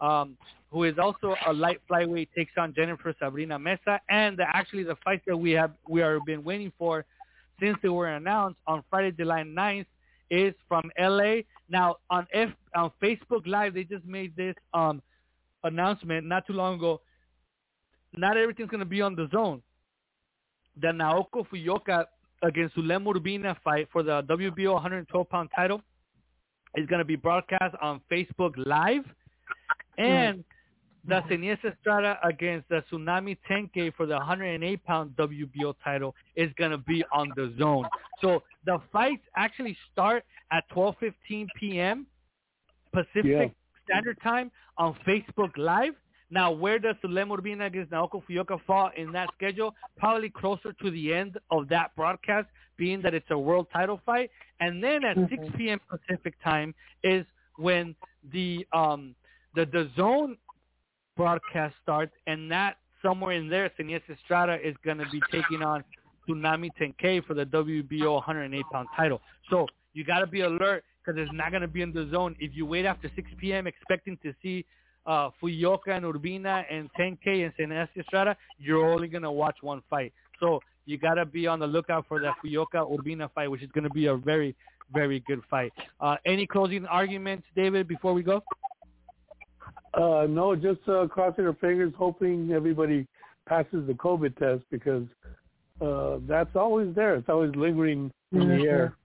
um, 0.00 0.36
who 0.70 0.84
is 0.84 0.98
also 0.98 1.34
a 1.46 1.52
light 1.52 1.80
flyweight, 1.90 2.28
takes 2.36 2.52
on 2.56 2.74
Jennifer 2.74 3.14
Sabrina 3.18 3.58
Mesa. 3.58 4.00
And 4.08 4.36
the, 4.36 4.44
actually, 4.46 4.84
the 4.84 4.96
fight 5.04 5.22
that 5.26 5.36
we 5.36 5.50
have 5.52 5.72
we 5.88 6.02
are 6.02 6.20
been 6.20 6.44
waiting 6.44 6.72
for 6.78 7.04
since 7.60 7.76
they 7.82 7.88
were 7.88 8.08
announced 8.08 8.58
on 8.66 8.82
Friday, 8.88 9.12
July 9.12 9.42
9th, 9.42 9.86
is 10.30 10.54
from 10.68 10.90
LA. 10.98 11.42
Now 11.68 11.96
on 12.08 12.26
F 12.32 12.50
on 12.74 12.90
Facebook 13.02 13.46
Live, 13.46 13.74
they 13.74 13.84
just 13.84 14.04
made 14.06 14.34
this 14.36 14.54
um, 14.72 15.02
announcement 15.64 16.26
not 16.26 16.46
too 16.46 16.52
long 16.52 16.76
ago. 16.76 17.00
Not 18.16 18.36
everything's 18.36 18.70
going 18.70 18.80
to 18.80 18.86
be 18.86 19.02
on 19.02 19.16
DAZN. 19.16 19.60
The 20.80 20.88
Naoko 20.88 21.46
Fujioka 21.46 22.06
against 22.42 22.76
Sulem 22.76 23.04
Urbina 23.04 23.56
fight 23.62 23.88
for 23.92 24.02
the 24.02 24.22
WBO 24.22 24.74
112 24.74 25.28
pound 25.28 25.50
title 25.54 25.82
is 26.76 26.86
going 26.86 27.00
to 27.00 27.04
be 27.04 27.16
broadcast 27.16 27.74
on 27.82 28.00
Facebook 28.10 28.54
Live, 28.56 29.04
and 29.98 30.44
the 31.06 31.22
Seniesa 31.30 31.72
Estrada 31.72 32.18
against 32.22 32.68
the 32.68 32.82
Tsunami 32.90 33.36
Tenke 33.50 33.92
for 33.94 34.06
the 34.06 34.14
108 34.14 34.84
pound 34.84 35.16
WBO 35.16 35.74
title 35.82 36.14
is 36.36 36.50
going 36.58 36.70
to 36.70 36.78
be 36.78 37.02
on 37.12 37.30
DAZN. 37.36 37.84
So 38.20 38.42
the 38.66 38.80
fights 38.92 39.22
actually 39.36 39.76
start 39.92 40.24
at 40.52 40.64
12:15 40.70 41.46
p.m. 41.58 42.06
Pacific 42.92 43.24
Yeah. 43.24 43.46
Standard 43.84 44.18
Time 44.22 44.50
on 44.78 44.94
Facebook 45.06 45.56
Live. 45.56 45.94
Now, 46.30 46.52
where 46.52 46.78
does 46.78 46.94
Sulem 47.02 47.28
Urbina 47.36 47.66
against 47.66 47.90
Naoko 47.90 48.22
Fujioka 48.24 48.60
fall 48.64 48.90
in 48.96 49.10
that 49.12 49.30
schedule? 49.34 49.74
Probably 49.96 50.30
closer 50.30 50.72
to 50.72 50.90
the 50.90 51.12
end 51.12 51.38
of 51.50 51.68
that 51.70 51.94
broadcast, 51.96 52.46
being 52.76 53.02
that 53.02 53.14
it's 53.14 53.26
a 53.30 53.38
world 53.38 53.66
title 53.72 54.00
fight. 54.06 54.30
And 54.60 54.82
then 54.82 55.04
at 55.04 55.16
6 55.16 55.42
p.m. 55.56 55.80
Pacific 55.90 56.34
Time 56.44 56.72
is 57.02 57.26
when 57.56 57.96
the 58.32 58.64
um, 58.72 59.16
the 59.54 59.66
DAZN 59.66 60.36
broadcast 61.16 61.74
starts, 61.82 62.12
and 62.26 62.50
that 62.50 62.76
somewhere 63.02 63.32
in 63.32 63.48
there, 63.48 63.70
Seniesa 63.78 64.10
Estrada 64.10 64.56
is 64.66 64.74
going 64.84 64.98
to 64.98 65.06
be 65.10 65.20
taking 65.30 65.62
on 65.62 65.84
Tsunami 66.28 66.70
Tenkai 66.80 67.24
for 67.24 67.34
the 67.34 67.44
WBO 67.46 68.14
108 68.14 68.64
pound 68.72 68.88
title. 68.96 69.20
So 69.48 69.66
you 69.92 70.04
got 70.04 70.20
to 70.20 70.26
be 70.26 70.42
alert 70.42 70.84
because 71.04 71.20
it's 71.20 71.32
not 71.32 71.50
going 71.50 71.62
to 71.62 71.68
be 71.68 71.82
in 71.82 71.92
DAZN. 71.92 72.36
If 72.38 72.52
you 72.54 72.66
wait 72.66 72.84
after 72.84 73.10
6 73.14 73.30
p.m. 73.38 73.66
expecting 73.66 74.18
to 74.22 74.32
see 74.42 74.64
uh, 75.06 75.30
Fujioka 75.42 75.88
and 75.88 76.04
Urbina 76.04 76.64
and 76.70 76.90
10K 76.98 77.44
and 77.44 77.52
Seniesa 77.58 77.88
Estrada, 77.98 78.36
you're 78.58 78.88
only 78.88 79.08
going 79.08 79.22
to 79.22 79.32
watch 79.32 79.56
one 79.62 79.82
fight. 79.88 80.12
So 80.38 80.60
you 80.86 80.98
got 80.98 81.14
to 81.14 81.26
be 81.26 81.46
on 81.46 81.58
the 81.58 81.66
lookout 81.66 82.06
for 82.08 82.20
that 82.20 82.34
Fujioka 82.44 82.74
Urbina 82.74 83.30
fight, 83.34 83.50
which 83.50 83.62
is 83.62 83.70
going 83.72 83.84
to 83.84 83.90
be 83.90 84.06
a 84.06 84.16
very, 84.16 84.54
very 84.92 85.20
good 85.26 85.40
fight. 85.48 85.72
Uh, 86.00 86.16
any 86.26 86.46
closing 86.46 86.86
arguments, 86.86 87.46
David, 87.56 87.88
before 87.88 88.12
we 88.12 88.22
go? 88.22 88.42
Uh, 89.94 90.26
no, 90.28 90.54
just 90.54 90.80
uh, 90.88 91.06
crossing 91.08 91.46
our 91.46 91.54
fingers, 91.54 91.92
hoping 91.98 92.52
everybody 92.52 93.06
passes 93.48 93.86
the 93.86 93.94
COVID 93.94 94.36
test 94.38 94.62
because 94.70 95.04
uh, 95.80 96.18
that's 96.28 96.54
always 96.54 96.94
there. 96.94 97.16
It's 97.16 97.28
always 97.28 97.54
lingering 97.56 98.12
in 98.32 98.48
the 98.48 98.62
air. 98.68 98.96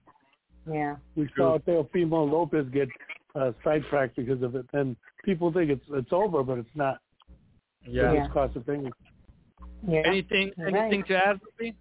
Yeah. 0.70 0.96
We 1.16 1.28
saw 1.36 1.58
Teofimo 1.58 2.30
Lopez 2.30 2.66
get 2.72 2.88
uh, 3.34 3.52
sidetracked 3.64 4.16
because 4.16 4.42
of 4.42 4.54
it, 4.54 4.66
and 4.72 4.96
people 5.24 5.52
think 5.52 5.70
it's 5.70 5.84
it's 5.90 6.12
over, 6.12 6.42
but 6.42 6.58
it's 6.58 6.68
not. 6.74 6.98
So 7.84 7.90
Yeah. 7.92 8.14
just 8.16 8.30
cross 8.30 8.50
our 8.56 8.62
fingers. 8.62 8.92
Yeah. 9.86 10.02
Anything, 10.06 10.52
Right. 10.56 10.74
anything 10.74 11.04
to 11.04 11.14
add? 11.16 11.40
Ruby? 11.58 11.76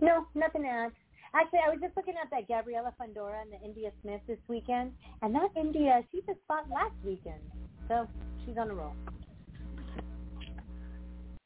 No, 0.00 0.26
nothing 0.34 0.62
to 0.62 0.68
add. 0.68 0.92
Actually, 1.34 1.60
I 1.66 1.70
was 1.70 1.78
just 1.80 1.96
looking 1.96 2.14
at 2.22 2.28
that 2.30 2.46
Gabriela 2.46 2.92
Fundora 3.00 3.40
and 3.40 3.50
the 3.50 3.64
India 3.64 3.90
Smith 4.02 4.20
this 4.28 4.38
weekend, 4.48 4.92
and 5.22 5.34
that 5.34 5.48
India, 5.56 6.02
she 6.12 6.20
just 6.26 6.38
fought 6.46 6.68
last 6.68 6.94
weekend, 7.04 7.40
so 7.88 8.06
she's 8.44 8.56
on 8.58 8.70
a 8.70 8.74
roll. 8.74 8.92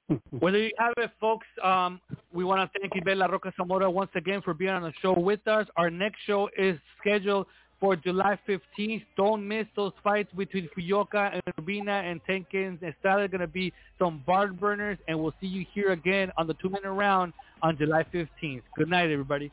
Whether 0.38 0.58
you 0.58 0.70
have 0.78 0.94
it, 0.96 1.10
folks, 1.20 1.46
um, 1.62 2.00
we 2.32 2.44
want 2.44 2.60
to 2.60 2.78
thank 2.78 2.94
Ibeth 2.94 3.30
Roca 3.30 3.52
Zamora 3.56 3.88
once 3.90 4.10
again 4.16 4.42
for 4.42 4.54
being 4.54 4.70
on 4.70 4.82
the 4.82 4.92
show 5.02 5.12
with 5.18 5.46
us. 5.46 5.66
Our 5.76 5.90
next 5.90 6.18
show 6.26 6.48
is 6.58 6.78
scheduled 7.00 7.46
for 7.78 7.94
July 7.94 8.38
15th. 8.48 9.04
Don't 9.16 9.46
miss 9.46 9.66
those 9.76 9.92
fights 10.02 10.32
between 10.36 10.68
Fujioka 10.76 11.32
and 11.32 11.42
Urbina 11.60 12.10
and 12.10 12.20
Tenkins. 12.24 12.78
It's 12.82 12.96
going 13.02 13.30
to 13.38 13.46
be 13.46 13.72
some 13.98 14.22
barn 14.26 14.56
burners, 14.56 14.98
and 15.06 15.18
we'll 15.20 15.34
see 15.40 15.46
you 15.46 15.64
here 15.72 15.92
again 15.92 16.32
on 16.36 16.46
the 16.46 16.54
two-minute 16.54 16.90
round 16.90 17.32
on 17.62 17.76
July 17.76 18.04
15th. 18.12 18.62
Good 18.76 18.88
night, 18.88 19.10
everybody. 19.10 19.52